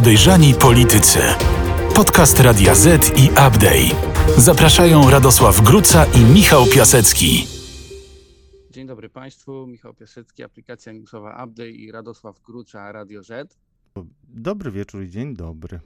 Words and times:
Podejrzani 0.00 0.54
Politycy. 0.54 1.18
Podcast 1.94 2.40
Radia 2.40 2.74
Z 2.74 3.18
i 3.18 3.30
Update. 3.30 3.94
Zapraszają 4.36 5.10
Radosław 5.10 5.60
Gruca 5.60 6.04
i 6.04 6.34
Michał 6.34 6.66
Piasecki. 6.74 7.46
Dzień 8.70 8.86
dobry 8.86 9.08
Państwu, 9.08 9.66
Michał 9.66 9.94
Piasecki, 9.94 10.42
aplikacja 10.42 10.92
newsowa 10.92 11.44
Update 11.44 11.70
i 11.70 11.92
Radosław 11.92 12.42
Gruca, 12.42 12.92
Radio 12.92 13.22
Z. 13.22 13.58
Dobry 14.24 14.70
wieczór 14.70 15.02
i 15.02 15.10
dzień 15.10 15.36
dobry. 15.36 15.80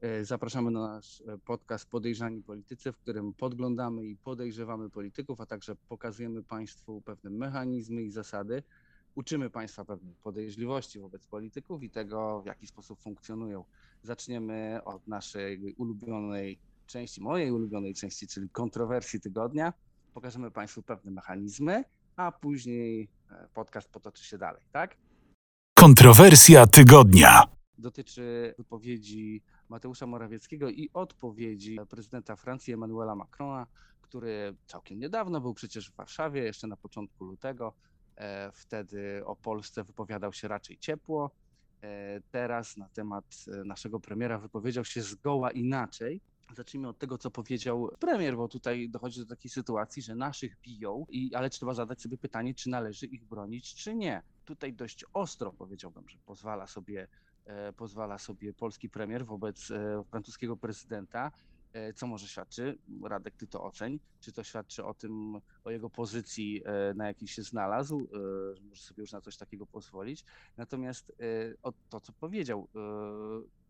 E, 0.00 0.24
Zapraszamy 0.24 0.70
na 0.70 0.80
nasz 0.80 1.20
e, 1.20 1.38
podcast 1.38 1.90
Podejrzani 1.90 2.42
Politycy, 2.42 2.92
w 2.92 2.96
którym 2.96 3.32
podglądamy 3.32 4.06
i 4.06 4.16
podejrzewamy 4.16 4.90
polityków, 4.90 5.40
a 5.40 5.46
także 5.46 5.76
pokazujemy 5.88 6.42
Państwu 6.42 7.00
pewne 7.00 7.30
mechanizmy 7.30 8.02
i 8.02 8.10
zasady. 8.10 8.62
Uczymy 9.16 9.50
Państwa 9.50 9.84
pewnej 9.84 10.14
podejrzliwości 10.14 11.00
wobec 11.00 11.26
polityków 11.26 11.82
i 11.82 11.90
tego, 11.90 12.42
w 12.42 12.46
jaki 12.46 12.66
sposób 12.66 13.00
funkcjonują. 13.00 13.64
Zaczniemy 14.02 14.80
od 14.84 15.08
naszej 15.08 15.74
ulubionej 15.74 16.58
części, 16.86 17.20
mojej 17.20 17.50
ulubionej 17.50 17.94
części, 17.94 18.26
czyli 18.28 18.50
kontrowersji 18.50 19.20
tygodnia. 19.20 19.72
Pokażemy 20.14 20.50
Państwu 20.50 20.82
pewne 20.82 21.10
mechanizmy, 21.10 21.84
a 22.16 22.32
później 22.32 23.08
e, 23.30 23.48
podcast 23.54 23.88
potoczy 23.88 24.24
się 24.24 24.38
dalej, 24.38 24.62
tak? 24.72 24.96
Kontrowersja 25.78 26.66
tygodnia. 26.66 27.42
dotyczy 27.78 28.54
wypowiedzi 28.58 29.42
Mateusza 29.68 30.06
Morawieckiego 30.06 30.70
i 30.70 30.90
odpowiedzi 30.92 31.78
prezydenta 31.88 32.36
Francji 32.36 32.72
Emmanuela 32.74 33.14
Macrona, 33.14 33.66
który 34.02 34.56
całkiem 34.66 34.98
niedawno 34.98 35.40
był 35.40 35.54
przecież 35.54 35.90
w 35.90 35.94
Warszawie, 35.94 36.42
jeszcze 36.42 36.66
na 36.66 36.76
początku 36.76 37.24
lutego. 37.24 37.72
E, 38.16 38.52
Wtedy 38.52 39.22
o 39.24 39.36
Polsce 39.36 39.84
wypowiadał 39.84 40.32
się 40.32 40.48
raczej 40.48 40.78
ciepło. 40.78 41.30
E, 41.82 42.20
Teraz 42.30 42.76
na 42.76 42.88
temat 42.88 43.24
e, 43.52 43.64
naszego 43.64 44.00
premiera 44.00 44.38
wypowiedział 44.38 44.84
się 44.84 45.02
zgoła 45.02 45.50
inaczej. 45.50 46.20
Zacznijmy 46.56 46.88
od 46.88 46.98
tego, 46.98 47.18
co 47.18 47.30
powiedział 47.30 47.90
premier, 48.00 48.36
bo 48.36 48.48
tutaj 48.48 48.88
dochodzi 48.88 49.20
do 49.20 49.26
takiej 49.26 49.50
sytuacji, 49.50 50.02
że 50.02 50.14
naszych 50.14 50.60
biją, 50.60 51.06
i, 51.08 51.34
ale 51.34 51.50
trzeba 51.50 51.74
zadać 51.74 52.02
sobie 52.02 52.18
pytanie, 52.18 52.54
czy 52.54 52.70
należy 52.70 53.06
ich 53.06 53.24
bronić, 53.24 53.74
czy 53.74 53.94
nie. 53.94 54.22
Tutaj 54.44 54.72
dość 54.72 55.04
ostro 55.12 55.52
powiedziałbym, 55.52 56.08
że 56.08 56.18
pozwala 56.26 56.66
sobie 56.66 57.08
e, 57.44 57.72
pozwala 57.72 58.18
sobie 58.18 58.52
polski 58.52 58.88
premier 58.90 59.26
wobec 59.26 59.70
e, 59.70 60.04
francuskiego 60.10 60.56
prezydenta, 60.56 61.32
co 61.94 62.06
może 62.06 62.28
świadczy, 62.28 62.78
Radek, 63.02 63.36
ty 63.36 63.46
to 63.46 63.62
oceń, 63.62 64.00
czy 64.20 64.32
to 64.32 64.44
świadczy 64.44 64.84
o 64.84 64.94
tym, 64.94 65.40
o 65.64 65.70
jego 65.70 65.90
pozycji, 65.90 66.62
e, 66.64 66.94
na 66.94 67.06
jakiej 67.06 67.28
się 67.28 67.42
znalazł, 67.42 68.00
e, 68.00 68.56
że 68.56 68.62
może 68.62 68.82
sobie 68.82 69.00
już 69.00 69.12
na 69.12 69.20
coś 69.20 69.36
takiego 69.36 69.66
pozwolić. 69.66 70.24
Natomiast 70.56 71.10
e, 71.10 71.14
o 71.62 71.72
to, 71.90 72.00
co 72.00 72.12
powiedział 72.12 72.68
e, 72.74 73.66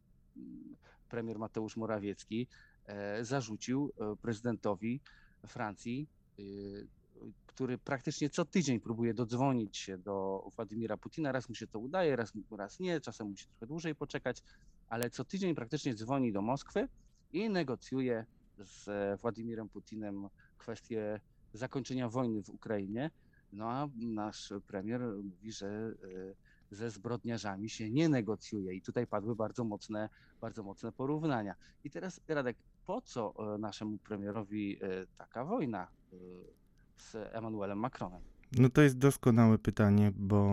premier 1.08 1.38
Mateusz 1.38 1.76
Morawiecki, 1.76 2.48
e, 2.86 3.24
zarzucił 3.24 3.92
e, 4.00 4.16
prezydentowi 4.16 5.00
Francji, 5.46 6.08
e, 6.38 6.42
który 7.46 7.78
praktycznie 7.78 8.30
co 8.30 8.44
tydzień 8.44 8.80
próbuje 8.80 9.14
dodzwonić 9.14 9.76
się 9.76 9.98
do 9.98 10.46
Władimira 10.56 10.96
Putina. 10.96 11.32
Raz 11.32 11.48
mu 11.48 11.54
się 11.54 11.66
to 11.66 11.78
udaje, 11.78 12.16
raz, 12.16 12.32
raz 12.50 12.80
nie, 12.80 13.00
czasem 13.00 13.28
musi 13.28 13.46
trochę 13.46 13.66
dłużej 13.66 13.94
poczekać, 13.94 14.42
ale 14.88 15.10
co 15.10 15.24
tydzień 15.24 15.54
praktycznie 15.54 15.94
dzwoni 15.94 16.32
do 16.32 16.42
Moskwy 16.42 16.88
i 17.32 17.50
negocjuje 17.50 18.26
z 18.64 18.88
e, 18.88 19.16
Władimirem 19.16 19.68
Putinem 19.68 20.28
kwestię 20.58 21.20
zakończenia 21.52 22.08
wojny 22.08 22.42
w 22.42 22.50
Ukrainie. 22.50 23.10
No 23.52 23.70
a 23.70 23.88
nasz 23.96 24.52
premier 24.66 25.00
mówi, 25.00 25.52
że 25.52 25.66
e, 25.66 26.74
ze 26.74 26.90
zbrodniarzami 26.90 27.70
się 27.70 27.90
nie 27.90 28.08
negocjuje 28.08 28.74
i 28.74 28.82
tutaj 28.82 29.06
padły 29.06 29.36
bardzo 29.36 29.64
mocne, 29.64 30.08
bardzo 30.40 30.62
mocne 30.62 30.92
porównania. 30.92 31.54
I 31.84 31.90
teraz 31.90 32.20
Radek, 32.28 32.56
po 32.86 33.00
co 33.00 33.54
e, 33.54 33.58
naszemu 33.58 33.98
premierowi 33.98 34.80
taka 35.18 35.44
wojna 35.44 35.88
z 36.96 37.14
Emmanuelem 37.14 37.78
Macronem? 37.78 38.22
No 38.52 38.68
to 38.68 38.82
jest 38.82 38.98
doskonałe 38.98 39.58
pytanie, 39.58 40.12
bo 40.16 40.48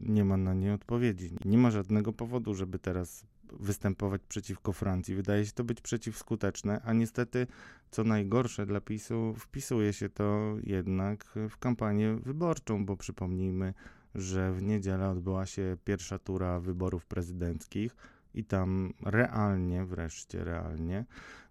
nie 0.00 0.24
ma 0.24 0.36
na 0.36 0.54
nie 0.54 0.74
odpowiedzi. 0.74 1.30
Nie 1.44 1.58
ma 1.58 1.70
żadnego 1.70 2.12
powodu, 2.12 2.54
żeby 2.54 2.78
teraz 2.78 3.26
występować 3.52 4.22
przeciwko 4.28 4.72
Francji. 4.72 5.14
Wydaje 5.14 5.46
się 5.46 5.52
to 5.52 5.64
być 5.64 5.80
przeciwskuteczne, 5.80 6.80
a 6.84 6.92
niestety, 6.92 7.46
co 7.90 8.04
najgorsze 8.04 8.66
dla 8.66 8.80
PiSu, 8.80 9.34
wpisuje 9.38 9.92
się 9.92 10.08
to 10.08 10.56
jednak 10.62 11.24
w 11.50 11.58
kampanię 11.58 12.16
wyborczą, 12.22 12.86
bo 12.86 12.96
przypomnijmy, 12.96 13.74
że 14.14 14.52
w 14.52 14.62
niedzielę 14.62 15.08
odbyła 15.08 15.46
się 15.46 15.76
pierwsza 15.84 16.18
tura 16.18 16.60
wyborów 16.60 17.06
prezydenckich 17.06 17.96
i 18.34 18.44
tam 18.44 18.92
realnie, 19.04 19.84
wreszcie 19.84 20.44
realnie, 20.44 21.04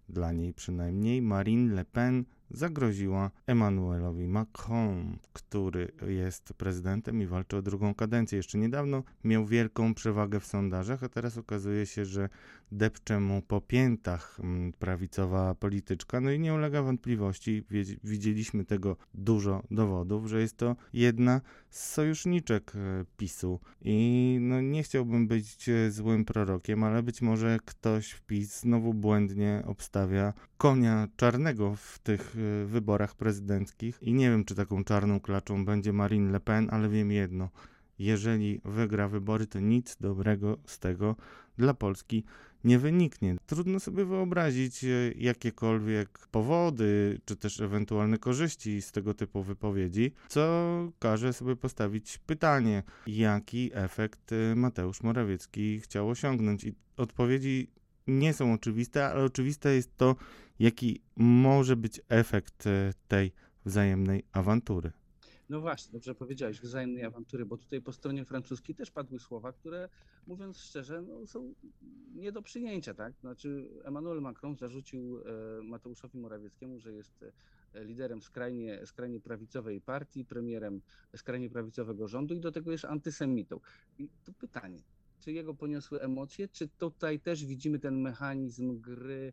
dla 0.08 0.32
niej 0.32 0.52
przynajmniej, 0.52 1.22
Marine 1.22 1.74
Le 1.74 1.84
Pen 1.84 2.24
zagroziła 2.50 3.30
Emmanuelowi 3.46 4.28
Macron, 4.28 5.18
który 5.32 5.92
jest 6.06 6.54
prezydentem 6.54 7.22
i 7.22 7.26
walczy 7.26 7.56
o 7.56 7.62
drugą 7.62 7.94
kadencję. 7.94 8.36
Jeszcze 8.36 8.58
niedawno 8.58 9.02
miał 9.24 9.46
wielką 9.46 9.94
przewagę 9.94 10.40
w 10.40 10.46
sondażach, 10.46 11.02
a 11.02 11.08
teraz 11.08 11.38
okazuje 11.38 11.86
się, 11.86 12.04
że 12.04 12.28
depcze 12.72 13.20
mu 13.20 13.42
po 13.42 13.60
piętach 13.60 14.38
mm, 14.40 14.72
prawicowa 14.72 15.54
polityczka. 15.54 16.20
No 16.20 16.30
i 16.30 16.40
nie 16.40 16.54
ulega 16.54 16.82
wątpliwości, 16.82 17.64
widzieliśmy 18.04 18.64
tego 18.64 18.96
dużo 19.14 19.62
dowodów, 19.70 20.26
że 20.26 20.40
jest 20.40 20.56
to 20.56 20.76
jedna 20.92 21.40
z 21.70 21.92
sojuszniczek 21.92 22.72
e, 22.76 23.04
PiSu. 23.16 23.60
I 23.82 24.38
no 24.40 24.60
nie 24.60 24.82
chciałbym 24.82 25.28
być 25.28 25.68
e, 25.68 25.90
złym 25.90 26.24
prorokiem, 26.24 26.84
ale 26.84 27.02
być 27.02 27.22
może 27.22 27.58
ktoś 27.64 28.10
w 28.10 28.22
PiS 28.22 28.60
znowu 28.60 28.94
błędnie 28.94 29.62
obstawia 29.66 30.32
konia 30.58 31.08
czarnego 31.16 31.74
w 31.76 31.98
tych 31.98 32.36
e, 32.36 32.66
wyborach 32.66 33.14
prezydenckich. 33.14 33.98
I 34.02 34.14
nie 34.14 34.30
wiem, 34.30 34.44
czy 34.44 34.54
taką 34.54 34.84
czarną 34.84 35.20
klaczą 35.20 35.64
będzie 35.64 35.92
Marine 35.92 36.30
Le 36.30 36.40
Pen, 36.40 36.68
ale 36.70 36.88
wiem 36.88 37.10
jedno. 37.10 37.48
Jeżeli 37.98 38.60
wygra 38.64 39.08
wybory, 39.08 39.46
to 39.46 39.60
nic 39.60 39.96
dobrego 40.00 40.58
z 40.66 40.78
tego 40.78 41.16
dla 41.58 41.74
Polski 41.74 42.24
nie 42.66 42.78
wyniknie. 42.78 43.36
Trudno 43.46 43.80
sobie 43.80 44.04
wyobrazić 44.04 44.84
e, 44.84 44.88
jakiekolwiek 45.16 46.26
powody, 46.30 47.20
czy 47.24 47.36
też 47.36 47.60
ewentualne 47.60 48.18
korzyści 48.18 48.82
z 48.82 48.92
tego 48.92 49.14
typu 49.14 49.42
wypowiedzi, 49.42 50.12
co 50.28 50.68
każe 50.98 51.32
sobie 51.32 51.56
postawić 51.56 52.18
pytanie, 52.18 52.82
jaki 53.06 53.70
efekt 53.74 54.32
e, 54.32 54.54
Mateusz 54.54 55.02
Morawiecki 55.02 55.80
chciał 55.80 56.08
osiągnąć. 56.08 56.64
I 56.64 56.74
odpowiedzi 56.96 57.70
nie 58.06 58.32
są 58.34 58.52
oczywiste, 58.52 59.06
ale 59.06 59.24
oczywiste 59.24 59.74
jest 59.74 59.96
to, 59.96 60.16
jaki 60.58 61.00
może 61.16 61.76
być 61.76 62.00
efekt 62.08 62.66
e, 62.66 62.92
tej 63.08 63.32
wzajemnej 63.64 64.24
awantury. 64.32 64.92
No 65.48 65.60
właśnie, 65.60 65.92
dobrze 65.92 66.14
powiedziałeś, 66.14 66.60
wzajemnej 66.60 67.04
awantury, 67.04 67.46
bo 67.46 67.56
tutaj 67.56 67.82
po 67.82 67.92
stronie 67.92 68.24
francuskiej 68.24 68.74
też 68.74 68.90
padły 68.90 69.18
słowa, 69.18 69.52
które 69.52 69.88
mówiąc 70.26 70.58
szczerze, 70.58 71.02
no, 71.02 71.26
są 71.26 71.54
nie 72.14 72.32
do 72.32 72.42
przyjęcia, 72.42 72.94
tak? 72.94 73.14
Znaczy 73.20 73.68
Emmanuel 73.84 74.20
Macron 74.20 74.56
zarzucił 74.56 75.18
e, 75.18 75.62
Mateuszowi 75.62 76.18
Morawieckiemu, 76.18 76.80
że 76.80 76.92
jest 76.92 77.24
e, 77.74 77.84
liderem 77.84 78.22
skrajnie, 78.22 78.86
skrajnie 78.86 79.20
prawicowej 79.20 79.80
partii, 79.80 80.24
premierem 80.24 80.82
skrajnie 81.16 81.50
prawicowego 81.50 82.08
rządu 82.08 82.34
i 82.34 82.40
do 82.40 82.52
tego 82.52 82.72
jest 82.72 82.84
antysemitą. 82.84 83.60
I 83.98 84.08
to 84.24 84.32
pytanie, 84.32 84.82
czy 85.20 85.32
jego 85.32 85.54
poniosły 85.54 86.00
emocje, 86.00 86.48
czy 86.48 86.68
tutaj 86.68 87.20
też 87.20 87.44
widzimy 87.44 87.78
ten 87.78 88.00
mechanizm 88.00 88.80
gry 88.80 89.32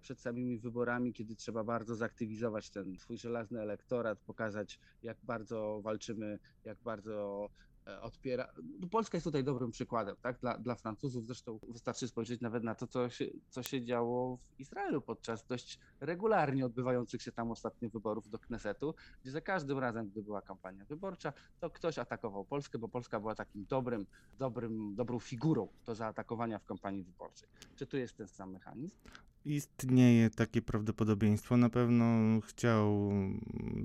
przed 0.00 0.20
samymi 0.20 0.58
wyborami, 0.58 1.12
kiedy 1.12 1.36
trzeba 1.36 1.64
bardzo 1.64 1.96
zaktywizować 1.96 2.70
ten 2.70 2.98
swój 2.98 3.18
żelazny 3.18 3.60
elektorat, 3.60 4.18
pokazać, 4.20 4.80
jak 5.02 5.18
bardzo 5.22 5.80
walczymy, 5.82 6.38
jak 6.64 6.78
bardzo 6.78 7.48
e, 7.86 8.00
odpiera. 8.00 8.52
No, 8.80 8.88
Polska 8.88 9.16
jest 9.16 9.24
tutaj 9.24 9.44
dobrym 9.44 9.70
przykładem, 9.70 10.16
tak? 10.22 10.38
Dla, 10.40 10.58
dla 10.58 10.74
Francuzów 10.74 11.26
zresztą 11.26 11.58
wystarczy 11.68 12.08
spojrzeć 12.08 12.40
nawet 12.40 12.64
na 12.64 12.74
to, 12.74 12.86
co 12.86 13.08
się, 13.08 13.26
co 13.48 13.62
się 13.62 13.84
działo 13.84 14.36
w 14.36 14.60
Izraelu 14.60 15.00
podczas 15.00 15.46
dość 15.46 15.78
regularnie 16.00 16.66
odbywających 16.66 17.22
się 17.22 17.32
tam 17.32 17.50
ostatnio 17.50 17.90
wyborów 17.90 18.28
do 18.28 18.38
Knesetu, 18.38 18.94
gdzie 19.22 19.30
za 19.30 19.40
każdym 19.40 19.78
razem, 19.78 20.08
gdy 20.08 20.22
była 20.22 20.42
kampania 20.42 20.84
wyborcza, 20.84 21.32
to 21.60 21.70
ktoś 21.70 21.98
atakował 21.98 22.44
Polskę, 22.44 22.78
bo 22.78 22.88
Polska 22.88 23.20
była 23.20 23.34
takim 23.34 23.64
dobrym, 23.64 24.06
dobrym, 24.38 24.94
dobrą 24.94 25.18
figurą 25.18 25.68
do 25.86 25.94
zaatakowania 25.94 26.58
w 26.58 26.64
kampanii 26.64 27.04
wyborczej. 27.04 27.48
Czy 27.76 27.86
tu 27.86 27.96
jest 27.96 28.16
ten 28.16 28.28
sam 28.28 28.52
mechanizm? 28.52 28.96
Istnieje 29.44 30.30
takie 30.30 30.62
prawdopodobieństwo. 30.62 31.56
Na 31.56 31.70
pewno 31.70 32.40
chciał 32.40 33.12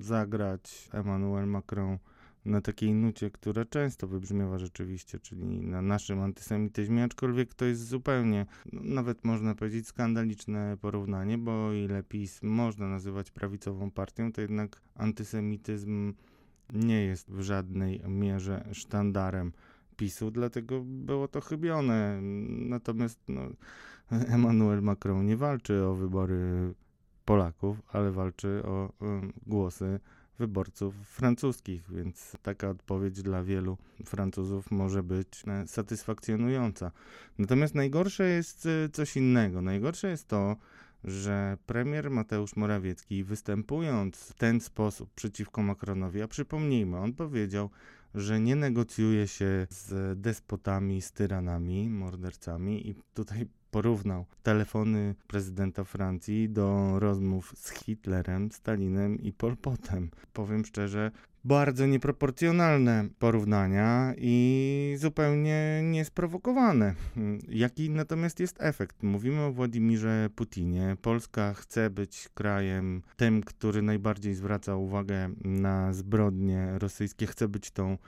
zagrać 0.00 0.88
Emmanuel 0.92 1.46
Macron 1.46 1.98
na 2.44 2.60
takiej 2.60 2.94
nucie, 2.94 3.30
która 3.30 3.64
często 3.64 4.06
wybrzmiewa 4.06 4.58
rzeczywiście, 4.58 5.18
czyli 5.18 5.60
na 5.60 5.82
naszym 5.82 6.20
antysemityzmie, 6.20 7.04
aczkolwiek 7.04 7.54
to 7.54 7.64
jest 7.64 7.88
zupełnie, 7.88 8.46
no, 8.72 8.80
nawet 8.84 9.24
można 9.24 9.54
powiedzieć, 9.54 9.86
skandaliczne 9.86 10.76
porównanie, 10.80 11.38
bo 11.38 11.66
o 11.66 11.72
ile 11.72 12.02
PiS 12.02 12.42
można 12.42 12.88
nazywać 12.88 13.30
prawicową 13.30 13.90
partią, 13.90 14.32
to 14.32 14.40
jednak 14.40 14.80
antysemityzm 14.94 16.14
nie 16.72 17.04
jest 17.04 17.32
w 17.32 17.40
żadnej 17.40 18.00
mierze 18.08 18.68
sztandarem 18.72 19.52
PiSu, 19.96 20.30
dlatego 20.30 20.80
było 20.84 21.28
to 21.28 21.40
chybione. 21.40 22.18
Natomiast 22.48 23.20
no, 23.28 23.42
Emmanuel 24.34 24.82
Macron 24.82 25.26
nie 25.26 25.36
walczy 25.36 25.84
o 25.84 25.94
wybory 25.94 26.74
Polaków, 27.24 27.82
ale 27.92 28.10
walczy 28.10 28.62
o 28.64 28.92
głosy 29.46 30.00
wyborców 30.38 30.94
francuskich, 30.94 31.90
więc 31.90 32.36
taka 32.42 32.70
odpowiedź 32.70 33.22
dla 33.22 33.42
wielu 33.42 33.76
Francuzów 34.04 34.70
może 34.70 35.02
być 35.02 35.42
e, 35.46 35.66
satysfakcjonująca. 35.66 36.92
Natomiast 37.38 37.74
najgorsze 37.74 38.28
jest 38.28 38.66
e, 38.66 38.88
coś 38.88 39.16
innego. 39.16 39.62
Najgorsze 39.62 40.10
jest 40.10 40.28
to, 40.28 40.56
że 41.04 41.58
premier 41.66 42.10
Mateusz 42.10 42.56
Morawiecki, 42.56 43.24
występując 43.24 44.16
w 44.16 44.34
ten 44.34 44.60
sposób 44.60 45.10
przeciwko 45.14 45.62
Macronowi, 45.62 46.22
a 46.22 46.28
przypomnijmy, 46.28 46.98
on 46.98 47.12
powiedział, 47.12 47.70
że 48.14 48.40
nie 48.40 48.56
negocjuje 48.56 49.28
się 49.28 49.66
z 49.70 50.20
despotami, 50.20 51.02
z 51.02 51.12
tyranami, 51.12 51.90
mordercami 51.90 52.88
i 52.88 52.94
tutaj 53.14 53.46
porównał 53.70 54.26
telefony 54.42 55.14
prezydenta 55.26 55.84
Francji 55.84 56.48
do 56.48 56.98
rozmów 56.98 57.52
z 57.56 57.70
Hitlerem, 57.70 58.52
Stalinem 58.52 59.22
i 59.22 59.32
Pol 59.32 59.56
Potem. 59.56 60.10
Powiem 60.32 60.64
szczerze, 60.64 61.10
bardzo 61.44 61.86
nieproporcjonalne 61.86 63.08
porównania 63.18 64.14
i 64.16 64.94
zupełnie 64.98 65.80
niesprowokowane. 65.84 66.94
Jaki 67.48 67.90
natomiast 67.90 68.40
jest 68.40 68.56
efekt? 68.60 69.02
Mówimy 69.02 69.42
o 69.42 69.52
Władimirze 69.52 70.30
Putinie. 70.36 70.96
Polska 71.02 71.54
chce 71.54 71.90
być 71.90 72.28
krajem 72.34 73.02
tym, 73.16 73.42
który 73.42 73.82
najbardziej 73.82 74.34
zwraca 74.34 74.76
uwagę 74.76 75.30
na 75.44 75.92
zbrodnie 75.92 76.68
rosyjskie, 76.78 77.26
chce 77.26 77.48
być 77.48 77.70
tą 77.70 77.98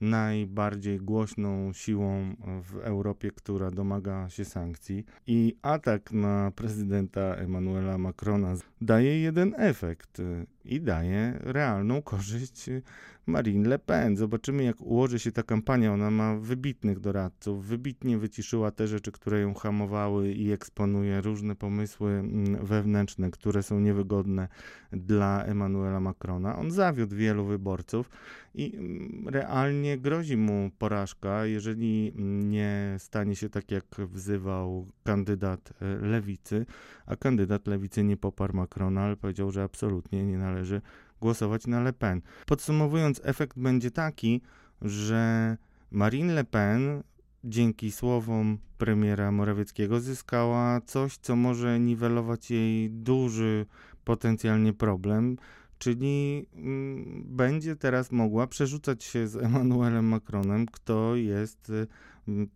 najbardziej 0.00 0.98
głośną 0.98 1.72
siłą 1.72 2.36
w 2.62 2.76
Europie, 2.76 3.30
która 3.30 3.70
domaga 3.70 4.28
się 4.28 4.44
sankcji. 4.44 5.04
I 5.26 5.56
atak 5.62 6.12
na 6.12 6.52
prezydenta 6.56 7.20
Emmanuela 7.20 7.98
Macrona 7.98 8.54
daje 8.80 9.20
jeden 9.20 9.54
efekt 9.56 10.22
i 10.64 10.80
daje 10.80 11.38
realną 11.40 12.02
korzyść 12.02 12.70
Marine 13.30 13.68
Le 13.68 13.78
Pen. 13.78 14.16
Zobaczymy, 14.16 14.64
jak 14.64 14.80
ułoży 14.80 15.18
się 15.18 15.32
ta 15.32 15.42
kampania. 15.42 15.92
Ona 15.92 16.10
ma 16.10 16.36
wybitnych 16.36 17.00
doradców, 17.00 17.66
wybitnie 17.66 18.18
wyciszyła 18.18 18.70
te 18.70 18.86
rzeczy, 18.86 19.12
które 19.12 19.40
ją 19.40 19.54
hamowały 19.54 20.32
i 20.32 20.52
eksponuje 20.52 21.20
różne 21.20 21.56
pomysły 21.56 22.10
mm, 22.10 22.66
wewnętrzne, 22.66 23.30
które 23.30 23.62
są 23.62 23.80
niewygodne 23.80 24.48
dla 24.92 25.44
Emmanuela 25.44 26.00
Macrona. 26.00 26.58
On 26.58 26.70
zawiódł 26.70 27.16
wielu 27.16 27.44
wyborców 27.44 28.10
i 28.54 28.76
mm, 28.76 29.28
realnie 29.28 29.98
grozi 29.98 30.36
mu 30.36 30.70
porażka, 30.78 31.46
jeżeli 31.46 32.12
nie 32.44 32.96
stanie 32.98 33.36
się 33.36 33.48
tak, 33.48 33.70
jak 33.70 33.84
wzywał 33.98 34.86
kandydat 35.04 35.72
e, 35.82 36.06
lewicy, 36.06 36.66
a 37.06 37.16
kandydat 37.16 37.66
lewicy 37.66 38.04
nie 38.04 38.16
poparł 38.16 38.56
Macrona, 38.56 39.00
ale 39.02 39.16
powiedział, 39.16 39.50
że 39.50 39.62
absolutnie 39.62 40.24
nie 40.24 40.38
należy 40.38 40.80
głosować 41.20 41.66
na 41.66 41.80
Le 41.80 41.92
Pen. 41.92 42.22
Podsumowując, 42.46 43.20
efekt 43.24 43.58
będzie 43.58 43.90
taki, 43.90 44.40
że 44.82 45.56
Marine 45.90 46.32
Le 46.32 46.44
Pen 46.44 47.02
dzięki 47.44 47.92
słowom 47.92 48.58
premiera 48.78 49.32
Morawieckiego 49.32 50.00
zyskała 50.00 50.80
coś, 50.80 51.16
co 51.16 51.36
może 51.36 51.80
niwelować 51.80 52.50
jej 52.50 52.90
duży 52.90 53.66
potencjalnie 54.04 54.72
problem, 54.72 55.36
czyli 55.78 56.46
mm, 56.54 57.24
będzie 57.26 57.76
teraz 57.76 58.12
mogła 58.12 58.46
przerzucać 58.46 59.04
się 59.04 59.28
z 59.28 59.36
Emmanuelem 59.36 60.04
Macronem, 60.04 60.66
kto 60.66 61.16
jest 61.16 61.70
y, 61.70 61.86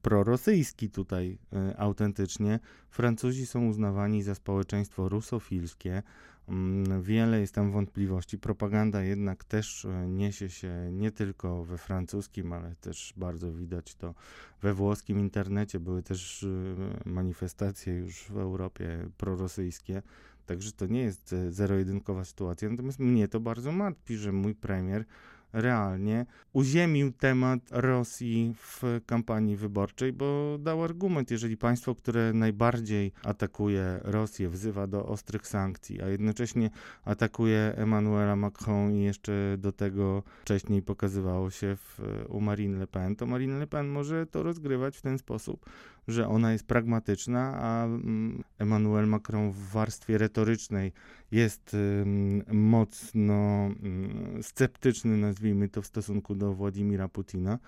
prorosyjski 0.02 0.90
tutaj 0.90 1.38
y, 1.52 1.78
autentycznie. 1.78 2.60
Francuzi 2.90 3.46
są 3.46 3.66
uznawani 3.66 4.22
za 4.22 4.34
społeczeństwo 4.34 5.08
rusofilskie. 5.08 6.02
Mm, 6.48 7.02
wiele 7.02 7.40
jest 7.40 7.54
tam 7.54 7.72
wątpliwości. 7.72 8.38
Propaganda 8.38 9.02
jednak 9.02 9.44
też 9.44 9.84
e, 9.84 10.08
niesie 10.08 10.50
się 10.50 10.88
nie 10.92 11.10
tylko 11.10 11.64
we 11.64 11.78
francuskim, 11.78 12.52
ale 12.52 12.74
też 12.80 13.12
bardzo 13.16 13.52
widać 13.52 13.94
to 13.94 14.14
we 14.62 14.74
włoskim 14.74 15.20
internecie. 15.20 15.80
Były 15.80 16.02
też 16.02 16.42
e, 16.42 17.08
manifestacje 17.08 17.94
już 17.94 18.24
w 18.24 18.38
Europie 18.38 19.08
prorosyjskie. 19.16 20.02
Także 20.46 20.72
to 20.72 20.86
nie 20.86 21.00
jest 21.00 21.32
e, 21.32 21.52
zero-jedynkowa 21.52 22.24
sytuacja. 22.24 22.70
Natomiast 22.70 22.98
mnie 22.98 23.28
to 23.28 23.40
bardzo 23.40 23.72
martwi, 23.72 24.16
że 24.16 24.32
mój 24.32 24.54
premier 24.54 25.04
realnie 25.54 26.26
uziemił 26.52 27.12
temat 27.12 27.60
Rosji 27.70 28.54
w 28.58 28.82
kampanii 29.06 29.56
wyborczej, 29.56 30.12
bo 30.12 30.58
dał 30.60 30.84
argument, 30.84 31.30
jeżeli 31.30 31.56
państwo, 31.56 31.94
które 31.94 32.32
najbardziej 32.32 33.12
atakuje 33.24 34.00
Rosję, 34.02 34.48
wzywa 34.48 34.86
do 34.86 35.06
ostrych 35.06 35.46
sankcji, 35.46 36.02
a 36.02 36.08
jednocześnie 36.08 36.70
atakuje 37.04 37.74
Emmanuela 37.76 38.36
Macron 38.36 38.92
i 38.92 39.02
jeszcze 39.02 39.32
do 39.58 39.72
tego 39.72 40.22
wcześniej 40.42 40.82
pokazywało 40.82 41.50
się 41.50 41.76
w, 41.76 42.00
u 42.28 42.40
Marine 42.40 42.78
Le 42.78 42.86
Pen, 42.86 43.16
to 43.16 43.26
Marine 43.26 43.58
Le 43.58 43.66
Pen 43.66 43.88
może 43.88 44.26
to 44.26 44.42
rozgrywać 44.42 44.96
w 44.96 45.02
ten 45.02 45.18
sposób, 45.18 45.66
że 46.08 46.28
ona 46.28 46.52
jest 46.52 46.66
pragmatyczna, 46.66 47.56
a 47.56 47.84
mm, 47.84 48.42
Emmanuel 48.58 49.06
Macron 49.06 49.52
w 49.52 49.58
warstwie 49.58 50.18
retorycznej 50.18 50.92
jest 51.30 51.76
mocno 52.52 53.34
mm, 53.34 54.42
sceptyczny, 54.42 55.16
nazwijmy 55.16 55.68
to, 55.68 55.82
w 55.82 55.86
stosunku 55.86 56.34
do 56.34 56.54
Władimira 56.54 57.08
Putina, 57.08 57.58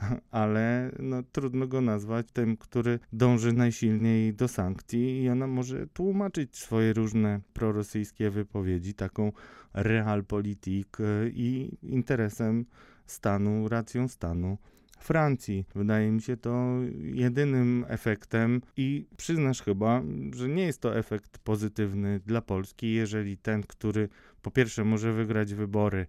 ale 0.30 0.90
no, 0.98 1.22
trudno 1.32 1.66
go 1.66 1.80
nazwać 1.80 2.26
tym, 2.32 2.56
który 2.56 2.98
dąży 3.12 3.52
najsilniej 3.52 4.34
do 4.34 4.48
sankcji 4.48 5.22
i 5.22 5.28
ona 5.28 5.46
może 5.46 5.86
tłumaczyć 5.86 6.58
swoje 6.58 6.92
różne 6.92 7.40
prorosyjskie 7.52 8.30
wypowiedzi 8.30 8.94
taką 8.94 9.32
realpolitik 9.74 11.00
y, 11.00 11.32
i 11.34 11.70
interesem 11.82 12.64
stanu, 13.06 13.68
racją 13.68 14.08
stanu 14.08 14.58
Francji. 15.00 15.64
Wydaje 15.74 16.10
mi 16.10 16.22
się 16.22 16.36
to 16.36 16.78
jedynym 17.02 17.84
efektem 17.88 18.60
i 18.76 19.06
przyznasz 19.16 19.62
chyba, 19.62 20.02
że 20.34 20.48
nie 20.48 20.62
jest 20.62 20.80
to 20.80 20.96
efekt 20.98 21.38
pozytywny 21.38 22.20
dla 22.26 22.42
Polski, 22.42 22.92
jeżeli 22.92 23.36
ten, 23.36 23.62
który 23.62 24.08
po 24.42 24.50
pierwsze 24.50 24.84
może 24.84 25.12
wygrać 25.12 25.54
wybory, 25.54 26.06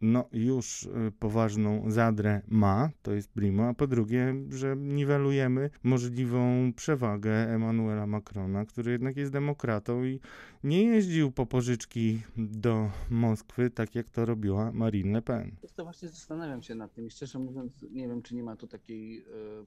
no 0.00 0.28
już 0.32 0.82
y, 0.82 1.12
poważną 1.18 1.90
zadrę 1.90 2.42
ma, 2.48 2.90
to 3.02 3.12
jest 3.12 3.32
primo, 3.32 3.68
a 3.68 3.74
po 3.74 3.86
drugie, 3.86 4.34
że 4.50 4.76
niwelujemy 4.76 5.70
możliwą 5.82 6.72
przewagę 6.76 7.30
Emmanuela 7.30 8.06
Macrona, 8.06 8.64
który 8.64 8.92
jednak 8.92 9.16
jest 9.16 9.32
demokratą 9.32 10.04
i 10.04 10.20
nie 10.64 10.82
jeździł 10.82 11.32
po 11.32 11.46
pożyczki 11.46 12.22
do 12.36 12.90
Moskwy, 13.10 13.70
tak 13.70 13.94
jak 13.94 14.10
to 14.10 14.24
robiła 14.24 14.72
Marine 14.72 15.12
Le 15.12 15.22
Pen. 15.22 15.56
To 15.74 15.84
właśnie 15.84 16.08
zastanawiam 16.08 16.62
się 16.62 16.74
nad 16.74 16.94
tym 16.94 17.06
i 17.06 17.10
szczerze 17.10 17.38
mówiąc 17.38 17.82
nie 17.90 18.08
wiem, 18.08 18.22
czy 18.22 18.34
nie 18.34 18.42
ma 18.42 18.56
tu 18.56 18.66
takiej 18.66 19.20
y, 19.20 19.24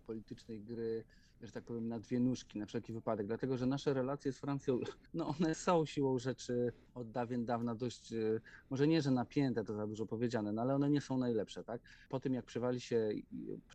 politycznej 0.07 0.61
gry 0.61 1.03
że 1.47 1.51
tak 1.51 1.63
powiem, 1.63 1.87
na 1.87 1.99
dwie 1.99 2.19
nóżki 2.19 2.59
na 2.59 2.65
wszelki 2.65 2.93
wypadek, 2.93 3.27
dlatego 3.27 3.57
że 3.57 3.65
nasze 3.65 3.93
relacje 3.93 4.31
z 4.31 4.39
Francją, 4.39 4.79
no 5.13 5.27
one 5.27 5.55
są 5.55 5.85
siłą 5.85 6.19
rzeczy 6.19 6.73
od 6.95 7.11
dawien 7.11 7.45
dawna 7.45 7.75
dość, 7.75 8.13
e, 8.13 8.41
może 8.69 8.87
nie, 8.87 9.01
że 9.01 9.11
napięte, 9.11 9.63
to 9.63 9.73
za 9.73 9.87
dużo 9.87 10.05
powiedziane, 10.05 10.51
no 10.51 10.61
ale 10.61 10.75
one 10.75 10.89
nie 10.89 11.01
są 11.01 11.17
najlepsze, 11.17 11.63
tak? 11.63 11.81
Po 12.09 12.19
tym 12.19 12.33
jak 12.33 12.45
przewali 12.45 12.81
się 12.81 13.09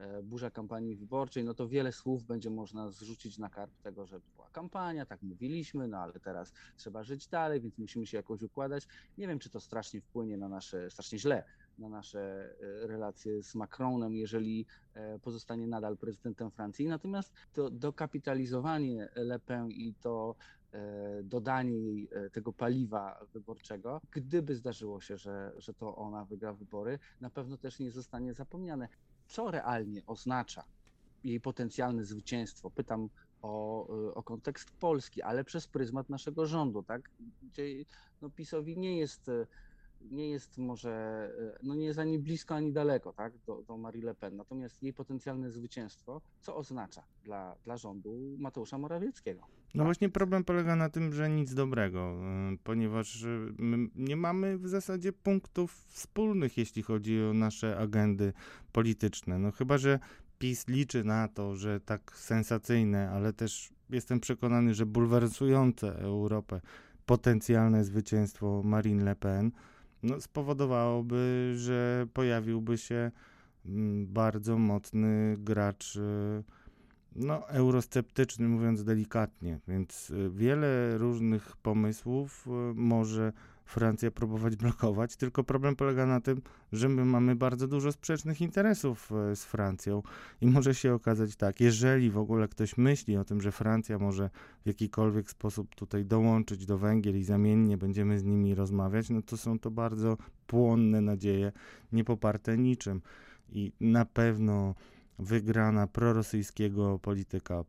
e, 0.01 0.23
burza 0.23 0.51
kampanii 0.51 0.97
wyborczej, 0.97 1.45
no 1.45 1.55
to 1.55 1.69
wiele 1.69 1.93
słów 1.93 2.25
będzie 2.25 2.51
można 2.51 2.91
zrzucić 2.91 3.39
na 3.39 3.49
karp 3.49 3.83
tego, 3.83 4.07
że 4.07 4.21
była 4.35 4.51
kampania, 4.51 5.07
tak 5.07 5.23
mówiliśmy, 5.23 5.89
no 5.89 5.99
ale 5.99 6.13
teraz 6.13 6.53
trzeba 6.77 7.03
żyć 7.03 7.29
dalej, 7.29 7.61
więc 7.61 7.79
musimy 7.79 8.07
się 8.07 8.17
jakoś 8.17 8.43
układać. 8.43 8.87
Nie 9.19 9.29
wiem, 9.29 9.39
czy 9.39 9.51
to 9.51 9.61
strasznie 9.61 10.01
wpłynie 10.01 10.37
na 10.37 10.49
nasze, 10.49 10.91
strasznie 10.91 11.19
źle 11.19 11.45
na 11.79 11.89
nasze 11.89 12.21
e, 12.21 12.87
relacje 12.87 13.43
z 13.43 13.55
Macronem, 13.55 14.17
jeżeli 14.17 14.67
e, 14.95 15.19
pozostanie 15.19 15.67
nadal 15.67 15.97
prezydentem 15.97 16.51
Francji. 16.51 16.89
Natomiast 16.89 17.33
to 17.53 17.71
dokapitalizowanie 17.71 19.09
Le 19.15 19.39
Pen 19.39 19.71
i 19.71 19.95
to 19.95 20.35
e, 20.73 21.23
dodanie 21.23 21.79
jej 21.79 22.09
tego 22.33 22.53
paliwa 22.53 23.27
wyborczego, 23.33 24.01
gdyby 24.11 24.55
zdarzyło 24.55 25.01
się, 25.01 25.17
że, 25.17 25.53
że 25.57 25.75
to 25.75 25.97
ona 25.97 26.25
wygra 26.25 26.53
wybory, 26.53 26.99
na 27.21 27.31
pewno 27.31 27.57
też 27.57 27.79
nie 27.79 27.91
zostanie 27.91 28.35
zapomniane. 28.35 28.89
Co 29.27 29.51
realnie 29.51 30.03
oznacza 30.07 30.65
jej 31.25 31.41
potencjalne 31.41 32.05
zwycięstwo? 32.05 32.71
Pytam 32.71 33.09
o, 33.43 33.87
o 34.15 34.23
kontekst 34.23 34.71
Polski, 34.71 35.23
ale 35.23 35.45
przez 35.45 35.67
pryzmat 35.69 36.11
naszego 36.11 36.47
rządu, 36.47 36.83
tak? 36.83 37.11
Gdzie 37.43 37.85
no, 38.23 38.31
PiSowi 38.31 38.79
nie 38.79 38.99
jest 38.99 39.31
nie 40.11 40.31
jest 40.31 40.59
może, 40.59 40.91
e, 41.39 41.59
no 41.63 41.75
nie 41.75 41.87
jest 41.87 41.99
ani 41.99 42.19
blisko, 42.19 42.55
ani 42.55 42.73
daleko, 42.73 43.13
tak, 43.13 43.33
do, 43.47 43.63
do 43.63 43.77
Marie 43.77 44.03
Le 44.03 44.15
Pen. 44.15 44.37
Natomiast 44.37 44.83
jej 44.83 44.93
potencjalne 44.93 45.51
zwycięstwo, 45.51 46.21
co 46.41 46.57
oznacza 46.57 47.03
dla, 47.25 47.57
dla 47.65 47.77
rządu 47.77 48.37
Mateusza 48.39 48.79
Morawieckiego? 48.79 49.43
No 49.75 49.85
właśnie 49.85 50.09
problem 50.09 50.45
polega 50.45 50.77
na 50.77 50.89
tym, 50.89 51.13
że 51.13 51.31
nic 51.31 51.55
dobrego, 51.55 51.99
e, 52.01 52.57
ponieważ 52.65 53.25
e, 53.25 53.29
nie 53.95 54.17
mamy 54.17 54.59
w 54.59 54.69
zasadzie 54.69 55.13
punktów 55.13 55.73
wspólnych, 55.89 56.59
jeśli 56.59 56.83
chodzi 56.83 57.23
o 57.23 57.33
nasze 57.33 57.79
agendy 57.79 58.33
polityczne. 58.73 59.39
No 59.39 59.53
chyba, 59.53 59.79
że 59.79 59.99
PiS 60.39 60.69
liczy 60.69 61.05
na 61.05 61.29
to, 61.29 61.55
że 61.55 61.81
tak 61.81 62.17
sensacyjne, 62.17 63.11
ale 63.11 63.33
też 63.33 63.71
jestem 63.91 64.21
przekonany, 64.21 64.75
że 64.75 64.87
bulwersujące 64.87 65.99
Europę 65.99 66.61
potencjalne 67.07 67.85
zwycięstwo 67.85 68.63
Marine 68.65 69.05
Le 69.05 69.17
Pen 69.17 69.51
no, 70.07 70.21
spowodowałoby, 70.21 71.53
że 71.57 72.07
pojawiłby 72.13 72.79
się 72.79 73.11
mm, 73.67 74.07
bardzo 74.07 74.59
mocny 74.59 75.37
gracz 75.39 75.97
y, 75.97 76.45
no, 77.17 77.49
eurosceptyczny, 77.49 78.49
mówiąc 78.49 78.85
delikatnie. 78.85 79.59
Więc 79.69 80.11
y, 80.11 80.31
wiele 80.31 80.99
różnych 80.99 81.57
pomysłów 81.57 82.47
y, 82.47 82.51
może 82.75 83.33
Francja 83.67 84.11
próbować 84.11 84.57
blokować, 84.57 85.17
tylko 85.17 85.45
problem 85.45 85.77
polega 85.77 86.07
na 86.07 86.21
tym, 86.21 86.43
że 86.73 86.89
my 86.89 87.05
mamy 87.05 87.37
bardzo 87.37 87.69
dużo 87.69 87.93
sprzecznych 87.93 88.41
interesów 88.41 89.13
e, 89.13 89.37
z 89.37 89.45
Francją. 89.45 90.03
I 90.41 90.47
może 90.47 90.75
się 90.75 90.95
okazać 90.95 91.37
tak, 91.37 91.61
jeżeli 91.61 92.11
w 92.11 92.19
ogóle 92.19 92.49
ktoś 92.49 92.77
myśli 92.77 93.17
o 93.17 93.25
tym, 93.25 93.41
że 93.41 93.53
Francja 93.53 93.99
może 93.99 94.31
w 94.65 94.67
jakikolwiek 94.67 95.31
sposób 95.31 95.75
tutaj 95.75 96.05
dołączyć 96.05 96.67
do 96.67 96.79
Węgier 96.79 97.17
i 97.17 97.25
zamiennie 97.25 97.79
będziemy 97.79 98.19
z 98.19 98.25
nimi 98.25 98.55
rozmawiać, 98.55 99.11
no 99.11 99.23
to 99.23 99.37
są 99.37 99.59
to 99.59 99.71
bardzo 99.71 100.17
płonne 100.47 101.01
nadzieje, 101.01 101.53
nie 101.93 102.05
poparte 102.05 102.59
niczym. 102.59 103.01
I 103.49 103.73
na 103.81 104.05
pewno 104.05 104.75
wygrana 105.19 105.87
prorosyjskiego 105.87 106.99
polityka 106.99 107.65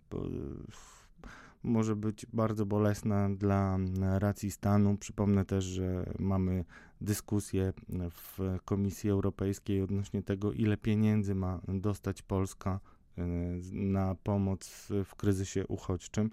może 1.68 1.96
być 1.96 2.26
bardzo 2.34 2.66
bolesna 2.66 3.30
dla 3.30 3.78
racji 4.20 4.52
stanu. 4.52 4.98
Przypomnę 4.98 5.46
też, 5.46 5.64
że 5.64 6.06
mamy 6.20 6.66
dyskusję 7.02 7.74
w 8.12 8.58
Komisji 8.66 9.10
Europejskiej 9.10 9.82
odnośnie 9.82 10.24
tego, 10.24 10.54
ile 10.54 10.78
pieniędzy 10.78 11.36
ma 11.36 11.62
dostać 11.68 12.22
Polska 12.22 12.80
e, 13.18 13.28
na 13.72 14.16
pomoc 14.16 14.88
w 15.06 15.16
kryzysie 15.16 15.68
uchodźczym. 15.68 16.30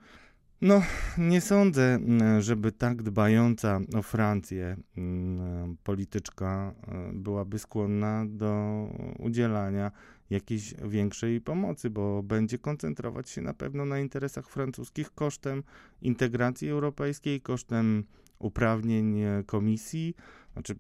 No, 0.61 0.83
nie 1.19 1.41
sądzę, 1.41 1.99
żeby 2.39 2.73
tak 2.73 3.03
dbająca 3.03 3.81
o 3.97 4.03
Francję 4.03 4.77
polityczka 5.85 6.75
e, 6.89 7.13
byłaby 7.13 7.59
skłonna 7.59 8.25
do 8.29 8.87
udzielania 9.19 9.93
jakiejś 10.35 10.75
większej 10.75 11.41
pomocy, 11.41 11.91
bo 11.91 12.23
będzie 12.23 12.59
koncentrować 12.59 13.31
się 13.31 13.41
na 13.41 13.55
pewno 13.55 13.85
na 13.85 13.99
interesach 13.99 14.49
francuskich 14.49 15.15
kosztem 15.15 15.63
integracji 16.03 16.69
europejskiej, 16.71 17.41
kosztem 17.41 18.05
uprawnień 18.39 19.17
komisji. 19.47 20.15
Znaczy, 20.53 20.77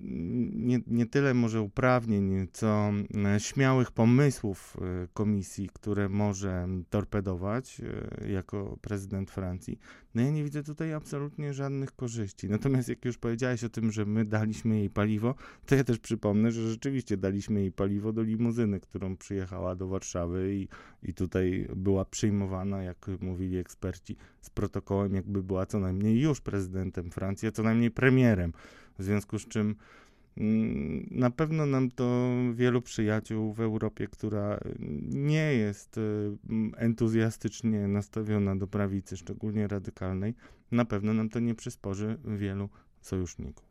nie, 0.00 0.80
nie 0.86 1.06
tyle 1.06 1.34
może 1.34 1.62
uprawnień, 1.62 2.46
co 2.52 2.92
e, 3.34 3.40
śmiałych 3.40 3.92
pomysłów 3.92 4.76
e, 4.80 5.08
komisji, 5.12 5.68
które 5.72 6.08
może 6.08 6.68
torpedować 6.90 7.80
e, 8.20 8.30
jako 8.30 8.78
prezydent 8.80 9.30
Francji. 9.30 9.78
No 10.14 10.22
ja 10.22 10.30
nie 10.30 10.44
widzę 10.44 10.62
tutaj 10.62 10.92
absolutnie 10.92 11.54
żadnych 11.54 11.96
korzyści. 11.96 12.48
Natomiast 12.48 12.88
jak 12.88 13.04
już 13.04 13.18
powiedziałeś 13.18 13.64
o 13.64 13.68
tym, 13.68 13.92
że 13.92 14.06
my 14.06 14.24
daliśmy 14.24 14.78
jej 14.78 14.90
paliwo, 14.90 15.34
to 15.66 15.74
ja 15.74 15.84
też 15.84 15.98
przypomnę, 15.98 16.52
że 16.52 16.70
rzeczywiście 16.70 17.16
daliśmy 17.16 17.60
jej 17.60 17.72
paliwo 17.72 18.12
do 18.12 18.22
limuzyny, 18.22 18.80
którą 18.80 19.16
przyjechała 19.16 19.74
do 19.74 19.88
Warszawy 19.88 20.54
i, 20.54 20.68
i 21.02 21.14
tutaj 21.14 21.68
była 21.76 22.04
przyjmowana, 22.04 22.82
jak 22.82 23.06
mówili 23.20 23.56
eksperci, 23.56 24.16
z 24.40 24.50
protokołem, 24.50 25.14
jakby 25.14 25.42
była 25.42 25.66
co 25.66 25.80
najmniej 25.80 26.20
już 26.20 26.40
prezydentem 26.40 27.10
Francji, 27.10 27.48
a 27.48 27.52
co 27.52 27.62
najmniej 27.62 27.90
premierem. 27.90 28.52
W 28.98 29.02
związku 29.02 29.38
z 29.38 29.48
czym 29.48 29.76
mm, 30.36 31.06
na 31.10 31.30
pewno 31.30 31.66
nam 31.66 31.90
to 31.90 32.30
wielu 32.54 32.82
przyjaciół 32.82 33.52
w 33.52 33.60
Europie, 33.60 34.08
która 34.08 34.60
nie 35.10 35.54
jest 35.54 35.98
y, 35.98 36.00
entuzjastycznie 36.76 37.88
nastawiona 37.88 38.56
do 38.56 38.66
prawicy, 38.66 39.16
szczególnie 39.16 39.68
radykalnej, 39.68 40.34
na 40.70 40.84
pewno 40.84 41.14
nam 41.14 41.28
to 41.28 41.40
nie 41.40 41.54
przysporzy 41.54 42.18
wielu 42.24 42.68
sojuszników. 43.00 43.68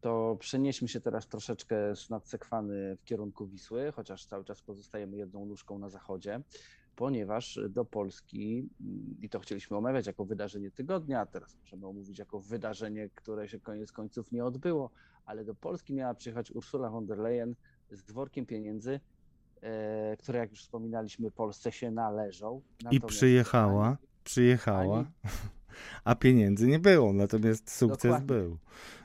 To 0.00 0.36
przenieśmy 0.40 0.88
się 0.88 1.00
teraz 1.00 1.28
troszeczkę 1.28 1.96
z 1.96 2.10
nadsekwany 2.10 2.96
w 2.96 3.04
kierunku 3.04 3.46
Wisły, 3.46 3.92
chociaż 3.92 4.26
cały 4.26 4.44
czas 4.44 4.62
pozostajemy 4.62 5.16
jedną 5.16 5.46
nóżką 5.46 5.78
na 5.78 5.88
zachodzie 5.88 6.40
ponieważ 6.98 7.60
do 7.68 7.84
Polski, 7.84 8.68
i 9.22 9.28
to 9.28 9.40
chcieliśmy 9.40 9.76
omawiać 9.76 10.06
jako 10.06 10.24
wydarzenie 10.24 10.70
tygodnia, 10.70 11.20
a 11.20 11.26
teraz 11.26 11.56
możemy 11.60 11.86
omówić 11.86 12.18
jako 12.18 12.40
wydarzenie, 12.40 13.08
które 13.14 13.48
się 13.48 13.60
koniec 13.60 13.92
końców 13.92 14.32
nie 14.32 14.44
odbyło, 14.44 14.90
ale 15.24 15.44
do 15.44 15.54
Polski 15.54 15.94
miała 15.94 16.14
przyjechać 16.14 16.50
Ursula 16.50 16.90
von 16.90 17.06
der 17.06 17.18
Leyen 17.18 17.54
z 17.90 18.02
dworkiem 18.02 18.46
pieniędzy, 18.46 19.00
e, 19.60 20.16
które 20.16 20.38
jak 20.38 20.50
już 20.50 20.60
wspominaliśmy 20.60 21.30
Polsce 21.30 21.72
się 21.72 21.90
należą. 21.90 22.62
I 22.90 23.00
przyjechała, 23.00 23.86
ani, 23.86 23.96
przyjechała, 24.24 24.98
ani... 24.98 25.08
a 26.04 26.14
pieniędzy 26.14 26.66
nie 26.66 26.78
było, 26.78 27.12
natomiast 27.12 27.70
sukces 27.70 28.02
Dokładnie. 28.02 28.26
był. 28.26 28.58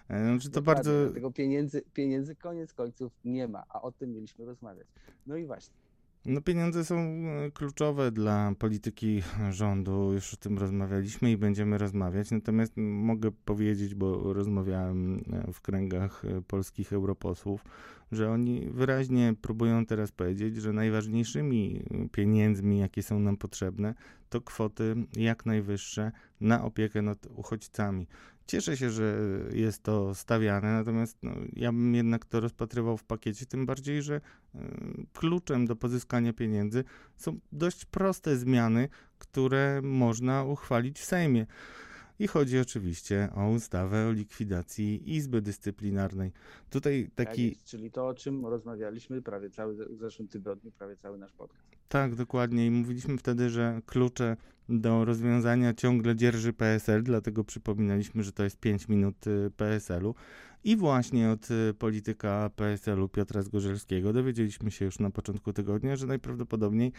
Znaczy 0.10 0.50
to 0.50 0.62
bardzo... 0.62 0.92
Tego 1.14 1.32
pieniędzy, 1.32 1.82
pieniędzy 1.94 2.36
koniec 2.36 2.74
końców 2.74 3.14
nie 3.26 3.48
ma, 3.48 3.64
a 3.70 3.82
o 3.82 3.92
tym 3.92 4.14
mieliśmy 4.14 4.46
rozmawiać. 4.46 4.88
No 5.28 5.36
i 5.36 5.46
właśnie, 5.46 5.83
no 6.26 6.42
pieniądze 6.42 6.86
są 6.86 6.98
e, 6.98 7.52
kluczowe 7.52 8.12
dla 8.12 8.54
polityki 8.60 9.24
rządu, 9.50 10.14
już 10.14 10.34
o 10.34 10.38
tym 10.38 10.58
rozmawialiśmy 10.58 11.32
i 11.32 11.38
będziemy 11.38 11.78
rozmawiać, 11.78 12.32
natomiast 12.32 12.74
mogę 12.78 13.32
powiedzieć, 13.32 13.96
bo 13.96 14.34
rozmawiałem 14.34 15.24
e, 15.34 15.54
w 15.54 15.62
kręgach 15.62 16.26
e, 16.26 16.42
polskich 16.42 16.94
europosłów, 16.94 17.66
że 18.12 18.32
oni 18.32 18.70
wyraźnie 18.72 19.34
próbują 19.42 19.86
teraz 19.86 20.12
powiedzieć, 20.12 20.56
że 20.56 20.74
najważniejszymi 20.74 21.84
pieniędzmi, 22.12 22.80
jakie 22.80 23.04
są 23.04 23.20
nam 23.20 23.38
potrzebne, 23.38 23.94
to 24.30 24.42
kwoty 24.42 24.96
jak 25.16 25.46
najwyższe 25.46 26.12
na 26.42 26.64
opiekę 26.64 27.02
nad 27.02 27.28
uchodźcami. 27.36 28.08
Cieszę 28.48 28.78
się, 28.78 28.90
że 28.90 29.18
jest 29.52 29.84
to 29.84 30.16
stawiane, 30.16 30.72
natomiast 30.72 31.18
no, 31.24 31.32
ja 31.54 31.72
bym 31.72 31.96
jednak 31.96 32.26
to 32.26 32.40
rozpatrywał 32.40 32.98
w 32.98 33.04
pakiecie, 33.04 33.46
tym 33.46 33.66
bardziej, 33.66 34.02
że 34.02 34.16
y, 34.16 34.60
kluczem 35.14 35.66
do 35.66 35.76
pozyskania 35.76 36.34
pieniędzy 36.34 36.84
są 37.16 37.40
dość 37.52 37.86
proste 37.86 38.38
zmiany, 38.38 38.90
które 39.18 39.82
można 39.84 40.44
uchwalić 40.44 41.00
w 41.00 41.06
Sejmie. 41.06 41.46
I 42.20 42.28
chodzi 42.28 42.60
oczywiście 42.60 43.30
o 43.36 43.50
ustawę 43.50 44.08
o 44.08 44.12
likwidacji 44.12 45.16
Izby 45.16 45.42
Dyscyplinarnej. 45.42 46.32
Tutaj 46.70 47.10
taki. 47.16 47.50
Tak 47.50 47.58
jest, 47.58 47.66
czyli 47.66 47.92
to, 47.92 48.08
o 48.08 48.14
czym 48.14 48.46
rozmawialiśmy 48.46 49.22
prawie 49.22 49.50
cały 49.50 49.76
w 49.76 49.98
zeszłym 49.98 50.28
tygodniu, 50.28 50.72
prawie 50.72 50.96
cały 50.98 51.18
nasz 51.18 51.32
podcast. 51.34 51.64
Tak, 51.88 52.16
dokładnie. 52.16 52.66
I 52.66 52.72
mówiliśmy 52.72 53.18
wtedy, 53.18 53.50
że 53.50 53.82
klucze 53.86 54.38
do 54.70 55.06
rozwiązania 55.06 55.74
ciągle 55.74 56.16
dzierży 56.16 56.54
PSL, 56.54 57.04
dlatego 57.04 57.44
przypominaliśmy, 57.44 58.24
że 58.24 58.32
to 58.32 58.44
jest 58.44 58.60
5 58.60 58.88
minut 58.88 59.28
y, 59.28 59.52
PSL-u. 59.58 60.16
I 60.64 60.78
właśnie 60.78 61.30
od 61.30 61.52
y, 61.52 61.74
polityka 61.74 62.50
PSL-u 62.56 63.10
Piotra 63.10 63.42
Zgorzelskiego 63.42 64.14
dowiedzieliśmy 64.14 64.72
się 64.72 64.86
już 64.86 65.00
na 65.00 65.10
początku 65.10 65.54
tygodnia, 65.54 65.96
że 65.96 66.08
najprawdopodobniej 66.08 66.92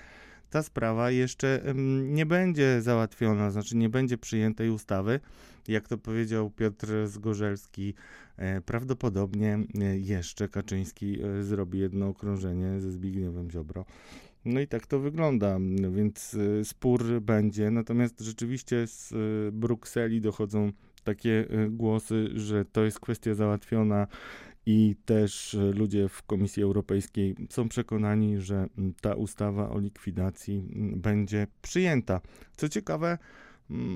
ta 0.51 0.63
sprawa 0.63 1.11
jeszcze 1.11 1.75
nie 2.05 2.27
będzie 2.27 2.83
załatwiona, 2.83 3.51
znaczy 3.51 3.77
nie 3.77 3.89
będzie 3.89 4.19
przyjętej 4.19 4.71
ustawy. 4.71 5.21
Jak 5.69 5.89
to 5.89 5.99
powiedział 5.99 6.51
Piotr 6.51 6.87
Zgorzelski, 7.07 7.95
e, 8.37 8.61
prawdopodobnie 8.61 9.59
e, 9.81 9.99
jeszcze 9.99 10.49
Kaczyński 10.49 11.19
e, 11.23 11.43
zrobi 11.43 11.79
jedno 11.79 12.09
okrążenie 12.09 12.81
ze 12.81 12.93
Zbigniewem 12.93 13.51
Ziobro. 13.51 13.85
No 14.45 14.61
i 14.61 14.67
tak 14.67 14.87
to 14.87 15.01
wygląda, 15.01 15.59
więc 15.95 16.37
spór 16.63 17.21
będzie. 17.21 17.71
Natomiast 17.71 18.21
rzeczywiście 18.21 18.87
z 18.87 19.15
Brukseli 19.55 20.21
dochodzą 20.21 20.73
takie 21.05 21.47
głosy, 21.71 22.31
że 22.35 22.65
to 22.65 22.85
jest 22.85 23.01
kwestia 23.01 23.35
załatwiona 23.35 24.07
i 24.67 24.97
też 25.05 25.57
ludzie 25.75 26.09
w 26.09 26.23
Komisji 26.23 26.63
Europejskiej 26.63 27.35
są 27.51 27.69
przekonani, 27.69 28.41
że 28.41 28.67
ta 29.01 29.15
ustawa 29.15 29.71
o 29.71 29.79
likwidacji 29.79 30.63
będzie 30.97 31.47
przyjęta. 31.63 32.21
Co 32.57 32.69
ciekawe, 32.69 33.19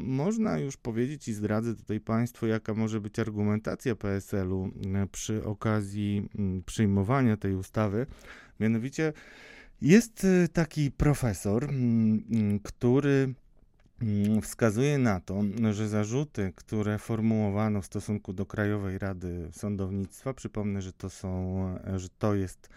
można 0.03 0.59
już 0.59 0.77
powiedzieć 0.77 1.29
i 1.29 1.33
zdradzę 1.33 1.75
tutaj 1.75 2.01
Państwu, 2.01 2.47
jaka 2.47 2.75
może 2.75 3.01
być 3.01 3.19
argumentacja 3.19 3.97
PSL-u 3.97 4.71
przy 5.13 5.45
okazji 5.45 6.29
przyjmowania 6.67 7.37
tej 7.37 7.55
ustawy. 7.55 8.07
Mianowicie 8.61 9.13
jest 9.83 10.27
taki 10.53 10.91
profesor, 10.91 11.69
który 12.63 13.35
Mm, 14.03 14.43
wskazuje 14.43 14.99
na 14.99 15.21
to, 15.21 15.43
że 15.71 15.89
zarzuty, 15.89 16.53
które 16.57 16.99
formułowano 16.99 17.83
w 17.83 17.87
stosunku 17.87 18.33
do 18.33 18.47
Krajowej 18.47 18.99
Rady 18.99 19.49
Sądownictwa, 19.53 20.35
przypomnę, 20.35 20.83
że 20.83 20.93
to 20.93 21.11
są, 21.11 21.65
że 21.97 22.09
to 22.19 22.35
jest 22.35 22.69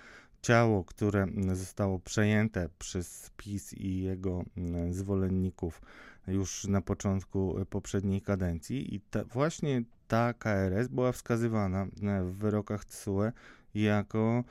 ciało, 0.42 0.84
które 0.84 1.28
zostało 1.54 2.00
przejęte 2.00 2.70
przez 2.80 3.32
PiS 3.38 3.74
i 3.74 4.02
jego 4.02 4.44
mm, 4.58 4.94
zwolenników 4.94 5.82
już 6.28 6.68
na 6.68 6.82
początku 6.82 7.56
poprzedniej 7.70 8.22
kadencji. 8.22 8.96
I 8.96 9.00
ta, 9.00 9.24
właśnie 9.24 9.84
ta 10.08 10.34
KRS 10.34 10.88
była 10.88 11.12
wskazywana 11.12 11.88
w 12.24 12.32
wyrokach 12.32 12.86
TSUE 12.86 13.32
jako 13.74 14.44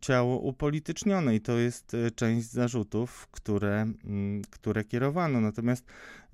ciało 0.00 0.38
upolitycznione 0.38 1.34
i 1.34 1.40
to 1.40 1.58
jest 1.58 1.94
e, 1.94 2.10
część 2.10 2.46
zarzutów, 2.50 3.28
które, 3.30 3.82
mm, 4.04 4.42
które 4.50 4.84
kierowano. 4.84 5.40
Natomiast 5.40 5.86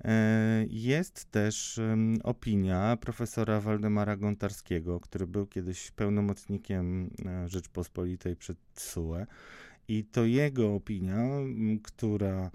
e, 0.03 0.65
jest 0.69 1.31
też 1.31 1.79
opinia 2.23 2.97
profesora 3.01 3.61
Waldemara 3.61 4.17
Gontarskiego, 4.17 4.99
który 4.99 5.27
był 5.27 5.47
kiedyś 5.47 5.91
pełnomocnikiem 5.91 7.09
e, 7.25 7.49
Rzeczpospolitej 7.49 8.35
przed 8.35 8.57
TSUE 8.73 9.25
i 9.87 10.03
to 10.03 10.25
jego 10.25 10.75
opinia, 10.75 11.25
która 11.83 12.51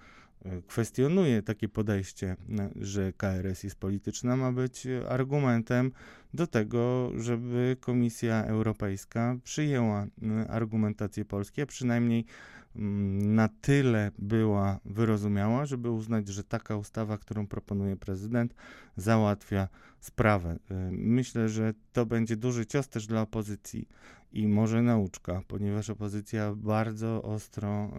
kwestionuje 0.66 1.42
takie 1.42 1.68
podejście, 1.68 2.36
że 2.80 3.12
KRS 3.12 3.62
jest 3.62 3.76
polityczna, 3.76 4.36
ma 4.36 4.52
być 4.52 4.86
argumentem 5.08 5.92
do 6.34 6.46
tego, 6.46 7.12
żeby 7.16 7.76
Komisja 7.80 8.44
Europejska 8.44 9.36
przyjęła 9.44 10.06
argumentację 10.48 11.24
Polski, 11.24 11.62
a 11.62 11.66
przynajmniej 11.66 12.24
na 12.74 13.48
tyle 13.48 14.10
była 14.18 14.80
wyrozumiała, 14.84 15.66
żeby 15.66 15.90
uznać, 15.90 16.28
że 16.28 16.44
taka 16.44 16.76
ustawa, 16.76 17.18
którą 17.18 17.46
proponuje 17.46 17.96
prezydent, 17.96 18.54
załatwia 18.96 19.68
sprawę. 20.00 20.58
Myślę, 20.90 21.48
że 21.48 21.74
to 21.92 22.06
będzie 22.06 22.36
duży 22.36 22.66
cios 22.66 22.88
też 22.88 23.06
dla 23.06 23.20
opozycji 23.20 23.88
i 24.32 24.48
może 24.48 24.82
nauczka, 24.82 25.42
ponieważ 25.48 25.90
opozycja 25.90 26.54
bardzo 26.54 27.22
ostro 27.22 27.68
e, 27.68 27.90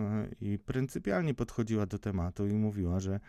i 0.42 0.60
pryncypialnie 0.60 1.34
podchodziła 1.34 1.86
do 1.86 2.00
tematu 2.00 2.48
i 2.48 2.54
mówiła, 2.54 3.00
że 3.00 3.20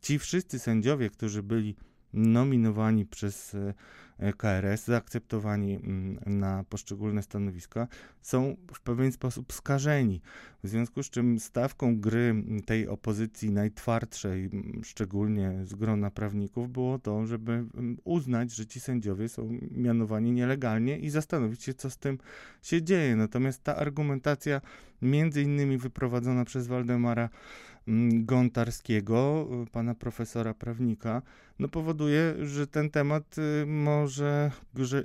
ci 0.00 0.18
wszyscy 0.18 0.58
sędziowie, 0.58 1.10
którzy 1.10 1.42
byli 1.42 1.76
nominowani 2.14 3.06
przez 3.06 3.54
e, 3.54 4.32
KRS, 4.32 4.84
zaakceptowani 4.84 5.74
mm, 5.74 6.18
na 6.26 6.64
poszczególne 6.68 7.22
stanowiska, 7.22 7.88
są 8.20 8.56
w 8.74 8.80
pewien 8.80 9.12
sposób 9.12 9.52
skażeni. 9.52 10.20
W 10.64 10.68
związku 10.68 11.02
z 11.02 11.10
czym 11.10 11.38
stawką 11.38 12.00
gry 12.00 12.34
tej 12.66 12.88
opozycji 12.88 13.50
najtwardszej, 13.50 14.50
szczególnie 14.82 15.60
z 15.64 15.74
grona 15.74 16.10
prawników, 16.10 16.72
było 16.72 16.98
to, 16.98 17.26
żeby 17.26 17.64
uznać, 18.04 18.54
że 18.54 18.66
ci 18.66 18.80
sędziowie 18.80 19.28
są 19.28 19.58
mianowani 19.70 20.32
nielegalnie 20.32 20.98
i 20.98 21.10
zastanowić 21.10 21.62
się, 21.62 21.74
co 21.74 21.90
z 21.90 21.98
tym 21.98 22.18
się 22.62 22.82
dzieje. 22.82 23.16
Natomiast 23.16 23.62
ta 23.62 23.76
argumentacja, 23.76 24.60
między 25.02 25.42
innymi 25.42 25.78
wyprowadzona 25.78 26.44
przez 26.44 26.66
Waldemara 26.66 27.22
Mm, 27.22 27.71
Gontarskiego, 28.12 29.48
y, 29.66 29.70
pana 29.70 29.94
profesora 29.94 30.54
prawnika, 30.54 31.22
no 31.58 31.68
powoduje, 31.68 32.34
że 32.46 32.66
ten 32.66 32.90
temat 32.90 33.36
y, 33.38 33.66
może, 33.66 34.50
że 34.74 35.04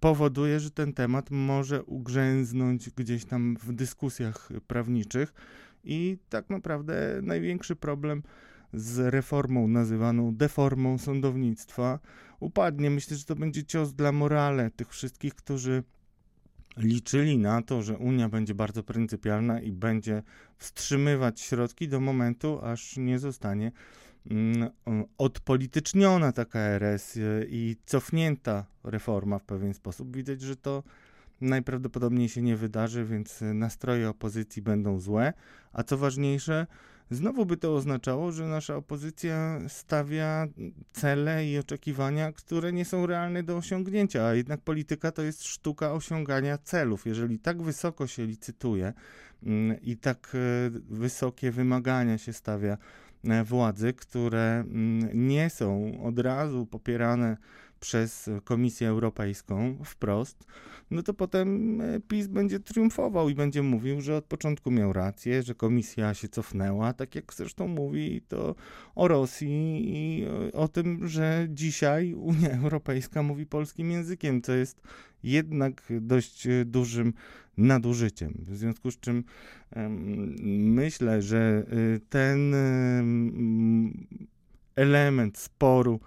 powoduje, 0.00 0.60
że 0.60 0.70
ten 0.70 0.92
temat 0.92 1.30
może 1.30 1.82
ugrzęznąć 1.82 2.90
gdzieś 2.90 3.24
tam 3.24 3.56
w 3.62 3.72
dyskusjach 3.72 4.48
prawniczych 4.66 5.34
i 5.84 6.18
tak 6.28 6.50
naprawdę 6.50 7.20
największy 7.22 7.76
problem 7.76 8.22
z 8.72 8.98
reformą 8.98 9.68
nazywaną 9.68 10.34
deformą 10.34 10.98
sądownictwa 10.98 11.98
upadnie. 12.40 12.90
Myślę, 12.90 13.16
że 13.16 13.24
to 13.24 13.36
będzie 13.36 13.64
cios 13.64 13.92
dla 13.92 14.12
morale 14.12 14.70
tych 14.70 14.88
wszystkich, 14.88 15.34
którzy 15.34 15.82
liczyli 16.76 17.38
na 17.38 17.62
to, 17.62 17.82
że 17.82 17.98
Unia 17.98 18.28
będzie 18.28 18.54
bardzo 18.54 18.82
pryncypialna 18.82 19.60
i 19.60 19.72
będzie 19.72 20.22
wstrzymywać 20.58 21.40
środki 21.40 21.88
do 21.88 22.00
momentu, 22.00 22.60
aż 22.62 22.96
nie 22.96 23.18
zostanie 23.18 23.72
mm, 24.30 24.70
odpolityczniona 25.18 26.32
ta 26.32 26.44
KRS 26.44 27.16
y, 27.16 27.46
i 27.50 27.76
cofnięta 27.86 28.66
reforma 28.84 29.38
w 29.38 29.44
pewien 29.44 29.74
sposób. 29.74 30.16
Widać, 30.16 30.40
że 30.40 30.56
to 30.56 30.82
najprawdopodobniej 31.40 32.28
się 32.28 32.42
nie 32.42 32.56
wydarzy, 32.56 33.04
więc 33.04 33.40
nastroje 33.54 34.08
opozycji 34.08 34.62
będą 34.62 35.00
złe, 35.00 35.32
a 35.72 35.82
co 35.82 35.98
ważniejsze, 35.98 36.66
Znowu 37.10 37.46
by 37.46 37.56
to 37.56 37.74
oznaczało, 37.74 38.32
że 38.32 38.46
nasza 38.46 38.76
opozycja 38.76 39.60
stawia 39.68 40.46
cele 40.92 41.46
i 41.46 41.58
oczekiwania, 41.58 42.32
które 42.32 42.72
nie 42.72 42.84
są 42.84 43.06
realne 43.06 43.42
do 43.42 43.56
osiągnięcia, 43.56 44.26
a 44.26 44.34
jednak 44.34 44.60
polityka 44.60 45.12
to 45.12 45.22
jest 45.22 45.44
sztuka 45.44 45.92
osiągania 45.92 46.58
celów. 46.58 47.06
Jeżeli 47.06 47.38
tak 47.38 47.62
wysoko 47.62 48.06
się 48.06 48.26
licytuje 48.26 48.92
mm, 49.42 49.82
i 49.82 49.96
tak 49.96 50.32
e, 50.34 50.70
wysokie 50.90 51.50
wymagania 51.50 52.18
się 52.18 52.32
stawia 52.32 52.76
e, 53.24 53.44
władzy, 53.44 53.92
które 53.92 54.60
mm, 54.60 55.28
nie 55.28 55.50
są 55.50 56.02
od 56.02 56.18
razu 56.18 56.66
popierane 56.66 57.36
przez 57.80 58.30
Komisję 58.44 58.88
Europejską 58.88 59.76
wprost, 59.84 60.46
no 60.90 61.02
to 61.02 61.14
potem 61.14 61.80
e, 61.80 62.00
PiS 62.00 62.26
będzie 62.26 62.60
triumfował 62.60 63.28
i 63.28 63.34
będzie 63.34 63.62
mówił, 63.62 64.00
że 64.00 64.16
od 64.16 64.24
początku 64.24 64.70
miał 64.70 64.92
rację, 64.92 65.42
że 65.42 65.54
komisja 65.54 66.14
się 66.14 66.28
cofnęła, 66.28 66.92
tak 66.92 67.14
jak 67.14 67.34
zresztą 67.34 67.68
mówi 67.68 68.22
to 68.28 68.54
o 68.94 69.08
Rosji 69.08 69.82
i 69.84 70.26
o 70.52 70.68
tym, 70.68 71.08
że 71.08 71.46
dzisiaj 71.50 72.14
Unia 72.14 72.50
Europejska 72.62 73.22
mówi 73.22 73.46
polskim 73.46 73.90
językiem, 73.90 74.42
co 74.42 74.52
jest 74.52 74.80
jednak 75.22 75.82
dość 76.00 76.46
e, 76.46 76.64
dużym 76.64 77.12
nadużyciem. 77.56 78.44
W 78.48 78.56
związku 78.56 78.90
z 78.90 79.00
czym 79.00 79.24
myślę, 80.46 81.22
że 81.22 81.38
e, 81.38 82.00
ten 82.08 82.54
element 84.76 85.38
sporu 85.38 86.00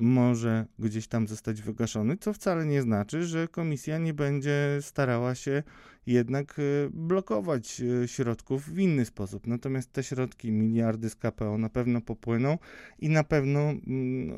może 0.00 0.66
gdzieś 0.78 1.08
tam 1.08 1.28
zostać 1.28 1.62
wygaszony, 1.62 2.16
co 2.16 2.32
wcale 2.32 2.66
nie 2.66 2.82
znaczy, 2.82 3.24
że 3.24 3.48
komisja 3.48 3.98
nie 3.98 4.14
będzie 4.14 4.78
starała 4.80 5.34
się 5.34 5.62
jednak 6.06 6.58
e, 6.58 6.62
blokować 6.90 7.80
e, 7.80 8.08
środków 8.08 8.68
w 8.68 8.78
inny 8.78 9.04
sposób. 9.04 9.46
Natomiast 9.46 9.92
te 9.92 10.02
środki, 10.02 10.52
miliardy 10.52 11.10
z 11.10 11.16
KPO 11.16 11.58
na 11.58 11.68
pewno 11.68 12.00
popłyną 12.00 12.58
i 12.98 13.08
na 13.08 13.24
pewno 13.24 13.60
mm, 13.60 14.26
no, 14.26 14.34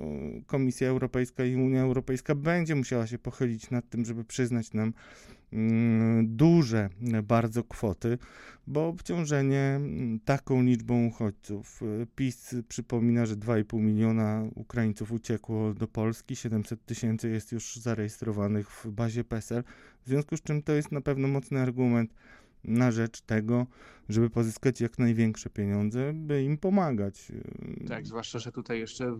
Komisja 0.46 0.88
Europejska 0.88 1.44
i 1.44 1.56
Unia 1.56 1.82
Europejska 1.82 2.34
będzie 2.34 2.74
musiała 2.74 3.06
się 3.06 3.18
pochylić 3.18 3.70
nad 3.70 3.88
tym, 3.88 4.04
żeby 4.04 4.24
przyznać 4.24 4.72
nam 4.72 4.92
duże 6.22 6.88
bardzo 7.22 7.64
kwoty, 7.64 8.18
bo 8.66 8.88
obciążenie 8.88 9.60
mm, 9.60 10.20
taką 10.20 10.62
liczbą 10.62 11.06
uchodźców. 11.06 11.82
E, 11.82 12.06
PiS 12.16 12.54
przypomina, 12.68 13.26
że 13.26 13.36
2,5 13.36 13.80
miliona 13.80 14.44
Ukraińców 14.54 15.12
uciekło 15.12 15.74
do 15.74 15.88
Polski, 15.88 16.36
700 16.36 16.84
tysięcy 16.84 17.30
jest 17.30 17.52
już 17.52 17.76
zarejestrowanych 17.76 18.70
w 18.70 18.90
bazie 18.90 19.24
PESEL, 19.24 19.64
w 20.04 20.08
związku 20.08 20.36
z 20.36 20.42
czym 20.42 20.62
to 20.62 20.72
jest 20.72 20.92
na 20.92 21.00
pewno 21.00 21.28
mocny 21.28 21.60
argument 21.60 22.14
na 22.64 22.92
rzecz 22.92 23.20
tego, 23.20 23.66
żeby 24.08 24.30
pozyskać 24.30 24.80
jak 24.80 24.98
największe 24.98 25.50
pieniądze, 25.50 26.12
by 26.14 26.42
im 26.42 26.58
pomagać. 26.58 27.32
Tak, 27.88 28.06
zwłaszcza, 28.06 28.38
że 28.38 28.52
tutaj 28.52 28.78
jeszcze 28.78 29.18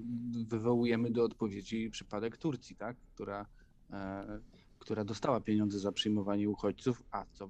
wywołujemy 0.49 1.11
do 1.11 1.25
odpowiedzi 1.25 1.91
przypadek 1.91 2.37
Turcji, 2.37 2.77
tak? 2.77 2.97
która, 3.15 3.47
e, 3.91 4.41
która 4.79 5.05
dostała 5.05 5.41
pieniądze 5.41 5.79
za 5.79 5.93
przyjmowanie 5.93 6.49
uchodźców, 6.49 7.03
a 7.11 7.25
co 7.33 7.49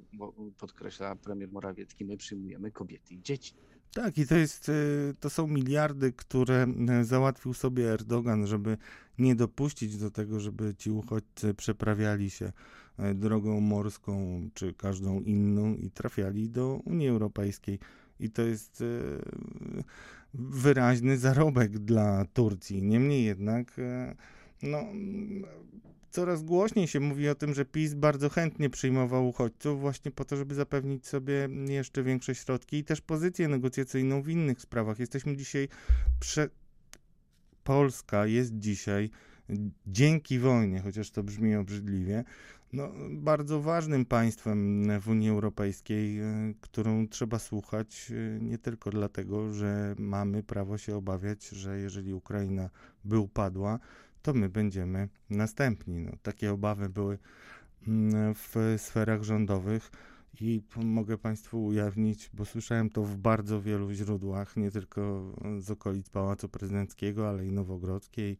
podkreśla 0.58 1.16
premier 1.16 1.52
Morawiecki, 1.52 2.04
my 2.04 2.16
przyjmujemy 2.16 2.70
kobiety 2.70 3.14
i 3.14 3.22
dzieci. 3.22 3.54
Tak, 3.94 4.18
i 4.18 4.26
to, 4.26 4.36
jest, 4.36 4.68
e, 4.68 4.72
to 5.20 5.30
są 5.30 5.46
miliardy, 5.46 6.12
które 6.12 6.66
e, 6.88 7.04
załatwił 7.04 7.54
sobie 7.54 7.92
Erdogan, 7.92 8.46
żeby 8.46 8.76
nie 9.18 9.34
dopuścić 9.34 9.96
do 9.96 10.10
tego, 10.10 10.40
żeby 10.40 10.74
ci 10.74 10.90
uchodźcy 10.90 11.54
przeprawiali 11.54 12.30
się 12.30 12.52
E, 12.98 13.14
drogą 13.14 13.60
morską 13.60 14.40
czy 14.54 14.74
każdą 14.74 15.20
inną 15.20 15.74
i 15.74 15.90
trafiali 15.90 16.50
do 16.50 16.80
Unii 16.84 17.08
Europejskiej. 17.08 17.78
I 18.20 18.30
to 18.30 18.42
jest 18.42 18.84
wyraźny 20.34 21.18
zarobek 21.18 21.78
dla 21.78 22.24
Turcji. 22.24 22.82
Niemniej 22.82 23.24
jednak, 23.24 23.76
no, 24.62 24.78
coraz 26.16 26.42
głośniej 26.42 26.88
się 26.88 27.00
mówi 27.00 27.28
o 27.28 27.34
tym, 27.34 27.54
że 27.54 27.64
PiS 27.64 27.94
bardzo 27.94 28.28
chętnie 28.28 28.70
przyjmował 28.70 29.28
uchodźców 29.28 29.80
właśnie 29.80 30.10
po 30.10 30.24
to, 30.24 30.36
żeby 30.36 30.54
zapewnić 30.54 31.06
sobie 31.06 31.48
jeszcze 31.68 32.02
większe 32.02 32.34
środki 32.34 32.76
i 32.76 32.84
też 32.84 33.00
pozycję 33.00 33.48
negocjacyjną 33.48 34.22
w 34.22 34.28
innych 34.28 34.60
sprawach. 34.60 34.98
Jesteśmy 34.98 35.36
dzisiaj 35.36 35.68
prze... 36.20 36.48
Polska 37.64 38.26
jest 38.26 38.58
dzisiaj 38.58 39.10
dzięki 39.86 40.38
wojnie, 40.38 40.80
chociaż 40.80 41.10
to 41.10 41.22
brzmi 41.22 41.56
obrzydliwie, 41.56 42.24
no, 42.72 42.92
bardzo 43.10 43.60
ważnym 43.60 44.04
państwem 44.04 44.86
w 45.00 45.08
Unii 45.08 45.30
Europejskiej, 45.30 46.18
e, 46.20 46.24
którą 46.60 47.08
trzeba 47.08 47.38
słuchać 47.38 48.12
e, 48.12 48.40
nie 48.40 48.58
tylko 48.58 48.90
dlatego, 48.90 49.52
że 49.52 49.94
mamy 49.98 50.42
prawo 50.42 50.78
się 50.78 50.96
obawiać, 50.96 51.48
że 51.48 51.78
jeżeli 51.78 52.14
Ukraina 52.14 52.70
by 53.04 53.18
upadła, 53.18 53.78
to 54.26 54.34
my 54.34 54.48
będziemy 54.48 55.08
następni. 55.30 56.00
No, 56.00 56.12
takie 56.22 56.52
obawy 56.52 56.88
były 56.88 57.18
mm, 57.88 58.34
w 58.34 58.74
sferach 58.78 59.22
rządowych. 59.22 59.90
I 60.40 60.62
mogę 60.76 61.18
Państwu 61.18 61.64
ujawnić, 61.64 62.30
bo 62.34 62.44
słyszałem 62.44 62.90
to 62.90 63.02
w 63.02 63.16
bardzo 63.16 63.62
wielu 63.62 63.92
źródłach, 63.92 64.56
nie 64.56 64.70
tylko 64.70 65.32
z 65.58 65.70
okolic 65.70 66.10
Pałacu 66.10 66.48
Prezydenckiego, 66.48 67.28
ale 67.28 67.46
i 67.46 67.52
Nowogrodzkiej, 67.52 68.36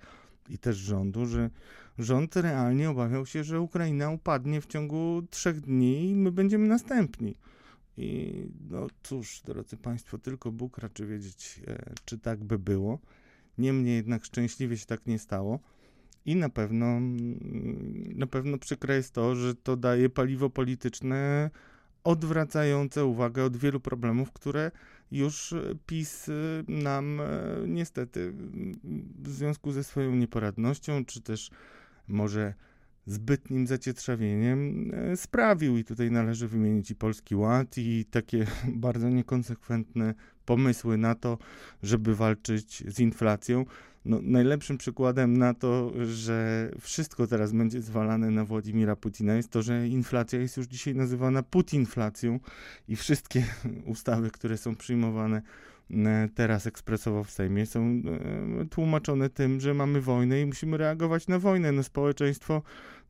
i 0.49 0.59
też 0.59 0.77
rządu, 0.77 1.27
że 1.27 1.51
rząd 1.99 2.37
realnie 2.37 2.91
obawiał 2.91 3.27
się, 3.27 3.45
że 3.45 3.61
Ukraina 3.61 4.11
upadnie 4.11 4.61
w 4.61 4.67
ciągu 4.67 5.23
trzech 5.31 5.61
dni 5.61 6.11
i 6.11 6.15
my 6.15 6.33
będziemy 6.33 6.69
następni. 6.69 7.37
I 7.97 8.33
no 8.71 8.87
cóż, 9.03 9.43
drodzy 9.45 9.77
Państwo, 9.77 10.19
tylko 10.19 10.53
Bóg 10.53 10.79
raczy 10.79 11.07
wiedzieć, 11.07 11.61
e, 11.67 11.93
czy 12.05 12.19
tak 12.19 12.45
by 12.45 12.59
było. 12.59 12.99
Niemniej 13.59 13.97
jednak 13.97 14.25
szczęśliwie 14.25 14.77
się 14.77 14.87
tak 14.87 15.07
nie 15.07 15.19
stało. 15.19 15.61
I 16.27 16.37
na 16.37 16.49
pewno, 16.49 16.87
mm, 16.87 18.13
na 18.15 18.27
pewno 18.27 18.59
przykre 18.59 18.97
jest 18.97 19.13
to, 19.13 19.35
że 19.35 19.55
to 19.55 19.77
daje 19.77 20.09
paliwo 20.09 20.51
polityczne 20.51 21.51
odwracające 22.05 23.05
uwagę 23.05 23.45
od 23.45 23.57
wielu 23.57 23.81
problemów, 23.81 24.33
które 24.33 24.71
już 25.13 25.55
PiS 25.87 26.29
y, 26.29 26.65
nam 26.69 27.21
e, 27.21 27.25
niestety 27.69 28.33
w 29.23 29.29
związku 29.29 29.73
ze 29.73 29.85
swoją 29.85 30.15
nieporadnością, 30.15 31.05
czy 31.05 31.21
też 31.21 31.51
może 32.09 32.55
zbytnim 33.07 33.67
zacietrzawieniem 33.67 34.91
e, 34.95 35.17
sprawił. 35.17 35.79
I 35.79 35.85
tutaj 35.85 36.11
należy 36.11 36.49
wymienić 36.49 36.91
i 36.91 36.95
Polski 36.95 37.35
Ład, 37.35 37.79
i 37.79 38.05
takie 38.11 38.47
bardzo 38.87 39.09
niekonsekwentne 39.09 40.15
pomysły 40.45 40.99
na 40.99 41.15
to, 41.15 41.39
żeby 41.83 42.15
walczyć 42.15 42.85
z 42.95 43.01
inflacją. 43.01 43.65
No, 44.07 44.19
najlepszym 44.23 44.79
przykładem 44.79 45.39
na 45.39 45.55
to, 45.55 45.93
że 46.05 46.71
wszystko 46.81 47.27
teraz 47.27 47.53
będzie 47.53 47.83
zwalane 47.83 48.31
na 48.31 48.45
Władimira 48.45 48.97
Putina, 48.97 49.35
jest 49.35 49.51
to, 49.51 49.63
że 49.63 49.89
inflacja 49.89 50.41
jest 50.41 50.57
już 50.57 50.67
dzisiaj 50.67 50.95
nazywana 50.95 51.43
putinflacją 51.43 52.41
i 52.89 52.97
wszystkie 52.97 53.45
ustawy, 53.95 54.31
które 54.31 54.57
są 54.57 54.77
przyjmowane 54.77 55.43
e, 55.91 56.29
teraz 56.35 56.67
ekspresowo 56.67 57.25
w 57.25 57.31
Sejmie, 57.31 57.67
są 57.67 58.03
e, 58.61 58.67
tłumaczone 58.71 59.31
tym, 59.31 59.61
że 59.61 59.75
mamy 59.75 60.01
wojnę 60.01 60.41
i 60.41 60.47
musimy 60.47 60.77
reagować 60.77 61.29
na 61.29 61.39
wojnę. 61.39 61.73
No, 61.73 61.83
społeczeństwo 61.83 62.63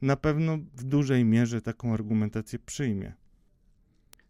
na 0.02 0.16
pewno 0.16 0.58
w 0.74 0.84
dużej 0.84 1.24
mierze 1.24 1.60
taką 1.60 1.94
argumentację 1.94 2.58
przyjmie. 2.58 3.12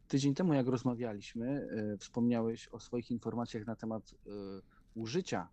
Tydzień 0.08 0.34
temu, 0.34 0.54
jak 0.54 0.66
rozmawialiśmy, 0.66 1.68
e, 1.94 1.98
wspomniałeś 1.98 2.68
o 2.68 2.80
swoich 2.80 3.10
informacjach 3.10 3.66
na 3.66 3.76
temat 3.76 4.14
użycia 4.94 5.48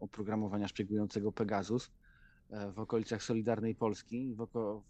oprogramowania 0.00 0.68
szpiegującego 0.68 1.32
Pegasus 1.32 1.90
e, 2.50 2.72
w 2.72 2.78
okolicach 2.78 3.22
Solidarnej 3.22 3.74
Polski, 3.74 4.34
w, 4.34 4.46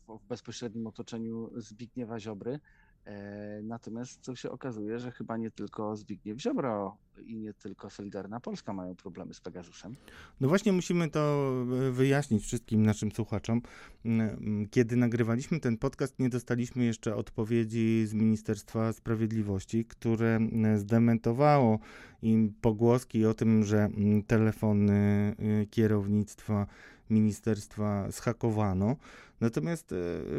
w 0.09 0.27
bezpośrednim 0.29 0.87
otoczeniu 0.87 1.51
Zbigniewa 1.57 2.21
Ziobry. 2.21 2.61
E, 3.07 3.61
natomiast 3.63 4.21
co 4.21 4.37
się 4.37 4.51
okazuje, 4.51 4.99
że 4.99 5.13
chyba 5.13 5.37
nie 5.37 5.51
tylko 5.51 5.97
Zbigniew 5.97 6.41
Ziobro 6.41 6.97
i 7.27 7.37
nie 7.37 7.55
tylko 7.55 7.91
Solidarna 7.91 8.41
Polska 8.41 8.73
mają 8.73 8.97
problemy 8.97 9.35
z 9.35 9.41
Pegasusem. 9.41 9.97
No 10.41 10.49
właśnie 10.49 10.73
musimy 10.73 11.11
to 11.11 11.53
wyjaśnić 11.93 12.43
wszystkim 12.45 12.83
naszym 12.83 13.13
słuchaczom. 13.13 13.63
Mm, 14.05 14.69
kiedy 14.71 14.97
nagrywaliśmy 14.97 15.61
ten 15.61 15.79
podcast, 15.79 16.19
nie 16.19 16.29
dostaliśmy 16.29 16.85
jeszcze 16.85 17.17
odpowiedzi 17.17 18.07
z 18.07 18.15
Ministerstwa 18.15 18.93
Sprawiedliwości, 18.93 19.85
które 19.85 20.39
zdementowało 20.77 21.79
im 22.23 22.55
pogłoski 22.61 23.27
o 23.27 23.35
tym, 23.35 23.65
że 23.65 23.79
mm, 23.79 24.23
telefony 24.23 25.35
y, 25.63 25.67
kierownictwa 25.67 26.67
ministerstwa 27.13 28.13
schakowano. 28.13 28.97
Natomiast 29.41 29.93
e, 29.93 29.97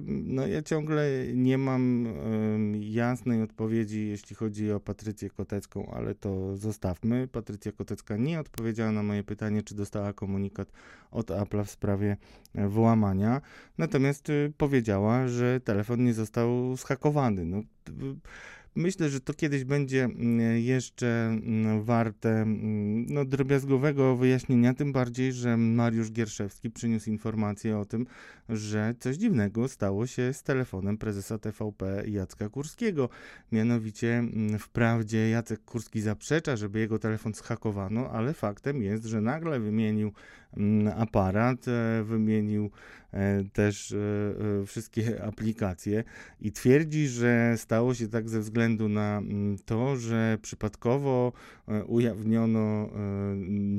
no, 0.07 0.47
ja 0.47 0.61
ciągle 0.61 1.09
nie 1.33 1.57
mam 1.57 2.07
jasnej 2.79 3.41
odpowiedzi, 3.41 4.07
jeśli 4.07 4.35
chodzi 4.35 4.71
o 4.71 4.79
Patrycję 4.79 5.29
Kotecką, 5.29 5.91
ale 5.95 6.15
to 6.15 6.57
zostawmy. 6.57 7.27
Patrycja 7.27 7.71
Kotecka 7.71 8.17
nie 8.17 8.39
odpowiedziała 8.39 8.91
na 8.91 9.03
moje 9.03 9.23
pytanie, 9.23 9.63
czy 9.63 9.75
dostała 9.75 10.13
komunikat 10.13 10.71
od 11.11 11.31
Apple 11.31 11.63
w 11.63 11.71
sprawie 11.71 12.17
e, 12.55 12.67
włamania. 12.67 13.41
Natomiast 13.77 14.29
e, 14.29 14.33
powiedziała, 14.57 15.27
że 15.27 15.59
telefon 15.59 16.03
nie 16.03 16.13
został 16.13 16.77
schakowany. 16.77 17.45
No, 17.45 17.61
Myślę, 18.75 19.09
że 19.09 19.19
to 19.19 19.33
kiedyś 19.33 19.63
będzie 19.63 20.03
mm, 20.03 20.57
jeszcze 20.57 21.07
mm, 21.07 21.83
warte 21.83 22.29
mm, 22.29 23.05
no, 23.05 23.25
drobiazgowego 23.25 24.15
wyjaśnienia, 24.15 24.73
tym 24.73 24.91
bardziej, 24.91 25.33
że 25.33 25.57
Mariusz 25.57 26.11
Gierszewski 26.11 26.71
przyniósł 26.71 27.09
informację 27.09 27.77
o 27.77 27.85
tym, 27.85 28.05
że 28.49 28.95
coś 28.99 29.17
dziwnego 29.17 29.67
stało 29.67 30.07
się 30.07 30.33
z 30.33 30.43
telefonem 30.43 30.97
prezesa 30.97 31.37
TVP 31.37 32.03
Jacka 32.07 32.49
Kurskiego. 32.49 33.09
Mianowicie 33.51 34.23
wprawdzie 34.59 35.29
Jacek 35.29 35.65
Kurski 35.65 36.01
zaprzecza, 36.01 36.55
żeby 36.55 36.79
jego 36.79 36.99
telefon 36.99 37.33
schakowano, 37.33 38.09
ale 38.09 38.33
faktem 38.33 38.81
jest, 38.81 39.05
że 39.05 39.21
nagle 39.21 39.59
wymienił 39.59 40.13
aparat, 40.95 41.67
e, 41.67 42.03
wymienił 42.03 42.71
e, 43.11 43.43
też 43.43 43.91
e, 43.91 44.65
wszystkie 44.65 45.03
aplikacje 45.29 46.03
i 46.41 46.51
twierdzi, 46.51 47.07
że 47.07 47.53
stało 47.57 47.93
się 47.93 48.07
tak 48.07 48.29
ze 48.29 48.39
względu 48.39 48.89
na 48.89 49.21
to, 49.65 49.95
że 49.95 50.37
przypadkowo 50.41 51.31
ujawniono 51.87 52.89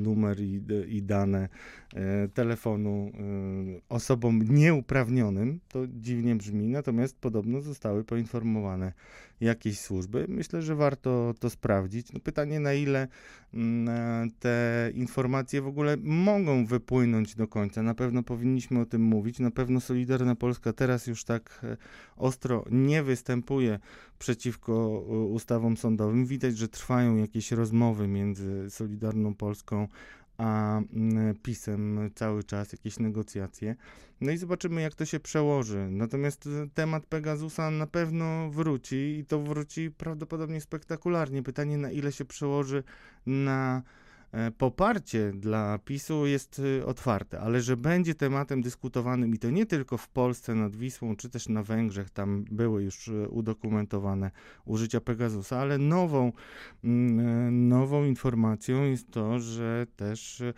numer 0.03 0.41
i 0.89 1.03
dane 1.03 1.49
telefonu 2.35 3.13
osobom 3.89 4.43
nieuprawnionym. 4.49 5.61
To 5.69 5.87
dziwnie 5.87 6.35
brzmi, 6.37 6.69
natomiast 6.69 7.19
podobno 7.19 7.61
zostały 7.61 8.05
poinformowane 8.05 8.93
jakieś 9.41 9.81
służby. 9.81 10.27
Myślę, 10.29 10.63
że 10.63 10.75
warto 10.75 11.35
to 11.41 11.51
sprawdzić. 11.51 12.13
No 12.13 12.21
pytanie, 12.21 12.61
na 12.61 12.73
ile 12.73 13.09
mm, 13.55 14.31
te 14.31 14.91
informacje 14.95 15.63
w 15.63 15.67
ogóle 15.67 15.97
mogą 16.03 16.67
wypłynąć 16.67 17.35
do 17.35 17.49
końca. 17.49 17.83
Na 17.83 17.95
pewno 17.95 18.23
powinniśmy 18.23 18.81
o 18.81 18.87
tym 18.87 19.03
mówić. 19.03 19.39
Na 19.39 19.51
pewno 19.51 19.81
Solidarna 19.81 20.35
Polska 20.35 20.73
teraz 20.73 21.07
już 21.07 21.25
tak 21.25 21.61
e, 21.65 21.77
ostro 22.17 22.65
nie 22.71 23.03
występuje 23.03 23.79
przeciwko 24.19 24.73
e, 24.73 25.13
ustawom 25.13 25.77
sądowym. 25.77 26.27
Widać, 26.27 26.59
że 26.59 26.69
trwają 26.69 27.17
jakieś 27.17 27.53
rozmowy 27.53 28.09
między 28.09 28.71
Solidarną 28.71 29.35
Polską 29.35 29.89
a 30.39 30.81
mm, 30.93 31.35
pisem 31.43 32.11
cały 32.15 32.45
czas, 32.45 32.73
jakieś 32.73 32.99
negocjacje. 32.99 33.77
No 34.21 34.33
i 34.33 34.37
zobaczymy, 34.37 34.81
jak 34.81 34.95
to 34.95 35.05
się 35.05 35.21
przełoży. 35.21 35.89
Natomiast 35.91 36.47
e, 36.47 36.69
temat 36.75 37.07
Pegasusa 37.07 37.71
na 37.71 37.87
pewno 37.87 38.51
wróci 38.51 39.19
i 39.19 39.25
to 39.25 39.41
wróci 39.41 39.91
prawdopodobnie 39.91 40.61
spektakularnie. 40.61 41.43
Pytanie, 41.43 41.79
na 41.79 41.91
ile 41.91 42.13
się 42.13 42.25
przełoży 42.25 42.83
na 43.27 43.83
poparcie 44.59 45.33
dla 45.35 45.79
PiSu 45.79 46.27
jest 46.27 46.59
y, 46.59 46.87
otwarte, 46.87 47.41
ale 47.41 47.61
że 47.61 47.77
będzie 47.77 48.15
tematem 48.15 48.63
dyskutowanym 48.63 49.35
i 49.35 49.39
to 49.39 49.51
nie 49.51 49.67
tylko 49.67 49.99
w 49.99 50.09
Polsce 50.09 50.55
nad 50.55 50.77
Wisłą, 50.77 51.17
czy 51.17 51.31
też 51.31 51.49
na 51.49 51.63
Węgrzech, 51.63 52.11
tam 52.11 52.45
były 52.51 52.83
już 52.83 53.09
y, 53.09 53.29
udokumentowane 53.29 54.31
użycia 54.65 55.01
Pegasusa, 55.01 55.59
ale 55.59 55.79
nową, 55.79 56.33
mm, 56.85 57.21
e, 57.21 57.51
nową 57.51 58.05
informacją 58.05 58.85
jest 58.85 59.11
to, 59.11 59.39
że 59.39 59.87
też 59.97 60.41
y, 60.41 60.55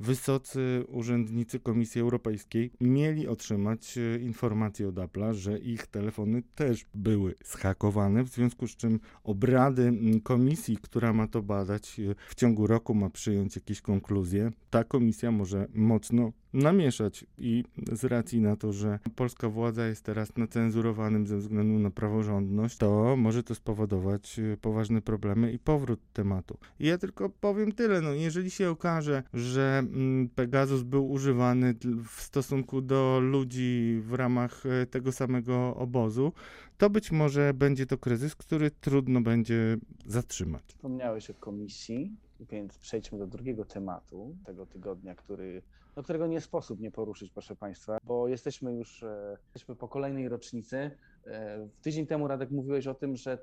wysocy 0.00 0.84
urzędnicy 0.88 1.60
Komisji 1.60 2.00
Europejskiej 2.00 2.70
mieli 2.80 3.28
otrzymać 3.28 3.98
e, 3.98 4.18
informację 4.18 4.88
od 4.88 4.94
Apple'a, 4.94 5.32
że 5.32 5.58
ich 5.58 5.86
telefony 5.86 6.42
też 6.54 6.86
były 6.94 7.34
schakowane, 7.44 8.24
w 8.24 8.28
związku 8.28 8.68
z 8.68 8.76
czym 8.76 9.00
obrady 9.24 9.92
komisji, 10.22 10.76
która 10.76 11.12
ma 11.12 11.28
to 11.28 11.42
badać, 11.42 12.00
e, 12.00 12.14
w 12.28 12.34
ciągu 12.34 12.66
roku 12.66 12.94
ma 12.94 13.10
przyjąć 13.10 13.56
jakieś 13.56 13.80
konkluzje. 13.80 14.50
Ta 14.70 14.84
komisja 14.84 15.30
może 15.30 15.66
mocno 15.74 16.32
namieszać 16.52 17.26
i 17.38 17.64
z 17.92 18.04
racji 18.04 18.40
na 18.40 18.56
to, 18.56 18.72
że 18.72 18.98
polska 19.16 19.48
władza 19.48 19.86
jest 19.86 20.04
teraz 20.04 20.36
nacenzurowanym 20.36 21.26
ze 21.26 21.36
względu 21.36 21.78
na 21.78 21.90
praworządność, 21.90 22.76
to 22.76 23.16
może 23.16 23.42
to 23.42 23.54
spowodować 23.54 24.38
e, 24.38 24.56
poważne 24.56 25.02
problemy 25.02 25.52
i 25.52 25.58
powrót 25.58 26.00
tematu. 26.12 26.58
I 26.80 26.86
ja 26.86 26.98
tylko 26.98 27.28
powiem 27.28 27.72
tyle, 27.72 28.00
no 28.00 28.12
jeżeli 28.12 28.50
się 28.50 28.70
okaże, 28.70 29.22
że 29.34 29.78
mm, 29.78 30.28
Pegasus 30.28 30.82
był 30.82 31.10
używany 31.10 31.74
w 32.08 32.20
stosunku 32.20 32.80
do 32.80 33.20
ludzi 33.20 34.00
w 34.02 34.12
ramach 34.12 34.66
e, 34.66 34.86
tego 34.86 35.12
samego 35.12 35.76
obozu, 35.76 36.32
to 36.78 36.90
być 36.90 37.12
może 37.12 37.54
będzie 37.54 37.86
to 37.86 37.98
kryzys, 37.98 38.34
który 38.34 38.70
trudno 38.70 39.20
będzie 39.20 39.76
zatrzymać. 40.06 40.62
Wspomniałeś 40.66 41.30
o 41.30 41.34
komisji, 41.34 42.16
więc 42.40 42.78
przejdźmy 42.78 43.18
do 43.18 43.26
drugiego 43.26 43.64
tematu 43.64 44.36
tego 44.44 44.66
tygodnia, 44.66 45.14
który 45.14 45.62
do 45.94 46.02
którego 46.02 46.26
nie 46.26 46.40
sposób 46.40 46.80
nie 46.80 46.90
poruszyć, 46.90 47.30
proszę 47.32 47.56
Państwa, 47.56 47.98
bo 48.04 48.28
jesteśmy 48.28 48.74
już 48.74 49.02
e, 49.02 49.36
jesteśmy 49.44 49.76
po 49.76 49.88
kolejnej 49.88 50.28
rocznicy. 50.28 50.90
E, 51.26 51.68
tydzień 51.82 52.06
temu, 52.06 52.28
Radek, 52.28 52.50
mówiłeś 52.50 52.86
o 52.86 52.94
tym, 52.94 53.16
że 53.16 53.38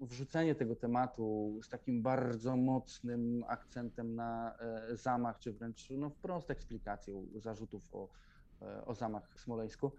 wrzucenie 0.00 0.54
tego 0.54 0.76
tematu 0.76 1.58
z 1.62 1.68
takim 1.68 2.02
bardzo 2.02 2.56
mocnym 2.56 3.44
akcentem 3.48 4.14
na 4.14 4.56
e, 4.58 4.96
zamach, 4.96 5.38
czy 5.38 5.52
wręcz 5.52 5.90
no, 5.90 6.10
wprost 6.10 6.50
eksplikacją 6.50 7.26
zarzutów 7.34 7.94
o, 7.94 8.08
o 8.86 8.94
zamach 8.94 9.34
w 9.34 9.40
Smoleńsku, 9.40 9.92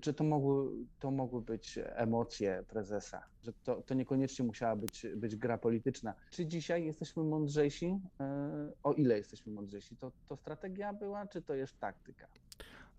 Czy 0.00 0.14
to 0.14 0.24
mogły, 0.24 0.70
to 0.98 1.10
mogły 1.10 1.42
być 1.42 1.78
emocje 1.84 2.64
prezesa, 2.68 3.24
że 3.42 3.52
to, 3.52 3.82
to 3.82 3.94
niekoniecznie 3.94 4.44
musiała 4.44 4.76
być, 4.76 5.06
być 5.16 5.36
gra 5.36 5.58
polityczna. 5.58 6.14
Czy 6.30 6.46
dzisiaj 6.46 6.84
jesteśmy 6.84 7.24
mądrzejsi? 7.24 8.00
E, 8.20 8.72
o 8.82 8.92
ile 8.92 9.18
jesteśmy 9.18 9.52
mądrzejsi? 9.52 9.96
To, 9.96 10.12
to 10.28 10.36
strategia 10.36 10.92
była, 10.92 11.26
czy 11.26 11.42
to 11.42 11.54
jest 11.54 11.78
taktyka? 11.78 12.26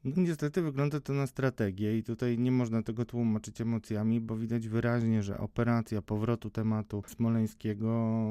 No 0.03 0.11
niestety 0.17 0.61
wygląda 0.61 0.99
to 0.99 1.13
na 1.13 1.27
strategię 1.27 1.97
i 1.97 2.03
tutaj 2.03 2.39
nie 2.39 2.51
można 2.51 2.83
tego 2.83 3.05
tłumaczyć 3.05 3.61
emocjami, 3.61 4.21
bo 4.21 4.37
widać 4.37 4.67
wyraźnie, 4.67 5.23
że 5.23 5.37
operacja 5.37 6.01
powrotu 6.01 6.49
tematu 6.49 7.03
smoleńskiego 7.07 8.21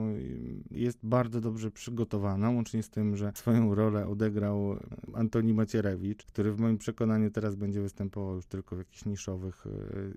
jest 0.71 0.99
bardzo 1.03 1.41
dobrze 1.41 1.71
przygotowana, 1.71 2.51
łącznie 2.51 2.83
z 2.83 2.91
tym, 2.91 3.17
że 3.17 3.33
swoją 3.35 3.75
rolę 3.75 4.07
odegrał 4.07 4.77
Antoni 5.15 5.55
Macierewicz, 5.55 6.25
który 6.25 6.53
w 6.53 6.61
moim 6.61 6.79
przekonaniu 6.79 7.31
teraz 7.31 7.55
będzie 7.55 7.81
występował 7.81 8.35
już 8.35 8.47
tylko 8.47 8.77
w 8.77 8.79
jakichś 8.79 9.05
niszowych 9.05 9.67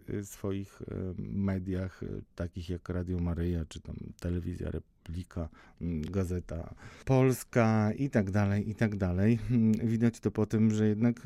e, 0.10 0.18
e, 0.18 0.24
swoich 0.24 0.82
e, 0.82 1.14
mediach, 1.18 2.02
takich 2.36 2.70
jak 2.70 2.90
Radio 2.90 3.20
Maryja 3.20 3.66
czy 3.66 3.82
tam 3.82 3.96
Telewizja 4.20 4.72
Republika, 5.04 5.50
Gazeta 5.82 6.74
Polska 7.06 7.92
i 7.98 8.10
tak 8.10 8.32
dalej, 8.32 8.70
i 8.70 8.76
tak 8.76 8.96
dalej. 8.96 9.40
Widać 9.84 10.20
to 10.20 10.32
po 10.32 10.46
tym, 10.46 10.72
że 10.72 10.88
jednak 10.88 11.22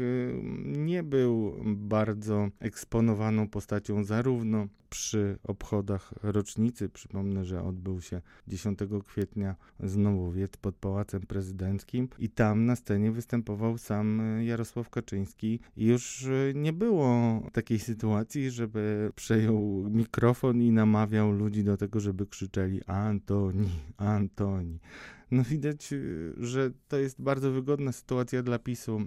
nie 0.65 1.03
był 1.03 1.53
bardzo 1.65 2.47
eksponowaną 2.59 3.47
postacią 3.47 4.03
zarówno 4.03 4.67
przy 4.89 5.37
obchodach 5.43 6.13
rocznicy. 6.23 6.89
Przypomnę, 6.89 7.45
że 7.45 7.63
odbył 7.63 8.01
się 8.01 8.21
10 8.47 8.79
kwietnia 9.05 9.55
znowu 9.79 10.31
wiec 10.31 10.57
pod 10.57 10.75
Pałacem 10.75 11.21
Prezydenckim 11.21 12.09
i 12.19 12.29
tam 12.29 12.65
na 12.65 12.75
scenie 12.75 13.11
występował 13.11 13.77
sam 13.77 14.21
Jarosław 14.41 14.89
Kaczyński 14.89 15.59
i 15.77 15.85
już 15.85 16.27
nie 16.55 16.73
było 16.73 17.41
takiej 17.53 17.79
sytuacji, 17.79 18.51
żeby 18.51 19.11
przejął 19.15 19.85
mikrofon 19.89 20.61
i 20.61 20.71
namawiał 20.71 21.31
ludzi 21.31 21.63
do 21.63 21.77
tego, 21.77 21.99
żeby 21.99 22.25
krzyczeli 22.25 22.83
Antoni, 22.85 23.69
Antoni. 23.97 24.79
No 25.31 25.43
widać, 25.43 25.93
że 26.37 26.71
to 26.87 26.97
jest 26.97 27.21
bardzo 27.21 27.51
wygodna 27.51 27.91
sytuacja 27.91 28.43
dla 28.43 28.59
PiSu, 28.59 29.01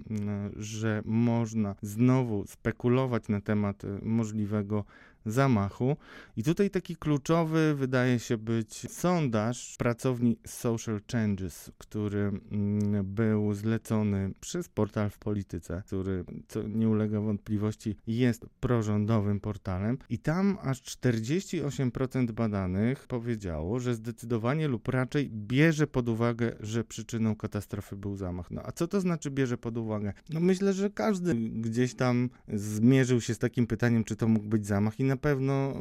że 0.55 1.01
można 1.05 1.75
znowu 1.81 2.47
spekulować 2.47 3.27
na 3.27 3.41
temat 3.41 3.83
możliwego 4.01 4.85
zamachu. 5.25 5.97
I 6.37 6.43
tutaj 6.43 6.69
taki 6.69 6.95
kluczowy 6.95 7.75
wydaje 7.75 8.19
się 8.19 8.37
być 8.37 8.91
sondaż 8.91 9.75
pracowni 9.77 10.37
Social 10.47 11.01
Changes, 11.11 11.71
który 11.77 12.19
mm, 12.51 13.05
był 13.05 13.53
zlecony 13.53 14.33
przez 14.39 14.69
portal 14.69 15.09
w 15.09 15.17
polityce, 15.17 15.83
który, 15.85 16.23
co 16.47 16.63
nie 16.63 16.89
ulega 16.89 17.19
wątpliwości, 17.19 17.95
jest 18.07 18.45
prorządowym 18.59 19.39
portalem. 19.39 19.97
I 20.09 20.19
tam 20.19 20.57
aż 20.61 20.81
48% 20.81 22.31
badanych 22.31 23.07
powiedziało, 23.07 23.79
że 23.79 23.95
zdecydowanie 23.95 24.67
lub 24.67 24.87
raczej 24.87 25.29
bierze 25.29 25.87
pod 25.87 26.09
uwagę, 26.09 26.55
że 26.59 26.83
przyczyną 26.83 27.35
katastrofy 27.35 27.95
był 27.95 28.15
zamach. 28.15 28.51
No 28.51 28.61
a 28.65 28.71
co 28.71 28.87
to 28.87 29.01
znaczy 29.01 29.31
bierze 29.31 29.57
pod 29.57 29.77
uwagę? 29.77 30.13
No 30.29 30.39
myślę, 30.39 30.73
że 30.73 30.89
każdy 30.89 31.35
gdzieś 31.35 31.95
tam 31.95 32.29
zmierzył 32.53 33.21
się 33.21 33.33
z 33.33 33.39
takim 33.39 33.67
pytaniem, 33.67 34.03
czy 34.03 34.15
to 34.15 34.27
mógł 34.27 34.47
być 34.47 34.67
zamach 34.67 34.99
i 34.99 35.03
na 35.11 35.17
pewno 35.17 35.73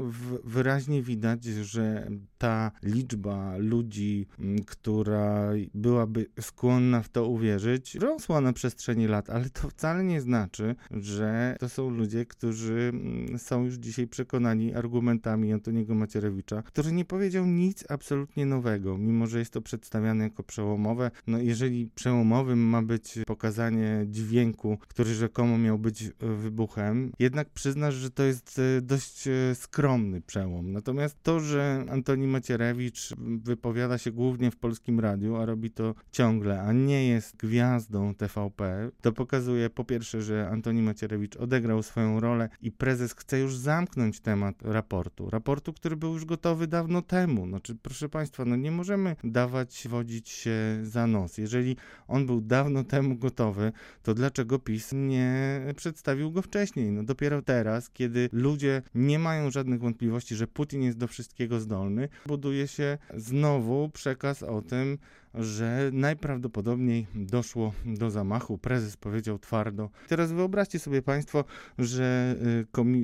wyraźnie 0.45 1.03
widać, 1.03 1.45
że 1.45 2.11
ta 2.39 2.73
liczba 2.83 3.57
ludzi, 3.57 4.27
która 4.67 5.51
byłaby 5.75 6.27
skłonna 6.41 7.03
w 7.03 7.09
to 7.09 7.29
uwierzyć, 7.29 7.95
rosła 7.95 8.41
na 8.41 8.53
przestrzeni 8.53 9.07
lat, 9.07 9.31
ale 9.31 9.51
to 9.51 9.69
wcale 9.69 10.05
nie 10.05 10.21
znaczy, 10.21 10.75
że 10.91 11.57
to 11.61 11.69
są 11.69 11.91
ludzie, 11.91 12.27
którzy 12.27 12.93
są 13.37 13.65
już 13.65 13.75
dzisiaj 13.75 14.07
przekonani 14.07 14.75
argumentami 14.75 15.53
Antoniego 15.53 15.95
Macierewicza, 15.95 16.63
który 16.63 16.93
nie 16.93 17.05
powiedział 17.05 17.47
nic 17.47 17.85
absolutnie 17.89 18.47
nowego, 18.47 18.99
mimo 18.99 19.27
że 19.27 19.39
jest 19.39 19.53
to 19.53 19.63
przedstawiane 19.63 20.25
jako 20.25 20.43
przełomowe. 20.43 21.11
No 21.27 21.39
jeżeli 21.39 21.87
przełomowym 21.95 22.59
ma 22.59 22.83
być 22.83 23.19
pokazanie 23.27 24.07
dźwięku, 24.07 24.79
który 24.89 25.15
rzekomo 25.15 25.59
miał 25.59 25.79
być 25.79 26.11
wybuchem, 26.21 27.13
jednak 27.19 27.51
przyznasz, 27.51 27.95
że 27.95 28.11
to 28.11 28.23
jest 28.23 28.59
e, 28.79 28.83
e, 29.27 29.55
skromny 29.55 30.21
przełom. 30.21 30.73
Natomiast 30.73 31.23
to, 31.23 31.41
że 31.41 31.85
Antoni 31.91 32.27
Macierewicz 32.27 33.15
wypowiada 33.19 33.99
się 33.99 34.13
głównie 34.13 34.51
w 34.51 34.57
polskim 34.57 35.01
radiu, 35.01 35.37
a 35.37 35.47
robi 35.47 35.71
to 35.71 35.95
ciągle, 36.13 36.63
a 36.63 36.73
nie 36.73 37.09
jest 37.09 37.37
gwiazdą 37.37 38.15
TVP, 38.15 38.91
to 39.01 39.13
pokazuje 39.13 39.71
po 39.71 39.85
pierwsze, 39.85 40.23
że 40.23 40.49
Antoni 40.49 40.83
Macierewicz 40.83 41.37
odegrał 41.37 41.83
swoją 41.83 42.21
rolę 42.21 42.49
i 42.63 42.73
prezes 42.73 43.15
chce 43.15 43.39
już 43.39 43.57
zamknąć 43.57 44.21
temat 44.21 44.63
raportu. 44.63 45.31
Raportu, 45.31 45.73
który 45.73 45.97
był 45.97 46.13
już 46.13 46.25
gotowy 46.25 46.67
dawno 46.67 47.03
temu. 47.03 47.47
Znaczy, 47.47 47.77
proszę 47.83 48.09
Państwa, 48.09 48.45
no 48.45 48.57
nie 48.57 48.71
możemy 48.71 49.17
dawać, 49.25 49.89
wodzić 49.89 50.29
się 50.29 50.81
za 50.83 51.07
nos. 51.07 51.39
Jeżeli 51.39 51.77
on 52.09 52.27
był 52.27 52.41
dawno 52.41 52.85
temu 52.85 53.17
gotowy, 53.17 53.73
to 54.03 54.15
dlaczego 54.15 54.59
PiS 54.59 54.91
nie 54.93 55.61
przedstawił 55.77 56.33
go 56.33 56.43
wcześniej? 56.43 56.93
No 56.93 57.03
dopiero 57.03 57.43
teraz, 57.43 57.91
kiedy 57.91 58.29
ludzie 58.33 58.83
nie 58.95 59.10
mają 59.19 59.51
żadnych 59.51 59.81
wątpliwości, 59.81 60.37
że 60.37 60.47
Putin 60.47 60.83
jest 60.83 60.99
do 60.99 61.09
wszystkiego 61.09 61.61
zdolny, 61.61 62.09
buduje 62.27 62.69
się 62.69 62.99
znowu 63.15 63.89
przekaz 63.89 64.43
o 64.43 64.63
tym, 64.63 64.99
że 65.35 65.91
najprawdopodobniej 65.93 67.07
doszło 67.15 67.73
do 67.85 68.11
zamachu. 68.11 68.59
Prezes 68.59 68.97
powiedział 68.97 69.39
twardo. 69.39 69.91
Teraz 70.09 70.33
wyobraźcie 70.33 70.79
sobie 70.79 71.03
Państwo, 71.03 71.45
że, 71.79 72.37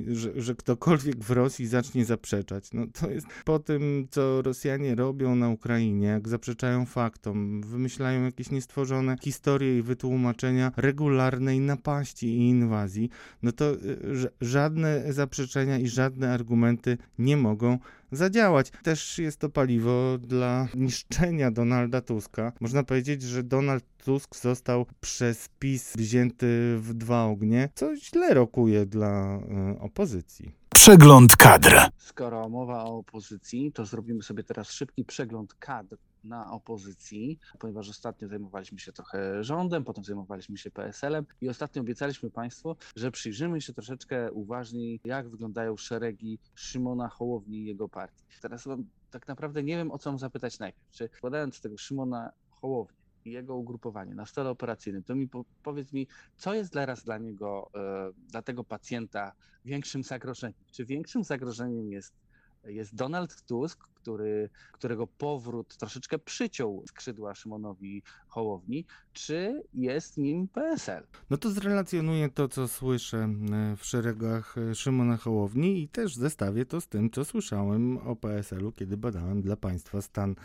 y, 0.09 0.15
że, 0.15 0.41
że, 0.41 0.55
ktokolwiek 0.55 1.23
w 1.23 1.31
Rosji 1.31 1.67
zacznie 1.67 2.05
zaprzeczać. 2.05 2.73
No 2.73 2.87
to 2.99 3.09
jest 3.09 3.27
po 3.45 3.59
tym, 3.59 4.07
co 4.11 4.41
Rosjanie 4.41 4.95
robią 4.95 5.35
na 5.35 5.49
Ukrainie, 5.49 6.07
jak 6.07 6.27
zaprzeczają 6.27 6.85
faktom, 6.85 7.61
wymyślają 7.61 8.23
jakieś 8.23 8.51
niestworzone 8.51 9.15
historie 9.21 9.77
i 9.77 9.81
wytłumaczenia 9.81 10.71
regularnej 10.77 11.59
napaści 11.59 12.27
i 12.27 12.49
inwazji, 12.49 13.09
no 13.43 13.51
to 13.51 13.73
y, 13.73 14.29
żadne 14.41 15.13
zaprzeczenia 15.13 15.77
i 15.77 15.87
żadne 15.87 16.33
argumenty 16.33 16.97
nie 17.19 17.37
mogą 17.37 17.79
zadziałać. 18.11 18.71
Też 18.83 19.17
jest 19.17 19.39
to 19.39 19.49
paliwo 19.49 20.17
dla 20.17 20.67
niszczenia 20.75 21.51
Donalda 21.51 22.01
Tuska. 22.01 22.51
Można 22.59 22.83
powiedzieć, 22.83 23.21
że 23.21 23.43
Donald 23.43 23.83
Tusk 23.97 24.35
został 24.35 24.85
przez 25.01 25.49
PiS 25.59 25.93
wzięty 25.97 26.77
w 26.77 26.93
dwa 26.93 27.23
ognie, 27.23 27.69
co 27.75 27.95
źle 27.95 28.33
rokuje 28.33 28.85
dla 28.85 29.39
y, 29.75 29.79
opozycji. 29.79 30.51
Przegląd 30.69 31.35
kadr. 31.35 31.75
Skoro 31.97 32.49
mowa 32.49 32.83
o 32.83 32.97
opozycji, 32.97 33.71
to 33.71 33.85
zrobimy 33.85 34.23
sobie 34.23 34.43
teraz 34.43 34.71
szybki 34.71 35.05
przegląd 35.05 35.53
kadr 35.53 35.97
na 36.23 36.51
opozycji, 36.51 37.39
ponieważ 37.59 37.89
ostatnio 37.89 38.27
zajmowaliśmy 38.27 38.79
się 38.79 38.91
trochę 38.91 39.43
rządem, 39.43 39.83
potem 39.83 40.03
zajmowaliśmy 40.03 40.57
się 40.57 40.71
PSL-em 40.71 41.25
i 41.41 41.49
ostatnio 41.49 41.81
obiecaliśmy 41.81 42.29
Państwu, 42.29 42.75
że 42.95 43.11
przyjrzymy 43.11 43.61
się 43.61 43.73
troszeczkę 43.73 44.31
uważniej, 44.31 44.99
jak 45.05 45.29
wyglądają 45.29 45.77
szeregi 45.77 46.39
Szymona 46.55 47.09
Hołowni 47.09 47.57
i 47.57 47.65
jego 47.65 47.89
partii. 47.89 48.23
Teraz 48.41 48.67
wam 48.67 48.85
tak 49.11 49.27
naprawdę 49.27 49.63
nie 49.63 49.77
wiem, 49.77 49.91
o 49.91 49.97
co 49.97 50.11
mam 50.11 50.19
zapytać 50.19 50.59
najpierw. 50.59 50.91
Czy 50.91 51.09
wkładając 51.09 51.61
tego 51.61 51.77
Szymona 51.77 52.31
Hołowni 52.49 52.97
i 53.25 53.31
jego 53.31 53.55
ugrupowanie 53.55 54.15
na 54.15 54.25
stole 54.25 54.49
operacyjnym, 54.49 55.03
to 55.03 55.15
mi 55.15 55.27
po, 55.27 55.45
powiedz 55.63 55.93
mi, 55.93 56.07
co 56.37 56.53
jest 56.53 56.73
teraz 56.73 57.03
dla 57.03 57.17
niego, 57.17 57.69
e, 57.75 58.11
dla 58.31 58.41
tego 58.41 58.63
pacjenta 58.63 59.33
większym 59.65 60.03
zagrożeniem? 60.03 60.63
Czy 60.71 60.85
większym 60.85 61.23
zagrożeniem 61.23 61.91
jest 61.91 62.13
jest 62.63 62.95
Donald 62.95 63.41
Tusk, 63.41 63.87
który, 64.07 64.49
którego 64.71 65.07
powrót 65.07 65.77
troszeczkę 65.77 66.19
przyciął 66.19 66.83
skrzydła 66.87 67.35
Szymonowi 67.35 68.03
Hołowni, 68.27 68.85
czy 69.13 69.63
jest 69.73 70.17
nim 70.17 70.47
PSL? 70.47 71.07
No 71.29 71.37
to 71.37 71.51
zrelacjonuję 71.51 72.29
to, 72.29 72.47
co 72.47 72.67
słyszę 72.67 73.17
e, 73.17 73.75
w 73.75 73.85
szeregach 73.85 74.57
e, 74.57 74.75
Szymona 74.75 75.17
Hołowni 75.17 75.81
i 75.81 75.89
też 75.89 76.15
zestawię 76.15 76.65
to 76.65 76.81
z 76.81 76.87
tym, 76.87 77.09
co 77.09 77.25
słyszałem 77.25 77.97
o 77.97 78.15
PSL-u, 78.15 78.71
kiedy 78.71 78.97
badałem 78.97 79.41
dla 79.41 79.55
Państwa 79.55 80.01
stan 80.01 80.35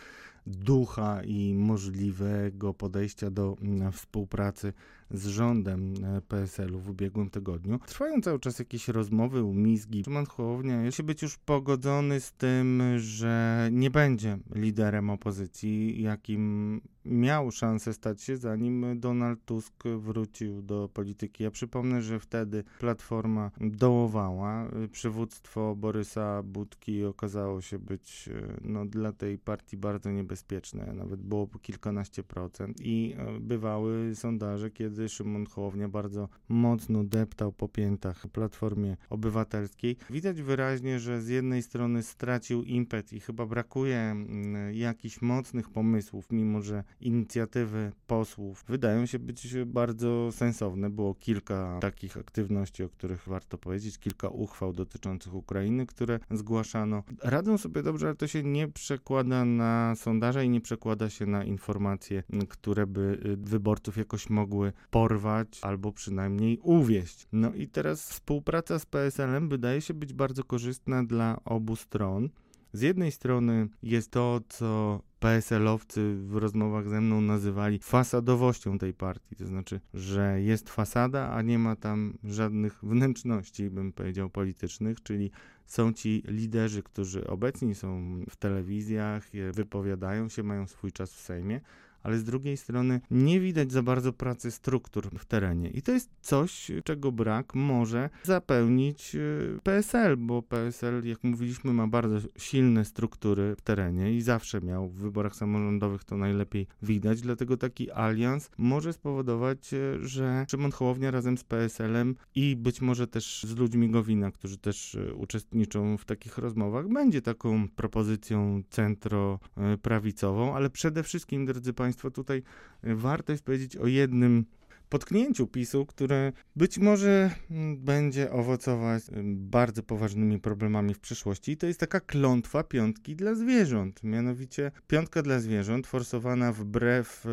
ducha 0.46 1.22
i 1.24 1.54
możliwego 1.54 2.74
podejścia 2.74 3.30
do 3.30 3.56
współpracy 3.92 4.72
z 5.12 5.26
rządem 5.26 5.94
e, 6.04 6.20
PSL-u 6.20 6.78
w 6.78 6.90
ubiegłym 6.90 7.30
tygodniu. 7.30 7.78
Trwają 7.86 8.20
cały 8.20 8.40
czas 8.40 8.58
jakieś 8.58 8.88
rozmowy, 8.88 9.44
umizgi. 9.44 10.04
Szymon 10.04 10.26
Hołownia 10.26 10.82
musi 10.82 11.02
być 11.02 11.22
już 11.22 11.38
pogodzony 11.38 12.20
z 12.20 12.32
tym, 12.32 12.82
że 12.96 13.68
nie 13.72 13.90
będzie 13.90 14.38
liderem 14.54 15.10
opozycji, 15.10 16.02
jakim 16.02 16.80
miał 17.04 17.50
szansę 17.50 17.92
stać 17.92 18.22
się, 18.22 18.36
zanim 18.36 19.00
Donald 19.00 19.44
Tusk 19.44 19.84
wrócił 19.98 20.62
do 20.62 20.88
polityki. 20.94 21.44
Ja 21.44 21.50
przypomnę, 21.50 22.02
że 22.02 22.20
wtedy 22.20 22.64
Platforma 22.78 23.50
dołowała. 23.60 24.70
Przywództwo 24.92 25.76
Borysa 25.76 26.42
Budki 26.42 27.04
okazało 27.04 27.60
się 27.60 27.78
być 27.78 28.28
no, 28.64 28.86
dla 28.86 29.12
tej 29.12 29.38
partii 29.38 29.76
bardzo 29.76 30.10
niebezpieczne. 30.10 30.92
Nawet 30.94 31.20
było 31.20 31.46
po 31.46 31.58
kilkanaście 31.58 32.22
procent. 32.22 32.80
I 32.80 33.14
e, 33.16 33.40
bywały 33.40 34.14
sondaże, 34.14 34.70
kiedy 34.70 35.01
Szymon 35.08 35.46
Hołownia 35.46 35.88
bardzo 35.88 36.28
mocno 36.48 37.04
deptał 37.04 37.52
po 37.52 37.68
piętach 37.68 38.26
Platformie 38.32 38.96
Obywatelskiej. 39.10 39.96
Widać 40.10 40.42
wyraźnie, 40.42 40.98
że 40.98 41.22
z 41.22 41.28
jednej 41.28 41.62
strony 41.62 42.02
stracił 42.02 42.62
impet 42.62 43.12
i 43.12 43.20
chyba 43.20 43.46
brakuje 43.46 43.98
mm, 43.98 44.74
jakichś 44.74 45.22
mocnych 45.22 45.70
pomysłów, 45.70 46.26
mimo 46.30 46.60
że 46.60 46.84
inicjatywy 47.00 47.92
posłów 48.06 48.64
wydają 48.68 49.06
się 49.06 49.18
być 49.18 49.56
bardzo 49.66 50.32
sensowne. 50.32 50.90
Było 50.90 51.14
kilka 51.14 51.78
takich 51.80 52.16
aktywności, 52.16 52.82
o 52.82 52.88
których 52.88 53.28
warto 53.28 53.58
powiedzieć, 53.58 53.98
kilka 53.98 54.28
uchwał 54.28 54.72
dotyczących 54.72 55.34
Ukrainy, 55.34 55.86
które 55.86 56.20
zgłaszano. 56.30 57.02
Radzą 57.22 57.58
sobie 57.58 57.82
dobrze, 57.82 58.06
ale 58.06 58.16
to 58.16 58.26
się 58.26 58.42
nie 58.42 58.68
przekłada 58.68 59.44
na 59.44 59.94
sondaże 59.96 60.44
i 60.44 60.48
nie 60.48 60.60
przekłada 60.60 61.10
się 61.10 61.26
na 61.26 61.44
informacje, 61.44 62.22
które 62.48 62.86
by 62.86 63.18
y, 63.26 63.36
wyborców 63.36 63.96
jakoś 63.96 64.30
mogły 64.30 64.72
porwać 64.90 65.58
albo 65.62 65.92
przynajmniej 65.92 66.58
uwieść. 66.62 67.26
No 67.32 67.54
i 67.54 67.68
teraz 67.68 68.10
współpraca 68.10 68.78
z 68.78 68.86
PSL-em 68.86 69.48
wydaje 69.48 69.80
się 69.80 69.94
być 69.94 70.12
bardzo 70.12 70.44
korzystna 70.44 71.04
dla 71.04 71.40
obu 71.44 71.76
stron. 71.76 72.28
Z 72.72 72.80
jednej 72.80 73.12
strony 73.12 73.68
jest 73.82 74.10
to, 74.10 74.40
co 74.48 75.00
PSL-owcy 75.20 76.14
w 76.14 76.36
rozmowach 76.36 76.88
ze 76.88 77.00
mną 77.00 77.20
nazywali 77.20 77.78
fasadowością 77.78 78.78
tej 78.78 78.94
partii, 78.94 79.36
to 79.36 79.46
znaczy, 79.46 79.80
że 79.94 80.42
jest 80.42 80.70
fasada, 80.70 81.30
a 81.30 81.42
nie 81.42 81.58
ma 81.58 81.76
tam 81.76 82.18
żadnych 82.24 82.78
wnętrzności, 82.82 83.70
bym 83.70 83.92
powiedział, 83.92 84.30
politycznych, 84.30 85.02
czyli 85.02 85.30
są 85.66 85.92
ci 85.92 86.22
liderzy, 86.26 86.82
którzy 86.82 87.26
obecni 87.26 87.74
są 87.74 88.20
w 88.30 88.36
telewizjach, 88.36 89.30
wypowiadają 89.52 90.28
się, 90.28 90.42
mają 90.42 90.66
swój 90.66 90.92
czas 90.92 91.12
w 91.14 91.20
Sejmie, 91.20 91.60
ale 92.02 92.18
z 92.18 92.24
drugiej 92.24 92.56
strony 92.56 93.00
nie 93.10 93.40
widać 93.40 93.72
za 93.72 93.82
bardzo 93.82 94.12
pracy 94.12 94.50
struktur 94.50 95.10
w 95.18 95.24
terenie. 95.24 95.70
I 95.70 95.82
to 95.82 95.92
jest 95.92 96.10
coś, 96.20 96.70
czego 96.84 97.12
brak 97.12 97.54
może 97.54 98.10
zapełnić 98.22 99.14
y, 99.14 99.58
PSL, 99.62 100.16
bo 100.16 100.42
PSL, 100.42 101.02
jak 101.04 101.24
mówiliśmy, 101.24 101.72
ma 101.72 101.86
bardzo 101.86 102.28
silne 102.38 102.84
struktury 102.84 103.56
w 103.56 103.60
terenie 103.60 104.14
i 104.14 104.20
zawsze 104.20 104.60
miał 104.60 104.88
w 104.88 104.94
wyborach 104.94 105.36
samorządowych 105.36 106.04
to 106.04 106.16
najlepiej 106.16 106.66
widać, 106.82 107.20
dlatego 107.20 107.56
taki 107.56 107.90
alians 107.90 108.50
może 108.58 108.92
spowodować, 108.92 109.74
y, 109.74 109.98
że 110.08 110.46
Szymon 110.50 110.72
Hołownia 110.72 111.10
razem 111.10 111.38
z 111.38 111.44
PSL-em 111.44 112.14
i 112.34 112.56
być 112.56 112.80
może 112.80 113.06
też 113.06 113.42
z 113.48 113.56
ludźmi 113.56 113.90
Gowina, 113.90 114.30
którzy 114.30 114.58
też 114.58 114.94
y, 114.94 115.14
uczestniczą 115.14 115.96
w 115.98 116.04
takich 116.04 116.38
rozmowach, 116.38 116.88
będzie 116.88 117.22
taką 117.22 117.68
propozycją 117.68 118.62
centro-prawicową, 118.70 120.54
ale 120.54 120.70
przede 120.70 121.02
wszystkim, 121.02 121.46
drodzy 121.46 121.72
Państwo, 121.72 121.91
Państwo, 121.92 122.10
tutaj 122.10 122.42
y, 122.84 122.94
warto 122.96 123.32
jest 123.32 123.44
powiedzieć 123.44 123.76
o 123.76 123.86
jednym 123.86 124.44
potknięciu 124.88 125.46
PiSu, 125.46 125.86
które 125.86 126.32
być 126.56 126.78
może 126.78 127.30
mm, 127.50 127.76
będzie 127.76 128.30
owocować 128.30 129.08
y, 129.08 129.12
bardzo 129.24 129.82
poważnymi 129.82 130.40
problemami 130.40 130.94
w 130.94 130.98
przyszłości. 130.98 131.52
I 131.52 131.56
to 131.56 131.66
jest 131.66 131.80
taka 131.80 132.00
klątwa 132.00 132.64
piątki 132.64 133.16
dla 133.16 133.34
zwierząt. 133.34 134.04
Mianowicie 134.04 134.70
piątka 134.86 135.22
dla 135.22 135.40
zwierząt, 135.40 135.86
forsowana 135.86 136.52
wbrew, 136.52 137.26
y, 137.26 137.28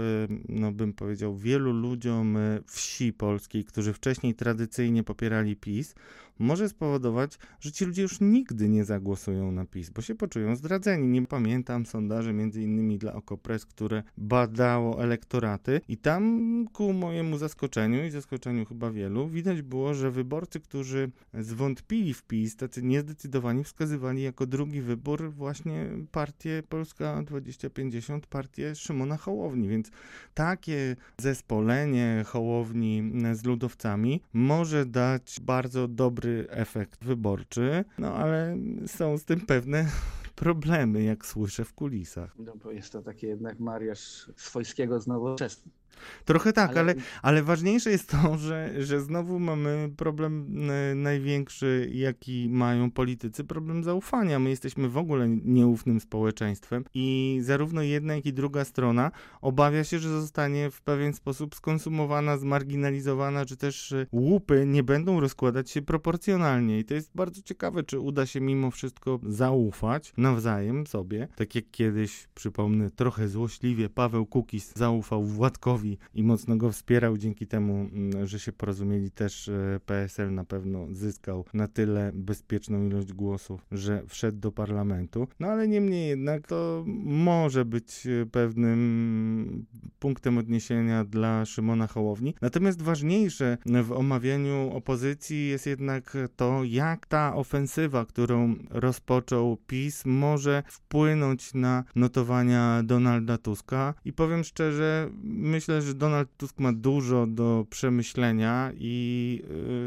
no 0.50 0.72
bym 0.72 0.93
powiedział, 0.93 1.36
wielu 1.36 1.74
ludziom 1.74 2.38
wsi 2.67 3.13
polskiej, 3.13 3.65
którzy 3.65 3.93
wcześniej 3.93 4.36
tradycyjnie 4.36 5.04
popierali 5.04 5.56
PiS, 5.56 5.95
może 6.39 6.69
spowodować, 6.69 7.39
że 7.60 7.71
ci 7.71 7.86
ludzie 7.86 8.02
już 8.02 8.21
nigdy 8.21 8.69
nie 8.69 8.86
zagłosują 8.86 9.52
na 9.52 9.65
PiS, 9.65 9.89
bo 9.89 10.02
się 10.02 10.15
poczują 10.15 10.56
zdradzeni. 10.56 11.08
Nie 11.08 11.25
pamiętam 11.25 11.86
sondaży 11.86 12.34
między 12.34 12.62
innymi 12.62 12.97
dla 12.97 13.13
Okopres, 13.13 13.65
które 13.65 14.04
badało 14.17 15.04
elektoraty 15.04 15.82
i 15.88 15.97
tam 15.97 16.65
ku 16.73 16.93
mojemu 16.93 17.38
zaskoczeniu 17.38 18.06
i 18.06 18.10
zaskoczeniu 18.10 18.65
chyba 18.65 18.91
wielu, 18.91 19.28
widać 19.28 19.62
było, 19.62 19.93
że 19.93 20.12
wyborcy, 20.12 20.60
którzy 20.60 21.12
zwątpili 21.34 22.13
w 22.13 22.23
PiS, 22.23 22.56
tacy 22.56 22.84
niezdecydowani, 22.84 23.63
wskazywali 23.63 24.21
jako 24.21 24.45
drugi 24.45 24.82
wybór 24.82 25.32
właśnie 25.32 25.89
partię 26.12 26.63
Polska 26.69 27.23
2050, 27.23 28.28
partię 28.28 28.75
Szymona 28.75 29.17
Hołowni, 29.17 29.67
więc 29.67 29.91
takie 30.34 30.95
zespolenie 31.17 32.23
Hołowni 32.28 33.12
z 33.34 33.43
ludowcami 33.43 34.21
może 34.34 34.86
dać 34.86 35.39
bardzo 35.41 35.88
dobry 35.88 36.28
efekt 36.49 37.05
wyborczy, 37.05 37.85
no 37.97 38.13
ale 38.13 38.57
są 38.87 39.17
z 39.17 39.25
tym 39.25 39.41
pewne 39.41 39.85
problemy, 40.35 41.03
jak 41.03 41.25
słyszę 41.25 41.65
w 41.65 41.73
kulisach. 41.73 42.35
No 42.39 42.55
bo 42.63 42.71
jest 42.71 42.91
to 42.91 43.01
taki 43.01 43.27
jednak 43.27 43.59
mariaż 43.59 44.31
swojskiego 44.35 44.99
z 44.99 45.07
nowoczesnym. 45.07 45.78
Trochę 46.25 46.54
tak, 46.54 46.78
ale, 46.78 46.80
ale, 46.80 46.95
ale, 47.21 47.43
ważniejsze 47.43 47.91
jest 47.91 48.10
to, 48.10 48.38
że, 48.38 48.84
że 48.84 49.02
znowu 49.02 49.39
mamy 49.39 49.89
problem 49.97 50.47
e, 50.69 50.95
największy, 50.95 51.89
jaki 51.93 52.49
mają 52.49 52.91
politycy, 52.91 53.43
problem 53.43 53.84
zaufania. 53.84 54.39
My 54.39 54.49
jesteśmy 54.49 54.89
w 54.89 54.97
ogóle 54.97 55.30
nieufnym 55.30 55.99
społeczeństwem 55.99 56.84
i 56.93 57.39
zarówno 57.41 57.82
jedna, 57.82 58.15
jak 58.15 58.25
i 58.25 58.34
druga 58.34 58.65
strona 58.65 59.12
obawia 59.41 59.84
się, 59.84 59.99
że 59.99 60.10
zostanie 60.10 60.71
w 60.71 60.82
pewien 60.82 61.13
sposób 61.13 61.56
skonsumowana, 61.56 62.38
zmarginalizowana, 62.38 63.45
czy 63.45 63.58
też 63.58 63.91
e, 63.91 64.06
łupy 64.12 64.63
nie 64.67 64.84
będą 64.84 65.19
rozkładać 65.19 65.69
się 65.71 65.82
proporcjonalnie. 65.82 66.80
I 66.80 66.86
to 66.86 66.93
jest 66.93 67.12
bardzo 67.15 67.41
ciekawe, 67.41 67.84
czy 67.84 67.99
uda 67.99 68.25
się 68.25 68.41
mimo 68.41 68.71
wszystko 68.71 69.19
zaufać 69.23 70.13
nawzajem 70.17 70.88
sobie. 70.88 71.28
Tak 71.36 71.56
jak 71.56 71.65
kiedyś, 71.71 72.28
przypomnę, 72.36 72.91
trochę 72.91 73.28
złośliwie 73.28 73.89
Paweł 73.89 74.25
Kukis 74.25 74.73
zaufał 74.75 75.23
Władkowi 75.23 75.78
i 76.13 76.23
mocno 76.23 76.57
go 76.57 76.71
wspierał. 76.71 77.17
Dzięki 77.17 77.47
temu, 77.47 77.73
mm, 77.73 78.27
że 78.27 78.39
się 78.39 78.51
porozumieli, 78.51 79.11
też 79.11 79.49
e, 79.49 79.79
PSL 79.85 80.33
na 80.33 80.45
pewno 80.45 80.87
zyskał 80.91 81.45
na 81.53 81.67
tyle 81.67 82.11
bezpieczną 82.13 82.85
ilość 82.85 83.13
głosów, 83.13 83.65
że 83.71 84.03
wszedł 84.07 84.39
do 84.39 84.51
parlamentu. 84.51 85.27
No 85.39 85.47
ale 85.47 85.67
niemniej 85.67 86.09
jednak 86.09 86.47
to 86.47 86.83
może 87.05 87.65
być 87.65 88.07
e, 88.07 88.25
pewnym 88.25 89.65
punktem 89.99 90.37
odniesienia 90.37 91.05
dla 91.05 91.45
Szymona 91.45 91.87
Hołowni. 91.87 92.35
Natomiast 92.41 92.81
ważniejsze 92.81 93.57
w 93.83 93.91
omawianiu 93.91 94.71
opozycji 94.73 95.47
jest 95.47 95.65
jednak 95.65 96.17
to, 96.35 96.63
jak 96.63 97.05
ta 97.05 97.35
ofensywa, 97.35 98.05
którą 98.05 98.55
rozpoczął 98.69 99.57
PiS, 99.67 100.05
może 100.05 100.63
wpłynąć 100.67 101.53
na 101.53 101.83
notowania 101.95 102.83
Donalda 102.83 103.37
Tuska. 103.37 103.93
I 104.05 104.13
powiem 104.13 104.43
szczerze, 104.43 105.09
myślę, 105.23 105.68
że 105.82 105.93
Donald 105.93 106.38
Tusk 106.38 106.60
ma 106.60 106.73
dużo 106.73 107.27
do 107.27 107.65
przemyślenia 107.69 108.71
i 108.75 109.41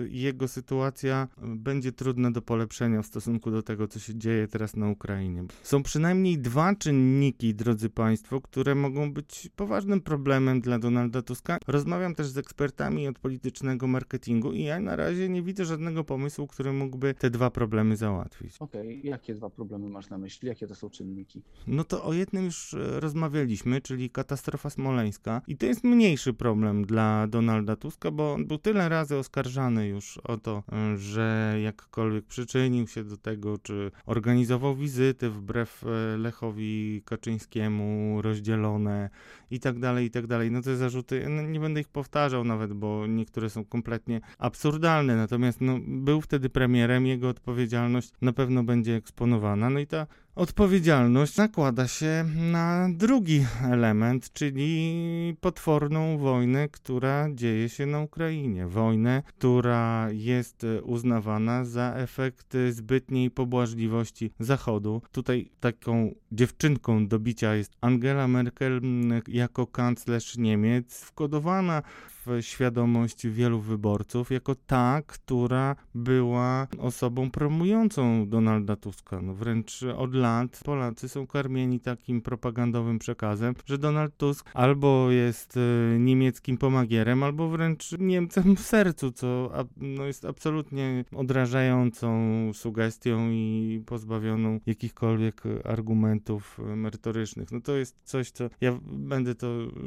y, 0.07 0.09
jego 0.11 0.49
sytuacja 0.49 1.29
będzie 1.42 1.92
trudna 1.92 2.31
do 2.31 2.42
polepszenia 2.42 3.03
w 3.03 3.07
stosunku 3.07 3.51
do 3.51 3.62
tego, 3.62 3.88
co 3.88 3.99
się 3.99 4.18
dzieje 4.18 4.49
teraz 4.49 4.77
na 4.77 4.88
Ukrainie. 4.88 5.45
Są 5.62 5.83
przynajmniej 5.83 6.38
dwa 6.38 6.75
czynniki, 6.75 7.55
drodzy 7.55 7.90
Państwo, 7.90 8.40
które 8.40 8.75
mogą 8.75 9.12
być 9.12 9.51
poważnym 9.57 10.01
problemem 10.01 10.61
dla 10.61 10.79
Donalda 10.79 11.23
Tuska. 11.23 11.59
Rozmawiam 11.66 12.14
też 12.14 12.27
z 12.27 12.38
ekspertami 12.38 13.09
od 13.09 13.18
politycznego 13.18 13.87
marketingu 13.87 14.53
i 14.53 14.62
ja 14.62 14.81
na 14.81 14.97
razie 14.97 15.29
nie 15.29 15.42
widzę 15.42 15.64
żadnego 15.64 16.05
pomysłu, 16.05 16.47
który 16.47 16.73
mógłby 16.73 17.14
te 17.14 17.31
dwa 17.31 17.51
problemy 17.51 17.97
załatwić. 17.97 18.57
Okej, 18.59 18.99
okay. 18.99 19.11
jakie 19.11 19.35
dwa 19.35 19.51
problemy 19.51 19.88
masz 19.88 20.11
na 20.11 20.18
myśli? 20.18 20.49
Jakie 20.49 20.66
to 20.66 20.75
są 20.75 20.90
czynniki? 20.90 21.42
No 21.66 21.85
to 21.85 22.05
o 22.05 22.12
jednym 22.12 22.45
już 22.45 22.75
e, 22.75 23.01
rozmawialiśmy, 23.01 23.81
czyli 23.81 24.11
katastrofa 24.11 24.71
smoleńska 24.71 25.42
i 25.47 25.57
to 25.57 25.66
jest 25.73 25.85
mniejszy 25.85 26.35
problem 26.35 26.85
dla 26.85 27.27
Donalda 27.27 27.77
Tuska, 27.77 28.11
bo 28.11 28.33
on 28.33 28.47
był 28.47 28.59
tyle 28.59 28.89
razy 28.89 29.17
oskarżany 29.17 29.89
już 29.89 30.19
o 30.19 30.37
to, 30.37 30.63
że 30.97 31.57
jakkolwiek 31.63 32.25
przyczynił 32.25 32.87
się 32.89 33.05
do 33.05 33.17
tego, 33.17 33.59
czy 33.59 33.91
organizował 34.07 34.77
wizyty 34.77 35.31
wbrew 35.31 35.85
e, 35.85 36.17
Lechowi 36.17 37.03
Kaczyńskiemu, 37.05 38.23
rozdzielone 38.23 39.11
i 39.51 39.61
tak 39.61 39.79
dalej, 39.79 40.07
i 40.07 40.11
tak 40.11 40.27
dalej. 40.27 40.51
No 40.51 40.63
te 40.63 40.77
zarzuty, 40.77 41.27
no 41.29 41.43
nie 41.43 41.61
będę 41.61 41.81
ich 41.81 41.89
powtarzał 41.89 42.45
nawet, 42.45 42.73
bo 42.73 43.07
niektóre 43.07 43.51
są 43.51 43.65
kompletnie 43.65 44.21
absurdalne, 44.39 45.17
natomiast 45.17 45.61
no, 45.61 45.79
był 45.87 46.21
wtedy 46.21 46.51
premierem, 46.51 47.07
jego 47.07 47.29
odpowiedzialność 47.29 48.11
na 48.23 48.33
pewno 48.33 48.65
będzie 48.65 48.97
eksponowana. 48.97 49.71
No 49.71 49.81
i 49.81 49.87
ta 49.87 50.07
Odpowiedzialność 50.35 51.37
nakłada 51.37 51.88
się 51.88 52.25
na 52.37 52.88
drugi 52.90 53.47
element, 53.64 54.33
czyli 54.33 55.37
potworną 55.40 56.18
wojnę, 56.18 56.68
która 56.68 57.29
dzieje 57.35 57.68
się 57.68 57.87
na 57.87 58.01
Ukrainie. 58.01 58.66
Wojnę, 58.66 59.23
która 59.27 60.09
jest 60.12 60.66
uznawana 60.83 61.64
za 61.64 61.95
efekt 61.97 62.57
zbytniej 62.70 63.30
pobłażliwości 63.30 64.30
Zachodu. 64.41 65.03
Tutaj 65.12 65.51
taką 65.61 66.14
dziewczynką 66.33 67.07
do 67.07 67.18
bicia 67.18 67.55
jest 67.55 67.72
Angela 67.80 68.28
Merkel 68.28 68.80
jako 69.28 69.66
kanclerz 69.66 70.37
Niemiec, 70.37 71.01
wkodowana 71.01 71.83
w 72.09 72.22
świadomość 72.41 73.27
wielu 73.27 73.61
wyborców 73.61 74.31
jako 74.31 74.55
ta, 74.55 75.03
która 75.07 75.77
była 75.95 76.66
osobą 76.79 77.31
promującą 77.31 78.29
Donalda 78.29 78.77
Tuska. 78.77 79.23
No 79.23 79.35
wręcz 79.35 79.83
od 79.97 80.14
lat 80.14 80.61
Polacy 80.64 81.09
są 81.09 81.27
karmieni 81.27 81.81
takim 81.81 82.20
propagandowym 82.20 82.99
przekazem, 82.99 83.55
że 83.66 83.79
Donald 83.79 84.16
Tusk 84.16 84.51
albo 84.55 85.11
jest 85.11 85.57
e, 85.57 85.99
niemieckim 85.99 86.59
pomagierem, 86.59 87.23
albo 87.23 87.49
wręcz 87.49 87.93
Niemcem 87.99 88.57
w 88.57 88.61
sercu, 88.61 89.12
co 89.12 89.53
no, 89.77 90.05
jest 90.05 90.25
absolutnie 90.25 91.05
odrażającą 91.16 92.20
sugestią 92.55 93.31
i 93.31 93.83
pozbawioną 93.87 94.61
jakichkolwiek 94.66 95.43
argumentów 95.64 96.59
merytorycznych. 96.77 97.53
No 97.53 97.61
to 97.61 97.77
jest 97.77 97.97
coś, 98.05 98.31
co 98.31 98.51
ja 98.61 98.79
będę 98.93 99.35
to 99.35 99.47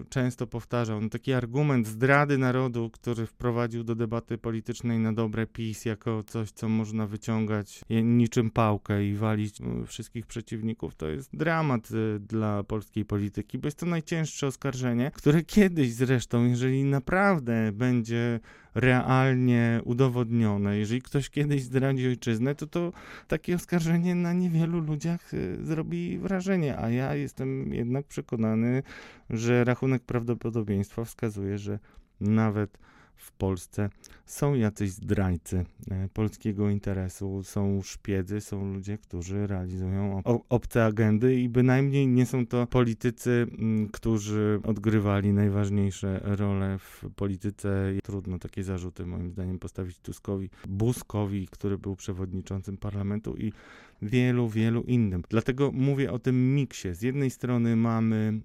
często 0.10 0.48
powtarzał. 0.48 1.02
No, 1.02 1.10
taki 1.10 1.34
argument 1.34 1.88
zdrady 1.88 2.25
narodu, 2.38 2.90
który 2.90 3.26
wprowadził 3.26 3.84
do 3.84 3.96
debaty 3.96 4.38
politycznej 4.38 5.00
na 5.00 5.14
dobre 5.14 5.48
PiS 5.48 5.86
jako 5.86 6.24
coś, 6.24 6.52
co 6.52 6.70
można 6.70 7.08
wyciągać 7.08 7.82
niczym 7.90 8.52
pałkę 8.52 9.06
i 9.06 9.16
walić 9.16 9.58
wszystkich 9.88 10.26
przeciwników, 10.26 10.96
to 10.96 11.08
jest 11.08 11.36
dramat 11.36 11.92
y, 11.92 12.20
dla 12.20 12.64
polskiej 12.64 13.06
polityki, 13.06 13.58
bo 13.58 13.68
jest 13.68 13.80
to 13.80 13.86
najcięższe 13.86 14.48
oskarżenie, 14.48 15.12
które 15.14 15.44
kiedyś 15.44 15.94
zresztą, 15.94 16.46
jeżeli 16.46 16.84
naprawdę 16.84 17.72
będzie 17.72 18.40
realnie 18.76 19.82
udowodnione, 19.84 20.78
jeżeli 20.78 21.02
ktoś 21.02 21.30
kiedyś 21.30 21.64
zdradzi 21.64 22.08
ojczyznę, 22.08 22.56
to 22.56 22.68
to 22.68 22.94
takie 23.28 23.56
oskarżenie 23.56 24.16
na 24.16 24.34
niewielu 24.34 24.80
ludziach 24.80 25.34
y, 25.34 25.66
zrobi 25.66 26.18
wrażenie, 26.18 26.78
a 26.78 26.90
ja 26.90 27.16
jestem 27.16 27.74
jednak 27.74 28.06
przekonany, 28.06 28.84
że 29.30 29.64
rachunek 29.64 30.04
prawdopodobieństwa 30.04 31.06
wskazuje, 31.06 31.58
że 31.58 31.80
nawet 32.22 32.78
w 33.16 33.32
Polsce 33.32 33.90
są 34.26 34.54
jacyś 34.54 34.92
zdrajcy 34.92 35.66
e, 35.92 36.10
polskiego 36.14 36.70
interesu, 36.70 37.44
są 37.44 37.82
szpiedzy, 37.82 38.42
są 38.42 38.74
ludzie, 38.74 38.98
którzy 38.98 39.48
realizują 39.48 40.22
obce 40.50 40.86
agendy 40.86 41.36
i 41.36 41.50
bynajmniej 41.50 42.08
nie 42.08 42.26
są 42.26 42.48
to 42.48 42.68
politycy, 42.68 43.48
którzy 43.92 44.60
odgrywali 44.64 45.34
najważniejsze 45.34 46.20
role 46.24 46.78
w 46.80 47.04
polityce. 47.16 47.92
Trudno 48.04 48.40
takie 48.40 48.64
zarzuty 48.64 49.06
moim 49.06 49.32
zdaniem 49.32 49.60
postawić 49.60 50.00
Tuskowi, 50.00 50.50
Buzkowi, 50.68 51.48
który 51.48 51.78
był 51.78 51.96
przewodniczącym 51.96 52.78
parlamentu 52.78 53.36
i 53.38 53.54
wielu, 54.02 54.50
wielu 54.50 54.84
innym. 54.84 55.24
Dlatego 55.30 55.72
mówię 55.72 56.12
o 56.12 56.20
tym 56.20 56.56
miksie. 56.56 56.94
Z 56.94 57.02
jednej 57.02 57.30
strony 57.30 57.76
mamy 57.76 58.40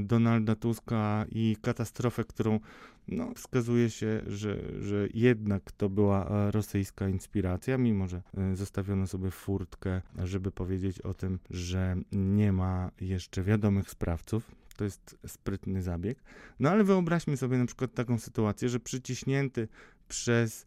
Donalda 0.00 0.56
Tuska 0.56 1.26
i 1.32 1.56
katastrofę, 1.62 2.24
którą 2.24 2.60
no, 3.08 3.34
wskazuje 3.34 3.90
się, 3.90 4.22
że, 4.26 4.82
że 4.82 5.08
jednak 5.14 5.72
to 5.72 5.88
była 5.88 6.28
e, 6.28 6.50
rosyjska 6.50 7.08
inspiracja, 7.08 7.78
mimo 7.78 8.08
że 8.08 8.22
e, 8.36 8.56
zostawiono 8.56 9.06
sobie 9.06 9.30
furtkę, 9.30 10.02
żeby 10.24 10.50
powiedzieć 10.50 11.00
o 11.00 11.14
tym, 11.14 11.38
że 11.50 11.96
nie 12.12 12.52
ma 12.52 12.90
jeszcze 13.00 13.42
wiadomych 13.42 13.90
sprawców. 13.90 14.50
To 14.76 14.84
jest 14.84 15.18
sprytny 15.26 15.82
zabieg. 15.82 16.22
No 16.60 16.70
ale 16.70 16.84
wyobraźmy 16.84 17.36
sobie 17.36 17.58
na 17.58 17.66
przykład 17.66 17.94
taką 17.94 18.18
sytuację, 18.18 18.68
że 18.68 18.80
przyciśnięty 18.80 19.68
przez 20.08 20.66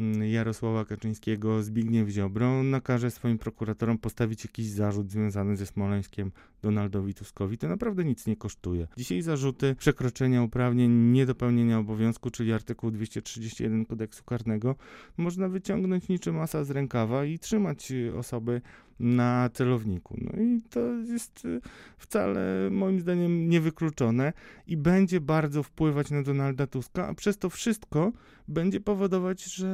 Mm, 0.00 0.24
Jarosława 0.24 0.84
Kaczyńskiego 0.84 1.62
Zbigniew 1.62 2.08
Ziobro 2.08 2.62
nakaże 2.62 3.10
swoim 3.10 3.38
prokuratorom 3.38 3.98
postawić 3.98 4.44
jakiś 4.44 4.66
zarzut 4.66 5.10
związany 5.10 5.56
ze 5.56 5.66
Smoleńskiem 5.66 6.32
Donaldowi 6.62 7.14
Tuskowi. 7.14 7.58
To 7.58 7.68
naprawdę 7.68 8.04
nic 8.04 8.26
nie 8.26 8.36
kosztuje. 8.36 8.88
Dzisiaj 8.96 9.22
zarzuty 9.22 9.74
przekroczenia 9.74 10.42
uprawnień, 10.42 10.90
niedopełnienia 11.12 11.78
obowiązku, 11.78 12.30
czyli 12.30 12.52
artykuł 12.52 12.90
231 12.90 13.86
kodeksu 13.86 14.24
karnego, 14.24 14.76
można 15.16 15.48
wyciągnąć 15.48 16.08
niczym 16.08 16.34
masa 16.36 16.64
z 16.64 16.70
rękawa 16.70 17.24
i 17.24 17.38
trzymać 17.38 17.92
osoby 18.16 18.60
na 19.02 19.50
celowniku. 19.52 20.16
No 20.20 20.42
i 20.42 20.62
to 20.70 20.80
jest 20.94 21.44
y, 21.44 21.60
wcale 21.98 22.70
moim 22.70 23.00
zdaniem 23.00 23.48
niewykluczone 23.48 24.32
i 24.66 24.76
będzie 24.76 25.20
bardzo 25.20 25.62
wpływać 25.62 26.10
na 26.10 26.22
Donalda 26.22 26.66
Tuska, 26.66 27.08
a 27.08 27.14
przez 27.14 27.38
to 27.38 27.50
wszystko 27.50 28.12
będzie 28.48 28.80
powodować, 28.80 29.44
że 29.44 29.70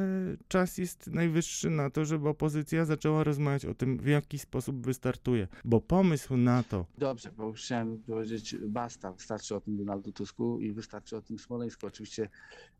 czas 0.47 0.77
jest 0.77 1.07
najwyższy 1.07 1.69
na 1.69 1.89
to, 1.89 2.05
żeby 2.05 2.29
opozycja 2.29 2.85
zaczęła 2.85 3.23
rozmawiać 3.23 3.65
o 3.65 3.73
tym, 3.73 3.97
w 3.97 4.07
jaki 4.07 4.39
sposób 4.39 4.85
wystartuje. 4.85 5.47
Bo 5.65 5.81
pomysł 5.81 6.37
na 6.37 6.63
to. 6.63 6.78
Dobrze, 6.97 7.31
bo 7.31 7.51
chciałem 7.51 7.97
powiedzieć, 7.97 8.55
basta, 8.55 9.11
wystarczy 9.11 9.55
o 9.55 9.61
tym 9.61 9.77
Donaldu 9.77 10.11
Tusku 10.11 10.59
i 10.59 10.71
wystarczy 10.71 11.17
o 11.17 11.21
tym 11.21 11.39
Smoleńsku. 11.39 11.87
Oczywiście 11.87 12.29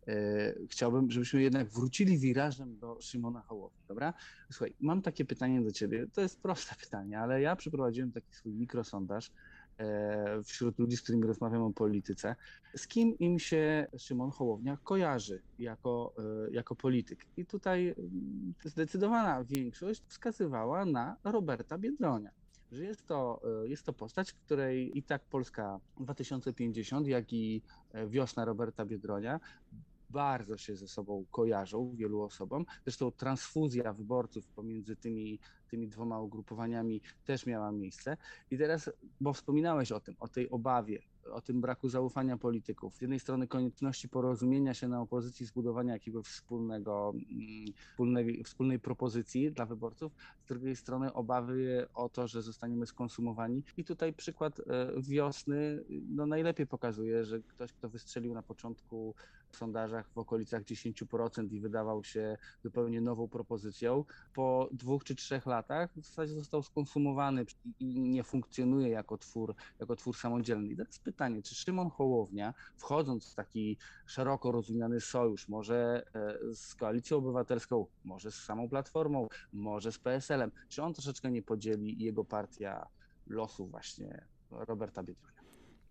e, 0.08 0.54
chciałbym, 0.70 1.12
żebyśmy 1.12 1.42
jednak 1.42 1.70
wrócili 1.70 2.18
wirażem 2.18 2.80
do 2.80 2.98
Szymona 3.02 3.42
Hołowni, 3.42 3.80
dobra? 3.88 4.14
Słuchaj, 4.52 4.74
mam 4.80 5.02
takie 5.02 5.26
pytanie 5.26 5.62
do 5.62 5.72
ciebie. 5.72 6.08
To 6.14 6.22
jest 6.22 6.42
proste 6.42 6.76
pytanie, 6.84 7.20
ale 7.20 7.42
ja 7.42 7.56
przeprowadziłem 7.56 8.12
taki 8.12 8.34
swój 8.36 8.54
mikrosondaż 8.54 9.32
e, 9.78 10.44
wśród 10.44 10.80
ludzi, 10.80 10.98
z 10.98 11.02
którymi 11.02 11.28
rozmawiam 11.28 11.62
o 11.62 11.74
polityce. 11.74 12.36
Z 12.76 12.88
kim 12.88 13.18
im 13.20 13.40
się 13.40 13.88
Szymon 13.98 14.32
Hołownia 14.32 14.78
kojarzy 14.84 15.42
jako, 15.60 16.14
e, 16.48 16.52
jako 16.52 16.76
polityk? 16.76 17.26
I 17.38 17.46
tutaj 17.46 17.96
mm, 17.98 18.54
zdecydowana 18.66 19.44
większość 19.44 20.04
wskazywała 20.08 20.86
na 20.86 21.16
Roberta 21.24 21.78
Biedronia 21.78 22.32
że 22.72 22.84
jest 22.84 23.08
to, 23.08 23.42
e, 23.64 23.68
jest 23.68 23.86
to 23.86 23.94
postać, 23.94 24.34
której 24.34 24.98
i 24.98 25.04
tak 25.04 25.22
Polska 25.26 25.80
2050, 26.00 27.08
jak 27.08 27.34
i 27.34 27.62
wiosna 28.08 28.46
Roberta 28.46 28.86
Biedronia 28.86 29.40
bardzo 30.10 30.58
się 30.58 30.76
ze 30.76 30.88
sobą 30.88 31.26
kojarzą 31.32 31.92
wielu 31.96 32.22
osobom. 32.22 32.66
Zresztą 32.84 33.12
transfuzja 33.12 33.94
wyborców 33.94 34.48
pomiędzy 34.48 34.96
tymi, 34.96 35.40
tymi 35.68 35.88
dwoma 35.88 36.22
ugrupowaniami 36.22 37.02
też 37.26 37.46
miała 37.46 37.72
miejsce. 37.72 38.18
I 38.52 38.58
teraz, 38.58 38.90
bo 39.22 39.34
wspominałeś 39.34 39.92
o 39.92 40.00
tym, 40.00 40.16
o 40.20 40.28
tej 40.28 40.50
obawie 40.50 41.00
o 41.32 41.42
tym 41.42 41.62
braku 41.62 41.90
zaufania 41.90 42.38
polityków. 42.38 42.96
Z 42.96 43.02
jednej 43.02 43.20
strony 43.20 43.48
konieczności 43.48 44.10
porozumienia 44.10 44.74
się 44.74 44.88
na 44.88 45.02
opozycji, 45.02 45.46
zbudowania 45.46 45.94
jakiegoś 45.94 46.26
wspólnego, 46.26 47.14
mm, 47.16 47.66
wspólnej, 47.92 48.44
wspólnej 48.44 48.80
propozycji 48.80 49.52
dla 49.52 49.66
wyborców, 49.66 50.12
z 50.46 50.48
drugiej 50.48 50.76
strony 50.76 51.14
obawy 51.14 51.88
o 51.94 52.10
to, 52.10 52.28
że 52.28 52.42
zostaniemy 52.42 52.86
skonsumowani. 52.86 53.64
I 53.78 53.84
tutaj 53.84 54.14
przykład 54.14 54.60
e, 54.60 54.64
wiosny 55.02 55.84
no 55.90 56.26
najlepiej 56.26 56.68
pokazuje, 56.68 57.26
że 57.26 57.40
ktoś, 57.40 57.74
kto 57.74 57.90
wystrzelił 57.90 58.34
na 58.34 58.44
początku 58.44 59.16
w 59.50 59.58
sondażach 59.58 60.10
w 60.10 60.18
okolicach 60.18 60.64
10% 60.64 61.54
i 61.54 61.60
wydawał 61.60 62.04
się 62.04 62.38
zupełnie 62.64 63.02
nową 63.02 63.28
propozycją, 63.28 64.06
po 64.34 64.70
dwóch 64.72 65.04
czy 65.04 65.16
trzech 65.16 65.46
latach 65.46 65.92
w 65.96 66.06
zasadzie 66.06 66.34
został 66.34 66.64
skonsumowany 66.64 67.46
i 67.80 68.00
nie 68.00 68.24
funkcjonuje 68.24 68.90
jako 68.90 69.18
twór, 69.18 69.56
jako 69.80 69.96
twór 69.96 70.18
samodzielny. 70.18 70.70
I 70.70 70.78
teraz 70.78 71.00
pytanie, 71.00 71.42
czy 71.44 71.56
Szymon 71.56 71.90
Hołownia, 71.90 72.54
wchodząc 72.76 73.32
w 73.32 73.36
taki 73.36 73.78
szeroko 74.06 74.52
rozumiany 74.52 75.02
sojusz, 75.02 75.48
może 75.48 76.06
e, 76.16 76.56
z 76.56 76.76
Koalicją 76.76 77.18
Obywatelską, 77.18 77.86
może 78.06 78.32
z 78.32 78.36
samą 78.36 78.70
Platformą, 78.70 79.28
może 79.54 79.92
z 79.92 80.00
PSL-em, 80.00 80.52
czy 80.70 80.84
on 80.84 80.94
troszeczkę 80.94 81.32
nie 81.32 81.42
podzieli 81.42 82.04
jego 82.04 82.26
partia 82.26 82.88
losu 83.28 83.68
właśnie 83.68 84.26
Roberta 84.52 85.04
Biedronia? 85.04 85.39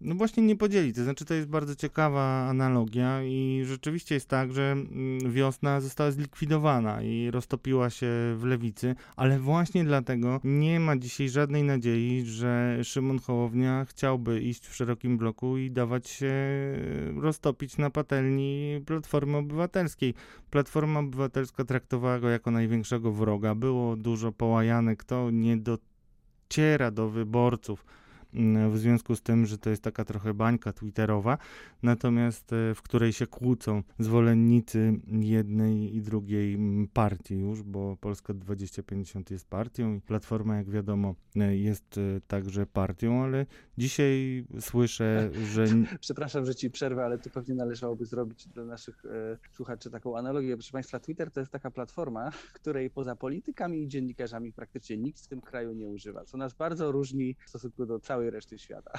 No 0.00 0.14
właśnie 0.14 0.42
nie 0.42 0.56
podzieli, 0.56 0.92
to 0.92 1.04
znaczy 1.04 1.24
to 1.24 1.34
jest 1.34 1.48
bardzo 1.48 1.74
ciekawa 1.74 2.48
analogia 2.48 3.22
i 3.22 3.62
rzeczywiście 3.64 4.14
jest 4.14 4.28
tak, 4.28 4.52
że 4.52 4.72
mm, 4.72 5.32
wiosna 5.32 5.80
została 5.80 6.10
zlikwidowana 6.10 7.02
i 7.02 7.30
roztopiła 7.30 7.90
się 7.90 8.06
w 8.36 8.44
lewicy, 8.44 8.94
ale 9.16 9.38
właśnie 9.38 9.84
dlatego 9.84 10.40
nie 10.44 10.80
ma 10.80 10.96
dzisiaj 10.96 11.28
żadnej 11.28 11.62
nadziei, 11.62 12.24
że 12.26 12.78
Szymon 12.84 13.18
Hołownia 13.18 13.84
chciałby 13.84 14.40
iść 14.40 14.66
w 14.66 14.74
szerokim 14.74 15.18
bloku 15.18 15.58
i 15.58 15.70
dawać 15.70 16.08
się 16.08 16.34
roztopić 17.20 17.78
na 17.78 17.90
patelni 17.90 18.80
Platformy 18.86 19.36
Obywatelskiej. 19.36 20.14
Platforma 20.50 21.00
Obywatelska 21.00 21.64
traktowała 21.64 22.20
go 22.20 22.28
jako 22.28 22.50
największego 22.50 23.12
wroga, 23.12 23.54
było 23.54 23.96
dużo 23.96 24.32
połajanek, 24.32 25.04
to 25.04 25.30
nie 25.30 25.56
dociera 25.56 26.90
do 26.90 27.08
wyborców 27.08 27.84
w 28.70 28.78
związku 28.78 29.16
z 29.16 29.22
tym, 29.22 29.46
że 29.46 29.58
to 29.58 29.70
jest 29.70 29.82
taka 29.82 30.04
trochę 30.04 30.34
bańka 30.34 30.72
twitterowa, 30.72 31.38
natomiast 31.82 32.52
e, 32.52 32.74
w 32.74 32.82
której 32.82 33.12
się 33.12 33.26
kłócą 33.26 33.82
zwolennicy 33.98 35.00
jednej 35.20 35.96
i 35.96 36.02
drugiej 36.02 36.58
partii 36.92 37.38
już, 37.38 37.62
bo 37.62 37.96
Polska 38.00 38.34
2050 38.34 39.30
jest 39.30 39.48
partią 39.48 39.94
i 39.94 40.00
Platforma, 40.00 40.56
jak 40.56 40.70
wiadomo, 40.70 41.14
e, 41.36 41.56
jest 41.56 41.98
e, 41.98 42.20
także 42.26 42.66
partią, 42.66 43.22
ale 43.22 43.46
dzisiaj 43.78 44.44
słyszę, 44.60 45.30
że... 45.52 45.66
Przepraszam, 46.00 46.46
że 46.46 46.54
ci 46.54 46.70
przerwę, 46.70 47.04
ale 47.04 47.18
tu 47.18 47.30
pewnie 47.30 47.54
należałoby 47.54 48.04
zrobić 48.04 48.48
dla 48.48 48.64
naszych 48.64 49.04
e, 49.04 49.38
słuchaczy 49.52 49.90
taką 49.90 50.18
analogię. 50.18 50.56
Proszę 50.56 50.72
Państwa, 50.72 51.00
Twitter 51.00 51.30
to 51.30 51.40
jest 51.40 51.52
taka 51.52 51.70
platforma, 51.70 52.30
której 52.52 52.90
poza 52.90 53.16
politykami 53.16 53.82
i 53.82 53.88
dziennikarzami 53.88 54.52
praktycznie 54.52 54.96
nikt 54.96 55.20
w 55.20 55.26
tym 55.26 55.40
kraju 55.40 55.72
nie 55.72 55.88
używa, 55.88 56.24
co 56.24 56.36
nas 56.36 56.54
bardzo 56.54 56.92
różni 56.92 57.36
w 57.46 57.48
stosunku 57.48 57.86
do 57.86 58.00
całej 58.00 58.17
reszty 58.20 58.58
świata. 58.58 58.98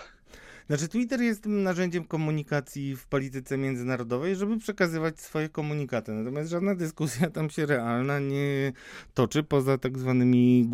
Znaczy, 0.70 0.88
Twitter 0.88 1.22
jest 1.22 1.46
narzędziem 1.46 2.04
komunikacji 2.04 2.96
w 2.96 3.08
polityce 3.08 3.58
międzynarodowej, 3.58 4.36
żeby 4.36 4.58
przekazywać 4.58 5.20
swoje 5.20 5.50
komunikaty. 5.50 6.12
Natomiast 6.12 6.50
żadna 6.50 6.76
dyskusja 6.76 7.30
tam 7.30 7.50
się 7.50 7.66
realna 7.66 8.20
nie 8.20 8.74
toczy 9.14 9.44
poza 9.44 9.78
tak 9.78 9.98
zwanymi 9.98 10.70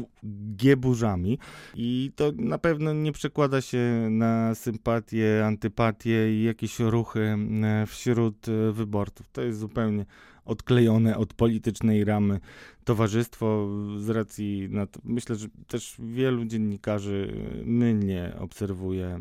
gieburzami. 0.56 1.40
I 1.76 2.12
to 2.16 2.32
na 2.38 2.58
pewno 2.58 2.94
nie 2.94 3.12
przekłada 3.12 3.62
się 3.62 4.08
na 4.10 4.56
sympatię, 4.56 5.46
antypatię 5.46 6.34
i 6.34 6.44
jakieś 6.44 6.80
ruchy 6.80 7.38
e, 7.64 7.86
wśród 7.86 8.48
e, 8.48 8.72
wyborców. 8.72 9.30
To 9.32 9.42
jest 9.42 9.60
zupełnie 9.60 10.06
odklejone 10.46 11.18
od 11.18 11.34
politycznej 11.34 12.04
ramy. 12.04 12.40
Towarzystwo 12.84 13.68
z 13.98 14.10
racji 14.10 14.70
to, 14.92 15.00
myślę, 15.04 15.36
że 15.36 15.48
też 15.68 15.96
wielu 16.00 16.46
dziennikarzy 16.46 17.34
mylnie 17.66 18.34
obserwuje, 18.40 19.20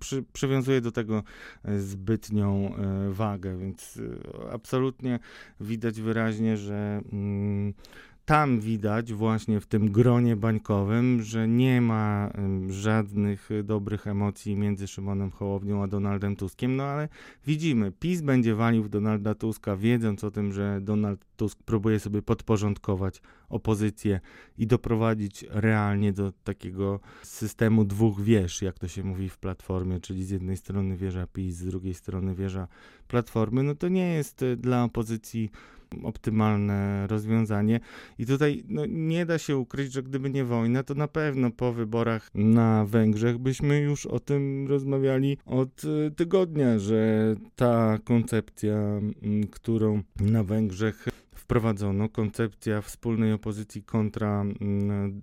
przy, 0.00 0.24
przywiązuje 0.32 0.80
do 0.80 0.92
tego 0.92 1.22
zbytnią 1.78 2.76
e, 2.76 3.10
wagę, 3.12 3.58
więc 3.58 4.00
absolutnie 4.52 5.18
widać 5.60 6.00
wyraźnie, 6.00 6.56
że 6.56 7.02
mm, 7.12 7.74
tam 8.24 8.60
widać 8.60 9.12
właśnie 9.12 9.60
w 9.60 9.66
tym 9.66 9.92
gronie 9.92 10.36
bańkowym, 10.36 11.22
że 11.22 11.48
nie 11.48 11.80
ma 11.80 12.32
żadnych 12.68 13.48
dobrych 13.64 14.06
emocji 14.06 14.56
między 14.56 14.88
Szymonem 14.88 15.30
Hołownią 15.30 15.82
a 15.82 15.86
Donaldem 15.86 16.36
Tuskiem, 16.36 16.76
no 16.76 16.84
ale 16.84 17.08
widzimy, 17.46 17.92
PiS 17.92 18.20
będzie 18.20 18.54
walił 18.54 18.82
w 18.82 18.88
Donalda 18.88 19.34
Tuska, 19.34 19.76
wiedząc 19.76 20.24
o 20.24 20.30
tym, 20.30 20.52
że 20.52 20.80
Donald 20.80 21.24
Tusk 21.42 21.62
próbuje 21.62 22.00
sobie 22.00 22.22
podporządkować 22.22 23.22
opozycję 23.48 24.20
i 24.58 24.66
doprowadzić 24.66 25.44
realnie 25.50 26.12
do 26.12 26.32
takiego 26.44 27.00
systemu 27.22 27.84
dwóch 27.84 28.20
wież, 28.20 28.62
jak 28.62 28.78
to 28.78 28.88
się 28.88 29.02
mówi 29.02 29.28
w 29.28 29.38
Platformie, 29.38 30.00
czyli 30.00 30.24
z 30.24 30.30
jednej 30.30 30.56
strony 30.56 30.96
wieża 30.96 31.26
PiS, 31.26 31.56
z 31.56 31.66
drugiej 31.66 31.94
strony 31.94 32.34
wieża 32.34 32.68
Platformy, 33.08 33.62
no 33.62 33.74
to 33.74 33.88
nie 33.88 34.14
jest 34.14 34.42
e, 34.42 34.56
dla 34.56 34.84
opozycji 34.84 35.50
optymalne 36.02 37.06
rozwiązanie. 37.06 37.80
I 38.18 38.26
tutaj 38.26 38.64
no, 38.68 38.86
nie 38.86 39.26
da 39.26 39.38
się 39.38 39.56
ukryć, 39.56 39.92
że 39.92 40.02
gdyby 40.02 40.30
nie 40.30 40.44
wojna, 40.44 40.82
to 40.82 40.94
na 40.94 41.08
pewno 41.08 41.50
po 41.50 41.72
wyborach 41.72 42.30
na 42.34 42.84
Węgrzech 42.84 43.38
byśmy 43.38 43.80
już 43.80 44.06
o 44.06 44.20
tym 44.20 44.66
rozmawiali 44.68 45.38
od 45.46 45.84
y, 45.84 46.10
tygodnia, 46.16 46.78
że 46.78 47.34
ta 47.56 47.98
koncepcja, 48.04 48.74
mm, 48.74 49.46
którą 49.50 50.02
na 50.20 50.44
Węgrzech 50.44 51.08
wprowadzono, 51.34 52.08
koncepcja 52.08 52.80
wspólnej 52.80 53.32
opozycji 53.32 53.82
kontra 53.82 54.40
mm, 54.40 55.20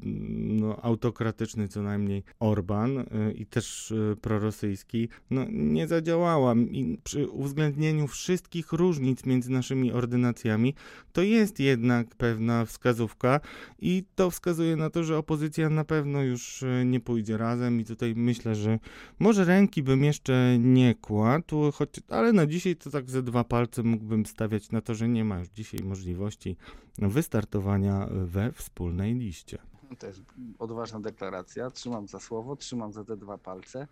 no, 0.60 0.82
autokratyczny 0.82 1.68
co 1.68 1.82
najmniej 1.82 2.24
Orban 2.39 2.97
y, 2.97 3.05
i 3.36 3.45
też 3.45 3.91
y, 3.91 4.18
prorosyjski, 4.22 5.10
no, 5.30 5.45
nie 5.49 5.88
zadziałała. 5.88 6.55
I 6.55 6.97
przy 7.03 7.28
uwzględnieniu 7.28 8.07
wszystkich 8.07 8.72
różnic 8.72 9.26
między 9.26 9.51
naszymi 9.51 9.91
ordynacjami, 9.91 10.74
to 11.14 11.22
jest 11.22 11.60
jednak 11.60 12.16
pewna 12.16 12.66
wskazówka. 12.66 13.39
I 13.80 14.03
to 14.16 14.30
wskazuje 14.30 14.76
na 14.76 14.89
to, 14.89 15.03
że 15.03 15.18
opozycja 15.18 15.70
na 15.70 15.84
pewno 15.84 16.24
już 16.24 16.64
y, 16.64 16.84
nie 16.86 16.99
pójdzie 16.99 17.38
razem. 17.38 17.80
I 17.80 17.86
tutaj 17.86 18.14
myślę, 18.16 18.55
że 18.55 18.80
może 19.20 19.45
ręki 19.45 19.84
bym 19.84 20.03
jeszcze 20.03 20.57
nie 20.60 20.95
kładł, 20.95 21.72
choć, 21.72 21.89
ale 22.10 22.34
na 22.34 22.45
dzisiaj 22.45 22.76
to 22.76 22.89
tak 22.89 23.10
ze 23.10 23.24
dwa 23.24 23.43
palce 23.43 23.84
mógłbym 23.84 24.26
stawiać 24.26 24.72
na 24.72 24.82
to, 24.82 24.95
że 24.95 25.10
nie 25.10 25.26
ma 25.26 25.39
już 25.39 25.49
dzisiaj 25.49 25.80
możliwości 26.00 26.58
wystartowania 26.97 28.08
we 28.12 28.52
wspólnej 28.52 29.16
liście. 29.16 29.58
To 30.00 30.08
jest 30.08 30.22
odważna 30.60 31.00
deklaracja. 31.00 31.72
Trzymam 31.72 32.08
za 32.08 32.20
słowo, 32.20 32.56
trzymam 32.56 32.93
za 32.93 33.04
te 33.04 33.18
dwa 33.18 33.38
palce. 33.38 33.88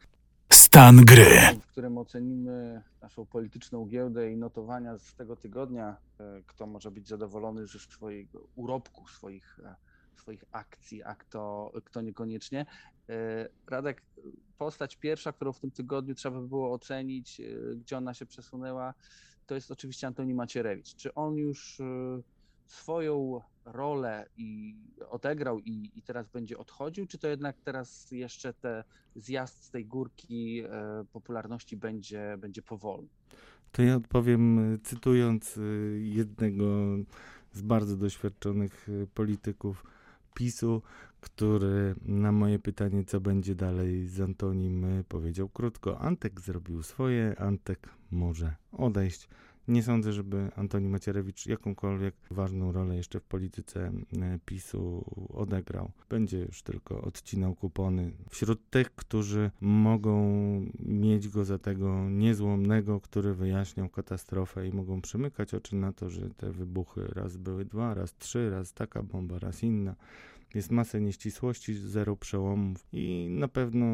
Stan 0.54 1.06
gry. 1.06 1.26
w 1.62 1.68
którym 1.68 1.98
ocenimy 1.98 2.84
naszą 3.02 3.26
polityczną 3.26 3.86
giełdę 3.86 4.32
i 4.32 4.38
notowania 4.38 4.98
z 4.98 5.16
tego 5.16 5.36
tygodnia, 5.36 5.98
e, 6.20 6.42
kto 6.46 6.68
może 6.68 6.92
być 6.92 7.08
zadowolony 7.08 7.68
ze 7.68 7.80
swojego 7.80 8.48
urobku, 8.56 9.08
swoich, 9.08 9.60
e, 9.64 9.76
swoich 10.16 10.44
akcji, 10.52 11.04
a 11.04 11.16
kto, 11.16 11.72
kto 11.86 12.02
niekoniecznie. 12.02 12.66
E, 13.10 13.50
Radek, 13.68 14.02
postać 14.58 14.96
pierwsza, 14.96 15.32
którą 15.34 15.54
w 15.54 15.60
tym 15.60 15.72
tygodniu 15.72 16.16
trzeba 16.16 16.40
by 16.40 16.48
było 16.48 16.74
ocenić, 16.74 17.42
gdzie 17.76 17.98
ona 17.98 18.14
się 18.14 18.26
przesunęła, 18.26 18.94
to 19.48 19.56
jest 19.56 19.72
oczywiście 19.72 20.08
Antoni 20.08 20.34
Macierewicz. 20.34 20.96
Czy 20.96 21.14
on 21.14 21.36
już 21.36 21.80
e, 21.80 21.84
swoją 22.66 23.42
rolę 23.66 24.30
i 24.38 24.76
odegrał 25.10 25.60
i, 25.60 25.92
i 25.96 26.02
teraz 26.02 26.30
będzie 26.30 26.58
odchodził, 26.58 27.06
czy 27.06 27.18
to 27.18 27.28
jednak 27.28 27.56
teraz 27.64 28.12
jeszcze 28.12 28.54
te 28.54 28.84
zjazd 29.16 29.64
z 29.64 29.70
tej 29.70 29.86
górki 29.86 30.64
e, 30.64 31.06
popularności 31.12 31.78
będzie, 31.78 32.38
będzie 32.40 32.62
powolny? 32.62 33.10
To 33.72 33.82
ja 33.82 33.96
odpowiem 33.96 34.74
y, 34.74 34.80
cytując 34.80 35.58
y, 35.58 36.00
jednego 36.04 36.66
z 37.52 37.62
bardzo 37.62 37.98
doświadczonych 37.98 38.90
y, 38.90 39.08
polityków 39.14 39.84
PiSu, 40.38 40.82
który 41.22 41.96
na 42.06 42.32
moje 42.32 42.60
pytanie, 42.60 43.04
co 43.04 43.22
będzie 43.22 43.56
dalej 43.56 44.08
z 44.08 44.22
Antonim, 44.22 44.86
powiedział 45.08 45.50
krótko: 45.50 46.00
Antek 46.00 46.42
zrobił 46.42 46.84
swoje, 46.84 47.40
Antek 47.40 47.90
może 48.12 48.56
odejść. 48.72 49.30
Nie 49.68 49.84
sądzę, 49.84 50.14
żeby 50.14 50.50
Antoni 50.56 50.90
Macierewicz 50.90 51.46
jakąkolwiek 51.46 52.16
ważną 52.32 52.72
rolę 52.72 52.96
jeszcze 52.96 53.20
w 53.20 53.24
polityce 53.24 53.92
y, 54.14 54.40
PiSu 54.46 55.06
odegrał. 55.34 55.92
Będzie 56.10 56.40
już 56.40 56.62
tylko 56.62 57.02
odcinał 57.02 57.56
kupony 57.56 58.12
wśród 58.30 58.70
tych, 58.70 58.96
którzy 58.96 59.52
mogą 59.62 60.22
mieć 60.80 61.30
go 61.30 61.46
za 61.46 61.60
tego 61.60 62.10
niezłomnego, 62.10 63.00
który 63.00 63.34
wyjaśniał 63.34 63.90
katastrofę 63.90 64.68
i 64.68 64.72
mogą 64.72 65.02
przymykać 65.02 65.54
oczy 65.54 65.76
na 65.76 65.94
to, 65.94 66.10
że 66.10 66.30
te 66.30 66.52
wybuchy 66.52 67.08
raz 67.08 67.38
były 67.38 67.66
dwa, 67.66 67.94
raz 67.94 68.16
trzy, 68.16 68.50
raz 68.50 68.74
taka 68.74 69.04
bomba, 69.04 69.40
raz 69.40 69.64
inna. 69.64 69.96
Jest 70.56 70.72
masę 70.72 71.02
nieścisłości, 71.02 71.74
zero 71.74 72.16
przełomów 72.16 72.86
i 72.94 73.28
na 73.30 73.48
pewno 73.48 73.86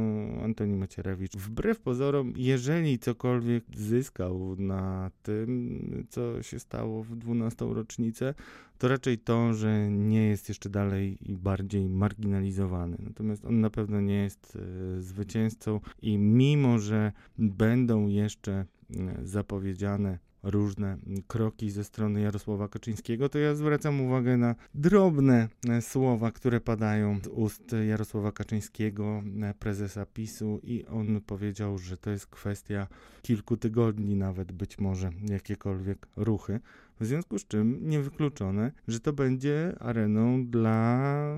Antoni 0.43 0.75
Macierewicz, 0.75 1.37
wbrew 1.37 1.79
pozorom, 1.79 2.33
jeżeli 2.37 2.99
cokolwiek 2.99 3.63
zyskał 3.75 4.55
na 4.57 5.11
tym, 5.23 6.05
co 6.09 6.43
się 6.43 6.59
stało 6.59 7.03
w 7.03 7.15
12. 7.15 7.65
rocznicę, 7.65 8.33
to 8.77 8.87
raczej 8.87 9.17
to, 9.17 9.53
że 9.53 9.89
nie 9.91 10.27
jest 10.27 10.49
jeszcze 10.49 10.69
dalej 10.69 11.17
i 11.31 11.37
bardziej 11.37 11.89
marginalizowany. 11.89 12.97
Natomiast 12.99 13.45
on 13.45 13.61
na 13.61 13.69
pewno 13.69 14.01
nie 14.01 14.23
jest 14.23 14.57
e, 14.97 15.01
zwycięzcą 15.01 15.79
i 16.01 16.17
mimo, 16.17 16.79
że 16.79 17.11
będą 17.37 18.07
jeszcze 18.07 18.51
e, 18.53 18.65
zapowiedziane 19.23 20.19
różne 20.43 20.97
kroki 21.27 21.69
ze 21.71 21.83
strony 21.83 22.21
Jarosława 22.21 22.67
Kaczyńskiego, 22.67 23.29
to 23.29 23.39
ja 23.39 23.55
zwracam 23.55 24.01
uwagę 24.01 24.37
na 24.37 24.55
drobne 24.73 25.49
e, 25.69 25.81
słowa, 25.81 26.31
które 26.31 26.61
padają 26.61 27.19
z 27.23 27.27
ust 27.27 27.75
Jarosława 27.87 28.31
Kaczyńskiego, 28.31 29.23
e, 29.41 29.53
prezesa 29.53 30.05
PiSu 30.05 30.59
i 30.63 30.85
on 30.85 31.21
powiedział, 31.21 31.77
że 31.77 31.97
to 31.97 32.09
jest 32.09 32.27
kwestia 32.27 32.87
kilku 33.21 33.57
tygodni 33.57 34.15
nawet 34.15 34.51
być 34.51 34.79
może 34.79 35.09
jakiekolwiek 35.29 36.07
ruchy. 36.15 36.59
W 36.99 37.05
związku 37.05 37.39
z 37.39 37.47
czym 37.47 37.89
niewykluczone, 37.89 38.71
że 38.87 38.99
to 38.99 39.13
będzie 39.13 39.75
areną 39.79 40.45
dla 40.47 41.37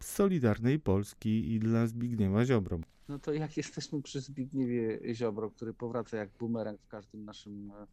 Solidarnej 0.00 0.78
Polski 0.78 1.52
i 1.54 1.58
dla 1.60 1.86
Zbigniewa 1.86 2.44
Ziobro. 2.44 2.78
No 3.08 3.18
to 3.18 3.32
jak 3.32 3.56
jesteśmy 3.56 4.02
przy 4.02 4.20
Zbigniewie 4.20 5.14
Ziobro, 5.14 5.50
który 5.50 5.74
powraca 5.74 6.16
jak 6.16 6.30
bumerang 6.38 6.80
w 6.80 6.88
każdym 6.88 7.24
naszym 7.24 7.70
e, 7.70 7.86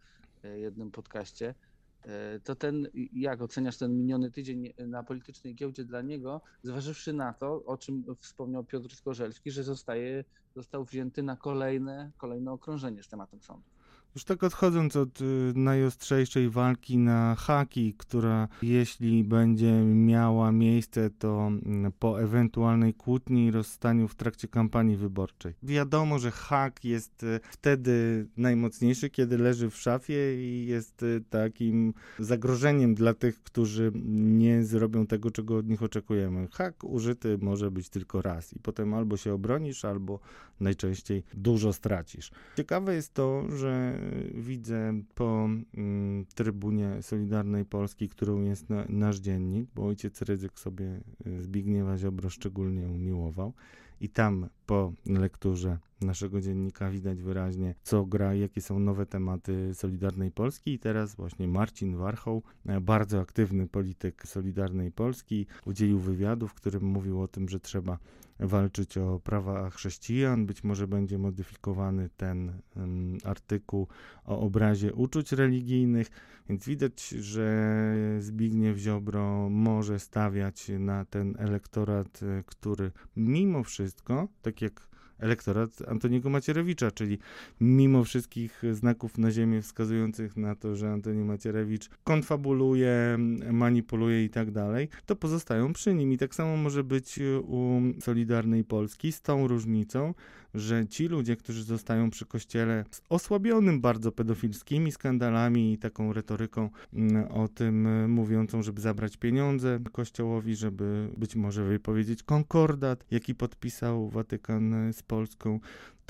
jednym 0.48 0.92
podcaście, 0.92 1.56
e, 2.04 2.40
to 2.40 2.56
ten, 2.56 2.88
jak 3.14 3.42
oceniasz 3.42 3.78
ten 3.78 3.98
miniony 3.98 4.32
tydzień 4.32 4.74
na 4.78 5.04
politycznej 5.04 5.56
giełdzie 5.56 5.86
dla 5.86 6.02
niego, 6.02 6.42
zważywszy 6.64 7.14
na 7.14 7.34
to, 7.34 7.64
o 7.66 7.78
czym 7.78 8.04
wspomniał 8.20 8.64
Piotr 8.64 8.96
Skorzelski, 8.96 9.52
że 9.52 9.64
zostaje, 9.64 10.24
został 10.56 10.86
wzięty 10.86 11.24
na 11.24 11.36
kolejne, 11.36 12.12
kolejne 12.18 12.52
okrążenie 12.52 13.04
z 13.04 13.08
tematem 13.08 13.42
sądu. 13.42 13.70
Już 14.16 14.24
tak 14.24 14.44
odchodząc 14.44 14.96
od 14.96 15.22
y, 15.22 15.26
najostrzejszej 15.56 16.50
walki 16.50 16.98
na 16.98 17.36
haki, 17.36 17.94
która 17.98 18.48
jeśli 18.62 19.24
będzie 19.24 19.72
miała 19.84 20.52
miejsce, 20.52 21.10
to 21.10 21.48
mm, 21.48 21.92
po 22.00 22.22
ewentualnej 22.22 22.94
kłótni 22.94 23.46
i 23.46 23.52
rozstaniu 23.52 24.08
w 24.08 24.16
trakcie 24.16 24.48
kampanii 24.48 24.98
wyborczej. 24.98 25.54
Wiadomo, 25.64 26.20
że 26.20 26.32
hak 26.32 26.86
jest 26.86 27.24
y, 27.24 27.40
wtedy 27.52 28.28
najmocniejszy, 28.38 29.10
kiedy 29.10 29.38
leży 29.38 29.70
w 29.70 29.78
szafie 29.78 30.36
i 30.36 30.66
jest 30.66 31.04
y, 31.04 31.24
takim 31.30 31.94
zagrożeniem 32.20 32.96
dla 32.96 33.14
tych, 33.14 33.44
którzy 33.44 33.92
nie 34.06 34.64
zrobią 34.64 35.08
tego, 35.08 35.32
czego 35.32 35.58
od 35.58 35.68
nich 35.68 35.84
oczekujemy. 35.84 36.48
Hak 36.52 36.84
użyty 36.84 37.38
może 37.42 37.72
być 37.72 37.90
tylko 37.90 38.22
raz 38.22 38.54
i 38.54 38.60
potem 38.60 38.94
albo 38.94 39.18
się 39.18 39.34
obronisz, 39.34 39.86
albo 39.86 40.20
najczęściej 40.60 41.24
dużo 41.34 41.74
stracisz. 41.74 42.32
Ciekawe 42.58 42.96
jest 42.96 43.14
to, 43.14 43.46
że 43.58 44.01
widzę 44.34 44.94
po 45.16 45.50
mm, 45.78 46.26
trybunie 46.36 47.02
Solidarnej 47.02 47.66
Polski, 47.66 48.10
którą 48.10 48.42
jest 48.42 48.70
na, 48.70 48.86
nasz 48.90 49.18
dziennik, 49.18 49.70
bo 49.76 49.86
ojciec 49.86 50.22
Rydzyk 50.22 50.60
sobie 50.60 51.02
y, 51.28 51.42
Zbigniewa 51.42 51.98
Ziobro 51.98 52.30
szczególnie 52.30 52.88
umiłował. 52.88 53.54
I 54.02 54.10
tam 54.10 54.50
po 54.72 54.94
lekturze 55.06 55.78
naszego 56.02 56.42
dziennika 56.42 56.90
widać 56.90 57.22
wyraźnie, 57.22 57.76
co 57.84 58.06
gra, 58.06 58.34
jakie 58.34 58.62
są 58.62 58.80
nowe 58.80 59.06
tematy 59.06 59.74
Solidarnej 59.74 60.32
Polski. 60.32 60.74
I 60.74 60.80
teraz 60.80 61.16
właśnie 61.16 61.48
Marcin 61.48 61.98
Warchoł, 61.98 62.44
e, 62.66 62.82
bardzo 62.82 63.20
aktywny 63.20 63.68
polityk 63.68 64.28
Solidarnej 64.28 64.92
Polski, 64.92 65.46
udzielił 65.66 66.00
wywiadu, 66.00 66.48
w 66.48 66.54
którym 66.54 66.84
mówił 66.84 67.22
o 67.22 67.28
tym, 67.28 67.50
że 67.50 67.60
trzeba 67.60 67.98
walczyć 68.40 68.98
o 68.98 69.20
prawa 69.20 69.70
chrześcijan. 69.70 70.46
Być 70.46 70.64
może 70.64 70.88
będzie 70.88 71.18
modyfikowany 71.18 72.10
ten 72.18 72.52
um, 72.76 73.18
artykuł 73.24 73.88
o 74.26 74.40
obrazie 74.40 74.94
uczuć 74.94 75.32
religijnych, 75.32 76.08
więc 76.50 76.66
widać, 76.66 77.10
że 77.10 77.76
Zbigniew 78.20 78.78
Ziobro 78.78 79.50
może 79.50 80.00
stawiać 80.00 80.72
na 80.80 81.06
ten 81.06 81.36
elektorat, 81.38 82.20
e, 82.24 82.44
który 82.46 82.92
mimo 83.16 83.64
wszystko, 83.64 84.28
tak 84.42 84.61
jak 84.62 84.92
elektorat 85.22 85.70
Antoniego 85.88 86.30
Macierewicza, 86.30 86.92
czyli 86.92 87.18
mimo 87.62 88.04
wszystkich 88.04 88.64
znaków 88.72 89.18
na 89.18 89.32
ziemię 89.32 89.62
wskazujących 89.62 90.38
na 90.38 90.56
to, 90.56 90.76
że 90.76 90.92
Antoni 90.92 91.24
Macierewicz 91.24 91.90
konfabuluje, 92.04 93.18
manipuluje 93.52 94.24
i 94.24 94.30
tak 94.30 94.52
dalej, 94.52 94.90
to 95.06 95.16
pozostają 95.16 95.74
przy 95.74 95.94
nim. 95.94 96.14
I 96.14 96.18
tak 96.18 96.36
samo 96.36 96.58
może 96.58 96.84
być 96.84 97.20
u 97.44 97.82
Solidarnej 98.00 98.64
Polski 98.64 99.12
z 99.12 99.22
tą 99.22 99.48
różnicą, 99.48 100.14
że 100.54 100.88
ci 100.88 101.08
ludzie, 101.08 101.36
którzy 101.36 101.64
zostają 101.64 102.10
przy 102.10 102.26
kościele 102.26 102.86
osłabionym 103.10 103.82
bardzo 103.82 104.12
pedofilskimi 104.12 104.92
skandalami 104.92 105.74
i 105.74 105.78
taką 105.78 106.14
retoryką 106.14 106.70
mm, 106.94 107.32
o 107.32 107.48
tym 107.48 107.88
e, 107.88 108.08
mówiącą, 108.08 108.64
żeby 108.64 108.82
zabrać 108.82 109.18
pieniądze 109.18 109.80
kościołowi, 109.92 110.56
żeby 110.56 111.10
być 111.18 111.36
może 111.36 111.64
wypowiedzieć 111.64 112.24
konkordat, 112.24 113.06
jaki 113.12 113.36
podpisał 113.36 114.10
Watykan 114.10 114.94
z 114.94 115.04
Polską, 115.04 115.60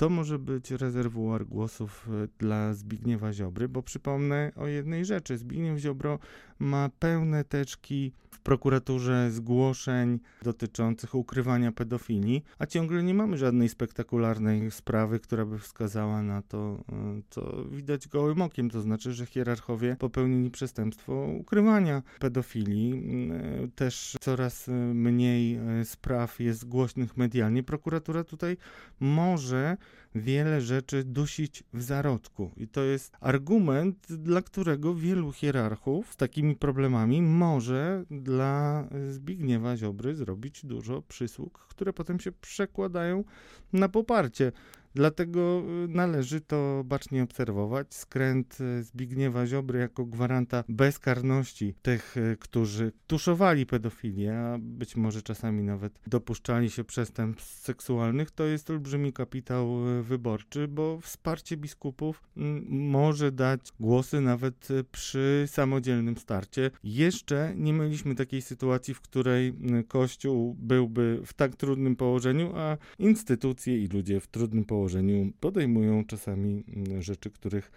to 0.02 0.08
może 0.08 0.38
być 0.38 0.70
rezerwuar 0.70 1.46
głosów 1.46 2.08
e, 2.08 2.28
dla 2.38 2.74
Zbigniewa 2.74 3.32
Ziobry, 3.32 3.68
bo 3.68 3.82
przypomnę 3.82 4.52
o 4.56 4.66
jednej 4.66 5.04
rzeczy. 5.04 5.38
Zbigniew 5.38 5.78
Ziobro 5.78 6.18
ma 6.58 6.90
pełne 6.98 7.44
teczki 7.44 8.12
w 8.30 8.40
prokuraturze 8.40 9.30
zgłoszeń 9.30 10.20
dotyczących 10.42 11.14
ukrywania 11.14 11.72
pedofilii, 11.72 12.42
a 12.58 12.66
ciągle 12.66 13.02
nie 13.02 13.14
mamy 13.14 13.38
żadnej 13.38 13.68
spektakularnej 13.68 14.70
sprawy, 14.70 15.20
która 15.20 15.44
by 15.44 15.58
wskazała 15.58 16.22
na 16.22 16.42
to, 16.42 16.84
e, 16.92 17.22
co 17.30 17.64
widać 17.70 18.08
gołym 18.08 18.42
okiem, 18.42 18.70
to 18.70 18.80
znaczy, 18.80 19.12
że 19.12 19.26
hierarchowie 19.26 19.96
popełnili 19.98 20.50
przestępstwo 20.50 21.26
ukrywania 21.40 22.02
pedofilii. 22.18 23.02
E, 23.32 23.68
też 23.68 24.16
coraz 24.20 24.68
mniej 24.94 25.58
spraw 25.84 26.40
jest 26.40 26.68
głośnych 26.68 27.16
medialnie. 27.16 27.62
Prokuratura 27.62 28.24
tutaj 28.24 28.56
może 29.00 29.76
wiele 30.14 30.60
rzeczy 30.60 31.04
dusić 31.04 31.64
w 31.72 31.82
zarodku. 31.82 32.50
I 32.56 32.68
to 32.68 32.82
jest 32.82 33.16
argument, 33.20 34.06
dla 34.12 34.42
którego 34.42 34.94
wielu 34.94 35.32
hierarchów 35.32 36.12
z 36.12 36.16
takimi 36.16 36.56
problemami 36.56 37.22
może 37.22 38.04
dla 38.10 38.88
Zbigniewa 39.10 39.76
Ziobry 39.76 40.14
zrobić 40.14 40.66
dużo 40.66 41.02
przysług, 41.02 41.58
które 41.58 41.92
potem 41.92 42.20
się 42.20 42.32
przekładają 42.32 43.24
na 43.72 43.88
poparcie. 43.88 44.52
Dlatego 44.94 45.62
y, 45.84 45.88
należy 45.88 46.40
to 46.40 46.82
bacznie 46.84 47.22
obserwować. 47.22 47.94
Skręt 47.94 48.58
y, 48.60 48.82
Zbigniewa 48.82 49.46
Ziobry 49.46 49.78
jako 49.78 50.04
gwaranta 50.04 50.64
bezkarności 50.68 51.74
tych, 51.82 52.16
y, 52.16 52.36
którzy 52.40 52.92
tuszowali 53.06 53.66
pedofilię, 53.66 54.38
a 54.38 54.58
być 54.60 54.96
może 54.96 55.22
czasami 55.22 55.62
nawet 55.62 55.92
dopuszczali 56.06 56.70
się 56.70 56.84
przestępstw 56.84 57.58
seksualnych, 57.58 58.30
to 58.30 58.44
jest 58.44 58.70
olbrzymi 58.70 59.12
kapitał 59.12 59.68
wyborczy, 60.02 60.68
bo 60.68 61.00
wsparcie 61.00 61.56
biskupów 61.56 62.22
może 62.68 63.32
dać 63.32 63.60
głosy 63.80 64.20
nawet 64.20 64.68
przy 64.92 65.44
samodzielnym 65.46 66.16
starcie. 66.16 66.70
Jeszcze 66.84 67.52
nie 67.56 67.72
mieliśmy 67.72 68.14
takiej 68.14 68.42
sytuacji, 68.42 68.94
w 68.94 69.00
której 69.00 69.54
Kościół 69.88 70.56
byłby 70.58 71.20
w 71.26 71.32
tak 71.32 71.56
trudnym 71.56 71.96
położeniu, 71.96 72.52
a 72.56 72.76
instytucje 72.98 73.78
i 73.78 73.88
ludzie 73.88 74.20
w 74.20 74.26
trudnym 74.26 74.64
położeniu 74.64 74.81
położeniu 74.82 75.32
podejmują 75.40 76.04
czasami 76.04 76.64
mm, 76.68 77.02
rzeczy, 77.02 77.30
których 77.30 77.70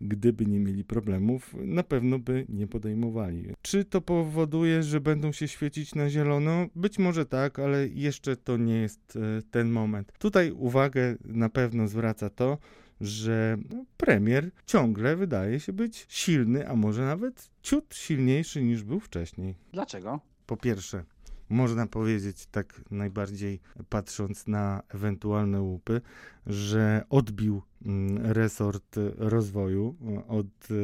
gdyby 0.00 0.46
nie 0.46 0.60
mieli 0.60 0.84
problemów, 0.84 1.54
na 1.64 1.82
pewno 1.82 2.18
by 2.18 2.46
nie 2.48 2.66
podejmowali. 2.66 3.44
Czy 3.62 3.84
to 3.84 4.00
powoduje, 4.00 4.82
że 4.82 5.00
będą 5.00 5.32
się 5.32 5.48
świecić 5.48 5.94
na 5.94 6.10
zielono? 6.10 6.66
Być 6.74 6.98
może 6.98 7.26
tak, 7.26 7.58
ale 7.58 7.88
jeszcze 7.88 8.36
to 8.36 8.56
nie 8.56 8.74
jest 8.74 9.16
e, 9.16 9.42
ten 9.50 9.70
moment. 9.70 10.12
Tutaj 10.18 10.52
uwagę 10.52 11.16
na 11.24 11.48
pewno 11.48 11.88
zwraca 11.88 12.30
to, 12.30 12.58
że 13.00 13.58
no, 13.70 13.84
premier 13.96 14.50
ciągle 14.66 15.16
wydaje 15.16 15.60
się 15.60 15.72
być 15.72 16.06
silny, 16.08 16.68
a 16.68 16.76
może 16.76 17.04
nawet 17.04 17.50
ciut 17.62 17.94
silniejszy 17.94 18.62
niż 18.62 18.82
był 18.82 19.00
wcześniej. 19.00 19.54
Dlaczego? 19.72 20.20
Po 20.46 20.56
pierwsze, 20.56 21.04
można 21.50 21.86
powiedzieć, 21.86 22.46
tak 22.46 22.80
najbardziej 22.90 23.60
patrząc 23.88 24.46
na 24.46 24.82
ewentualne 24.88 25.60
łupy, 25.60 26.00
że 26.46 27.04
odbił 27.10 27.62
mm, 27.86 28.26
resort 28.26 28.96
rozwoju 29.16 29.96
od 30.28 30.46
e, 30.46 30.74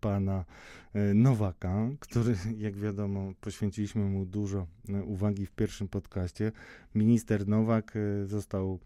pana 0.00 0.44
e, 0.94 1.14
Nowaka, 1.14 1.88
który, 2.00 2.34
jak 2.58 2.76
wiadomo, 2.76 3.32
poświęciliśmy 3.40 4.04
mu 4.04 4.26
dużo 4.26 4.66
e, 4.88 5.02
uwagi 5.02 5.46
w 5.46 5.52
pierwszym 5.52 5.88
podcaście. 5.88 6.52
Minister 6.94 7.48
Nowak 7.48 7.94
został 8.26 8.78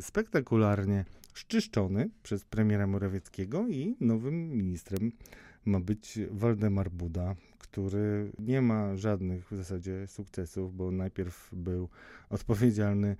spektakularnie 0.00 1.04
szczyszczony 1.34 2.10
przez 2.22 2.44
premiera 2.44 2.86
Morawieckiego 2.86 3.68
i 3.68 3.96
nowym 4.00 4.50
ministrem 4.50 5.12
ma 5.64 5.80
być 5.80 6.18
Waldemar 6.30 6.90
Buda, 6.90 7.34
który 7.60 8.32
nie 8.38 8.62
ma 8.62 8.96
żadnych 8.96 9.52
w 9.52 9.56
zasadzie 9.56 10.06
sukcesów, 10.06 10.76
bo 10.76 10.90
najpierw 10.90 11.50
był 11.52 11.88
odpowiedzialny 12.30 13.16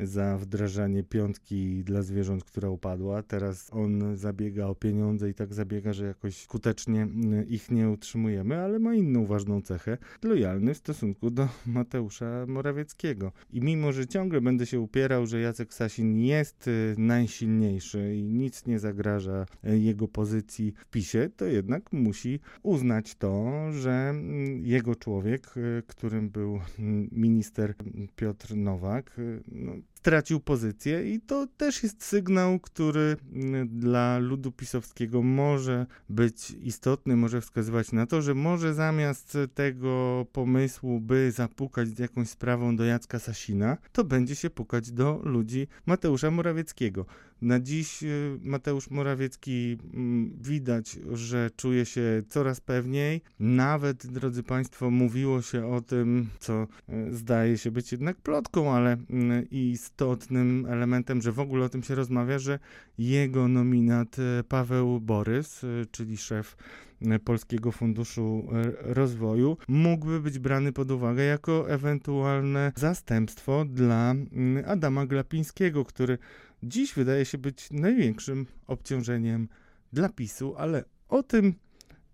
za 0.00 0.38
wdrażanie 0.38 1.02
piątki 1.02 1.84
dla 1.84 2.02
zwierząt, 2.02 2.44
która 2.44 2.68
upadła. 2.68 3.22
Teraz 3.22 3.70
on 3.72 4.16
zabiega 4.16 4.66
o 4.66 4.74
pieniądze 4.74 5.30
i 5.30 5.34
tak 5.34 5.54
zabiega, 5.54 5.92
że 5.92 6.06
jakoś 6.06 6.36
skutecznie 6.36 7.08
ich 7.48 7.70
nie 7.70 7.90
utrzymujemy, 7.90 8.56
ale 8.56 8.78
ma 8.78 8.94
inną 8.94 9.26
ważną 9.26 9.62
cechę 9.62 9.98
lojalny 10.22 10.74
w 10.74 10.78
stosunku 10.78 11.30
do 11.30 11.48
Mateusza 11.66 12.46
Morawieckiego. 12.48 13.32
I 13.50 13.60
mimo, 13.60 13.92
że 13.92 14.06
ciągle 14.06 14.40
będę 14.40 14.66
się 14.66 14.80
upierał, 14.80 15.26
że 15.26 15.40
Jacek 15.40 15.74
Sasin 15.74 16.18
jest 16.18 16.68
y, 16.68 16.94
najsilniejszy 16.98 18.16
i 18.16 18.22
nic 18.22 18.66
nie 18.66 18.78
zagraża 18.78 19.46
y, 19.68 19.78
jego 19.78 20.08
pozycji 20.08 20.74
w 20.76 20.84
PiSie, 20.84 21.30
to 21.36 21.44
jednak 21.44 21.92
musi 21.92 22.40
uznać 22.62 23.14
to, 23.14 23.52
że 23.72 23.83
mm, 23.90 24.66
jego 24.66 24.94
człowiek, 24.94 25.56
y, 25.56 25.82
którym 25.86 26.30
był 26.30 26.60
mm, 26.78 27.08
minister 27.12 27.74
Piotr 28.16 28.56
Nowak, 28.56 29.16
no, 29.48 29.72
stracił 30.04 30.40
pozycję 30.40 31.14
i 31.14 31.20
to 31.20 31.46
też 31.56 31.82
jest 31.82 32.04
sygnał, 32.04 32.60
który 32.60 33.16
mm, 33.32 33.68
dla 33.78 34.18
ludu 34.18 34.52
pisowskiego 34.52 35.22
może 35.22 35.86
być 36.08 36.50
istotny, 36.50 37.16
może 37.16 37.40
wskazywać 37.40 37.92
na 37.92 38.06
to, 38.06 38.22
że 38.22 38.34
może 38.34 38.74
zamiast 38.74 39.38
tego 39.54 40.26
pomysłu, 40.32 41.00
by 41.00 41.32
zapukać 41.32 41.88
z 41.88 41.98
jakąś 41.98 42.28
sprawą 42.28 42.76
do 42.76 42.84
Jacka 42.84 43.18
Sasina, 43.18 43.76
to 43.92 44.04
będzie 44.04 44.36
się 44.36 44.50
pukać 44.50 44.90
do 44.90 45.20
ludzi 45.24 45.66
Mateusza 45.86 46.30
Morawieckiego. 46.30 47.06
Na 47.42 47.60
dziś 47.60 48.02
y, 48.02 48.38
Mateusz 48.42 48.90
Morawiecki 48.90 49.78
mm, 49.94 50.36
widać, 50.40 50.98
że 51.12 51.50
czuje 51.56 51.86
się 51.86 52.22
coraz 52.28 52.60
pewniej. 52.60 53.20
Nawet, 53.38 54.06
drodzy 54.06 54.42
Państwo, 54.42 54.90
mówiło 54.90 55.42
się 55.42 55.66
o 55.66 55.80
tym, 55.80 56.28
co 56.38 56.66
y, 56.88 57.14
zdaje 57.14 57.58
się 57.58 57.70
być 57.70 57.92
jednak 57.92 58.16
plotką, 58.16 58.72
ale 58.72 58.92
mm, 58.92 59.46
i 59.50 59.76
z 59.76 59.90
istotnym 59.94 60.66
elementem, 60.66 61.22
że 61.22 61.32
w 61.32 61.40
ogóle 61.40 61.64
o 61.64 61.68
tym 61.68 61.82
się 61.82 61.94
rozmawia, 61.94 62.38
że 62.38 62.58
jego 62.98 63.48
nominat 63.48 64.16
e, 64.18 64.44
Paweł 64.44 65.00
Borys, 65.00 65.64
e, 65.64 65.66
czyli 65.90 66.16
szef 66.16 66.56
e, 67.02 67.18
Polskiego 67.18 67.72
Funduszu 67.72 68.48
Rozwoju, 68.80 69.56
mógłby 69.68 70.20
być 70.20 70.38
brany 70.38 70.72
pod 70.72 70.90
uwagę 70.90 71.22
jako 71.22 71.70
ewentualne 71.70 72.72
zastępstwo 72.76 73.64
dla 73.64 74.10
mm, 74.10 74.64
Adama 74.66 75.06
Glapińskiego, 75.06 75.84
który 75.84 76.18
dziś 76.62 76.94
wydaje 76.94 77.24
się 77.24 77.38
być 77.38 77.70
największym 77.70 78.46
obciążeniem 78.66 79.48
dla 79.92 80.08
PiSu, 80.08 80.54
ale 80.58 80.84
o 81.08 81.22
tym 81.22 81.54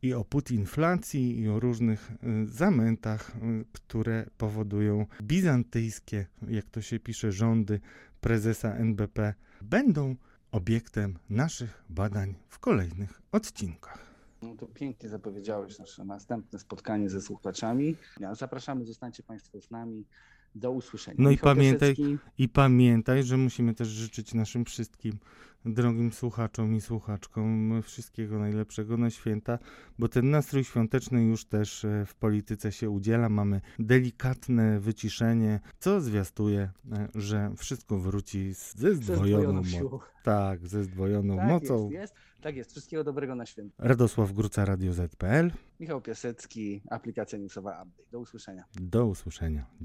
i 0.03 0.15
o 0.15 0.25
putinflacji, 0.25 1.41
i 1.41 1.49
o 1.49 1.61
różnych 1.61 2.11
y, 2.11 2.47
zamętach, 2.47 3.37
y, 3.37 3.65
które 3.73 4.27
powodują 4.39 5.07
bizantyjskie, 5.23 6.27
jak 6.49 6.71
to 6.71 6.83
się 6.83 7.01
pisze, 7.01 7.33
rządy 7.33 7.81
prezesa 8.21 8.75
NBP, 8.75 9.35
będą 9.63 10.17
obiektem 10.53 11.19
naszych 11.31 11.85
badań 11.89 12.35
w 12.49 12.59
kolejnych 12.59 13.23
odcinkach. 13.33 14.11
No 14.43 14.55
to 14.55 14.67
pięknie 14.67 15.09
zapowiedziałeś 15.09 15.79
nasze 15.79 16.05
następne 16.05 16.59
spotkanie 16.59 17.11
ze 17.11 17.21
słuchaczami. 17.21 17.97
Zapraszamy, 18.33 18.85
zostańcie 18.85 19.23
Państwo 19.23 19.61
z 19.61 19.71
nami. 19.71 20.05
Do 20.55 20.71
usłyszenia. 20.71 21.17
No 21.19 21.31
i 21.31 21.39
pamiętaj- 21.39 21.97
Piasecki. 21.97 22.19
I 22.39 22.49
pamiętaj, 22.49 23.23
że 23.25 23.37
musimy 23.37 23.75
też 23.75 23.89
życzyć 23.89 24.35
naszym 24.35 24.65
wszystkim 24.65 25.19
drogim 25.65 26.13
słuchaczom 26.13 26.75
i 26.75 26.81
słuchaczkom 26.81 27.83
wszystkiego 27.83 28.39
najlepszego 28.39 28.97
na 28.97 29.11
święta, 29.11 29.59
bo 29.99 30.09
ten 30.09 30.31
nastrój 30.31 30.65
świąteczny 30.65 31.25
już 31.25 31.45
też 31.45 31.85
e, 31.85 32.07
w 32.07 32.15
polityce 32.15 32.73
się 32.73 32.91
udziela. 32.91 33.29
Mamy 33.29 33.61
delikatne 33.79 34.81
wyciszenie, 34.81 35.61
co 35.79 36.01
zwiastuje, 36.01 36.71
e, 36.93 37.09
że 37.15 37.51
wszystko 37.57 37.99
wróci 37.99 38.53
ze 38.55 38.79
Ze 38.79 38.95
zdwojoną 38.95 39.65
siłą. 39.65 39.99
Tak, 40.25 40.67
ze 40.69 40.85
zdwojoną 40.85 41.37
Tak 41.37 41.49
mocą. 41.49 41.91
jest, 41.91 41.93
jest. 41.93 42.15
Tak 42.41 42.57
jest. 42.57 42.71
Wszystkiego 42.71 43.05
dobrego 43.05 43.35
na 43.35 43.47
święta. 43.47 43.75
Radosław 43.79 44.33
Gruca, 44.33 44.65
Radio 44.65 44.93
Z.pl. 44.93 45.53
Michał 45.81 46.01
Piasecki, 46.01 46.83
aplikacja 46.91 47.39
newsowa 47.39 47.83
Update. 47.83 48.11
Do 48.13 48.21
usłyszenia. 48.21 48.65
Do 48.81 49.07
usłyszenia. 49.07 49.67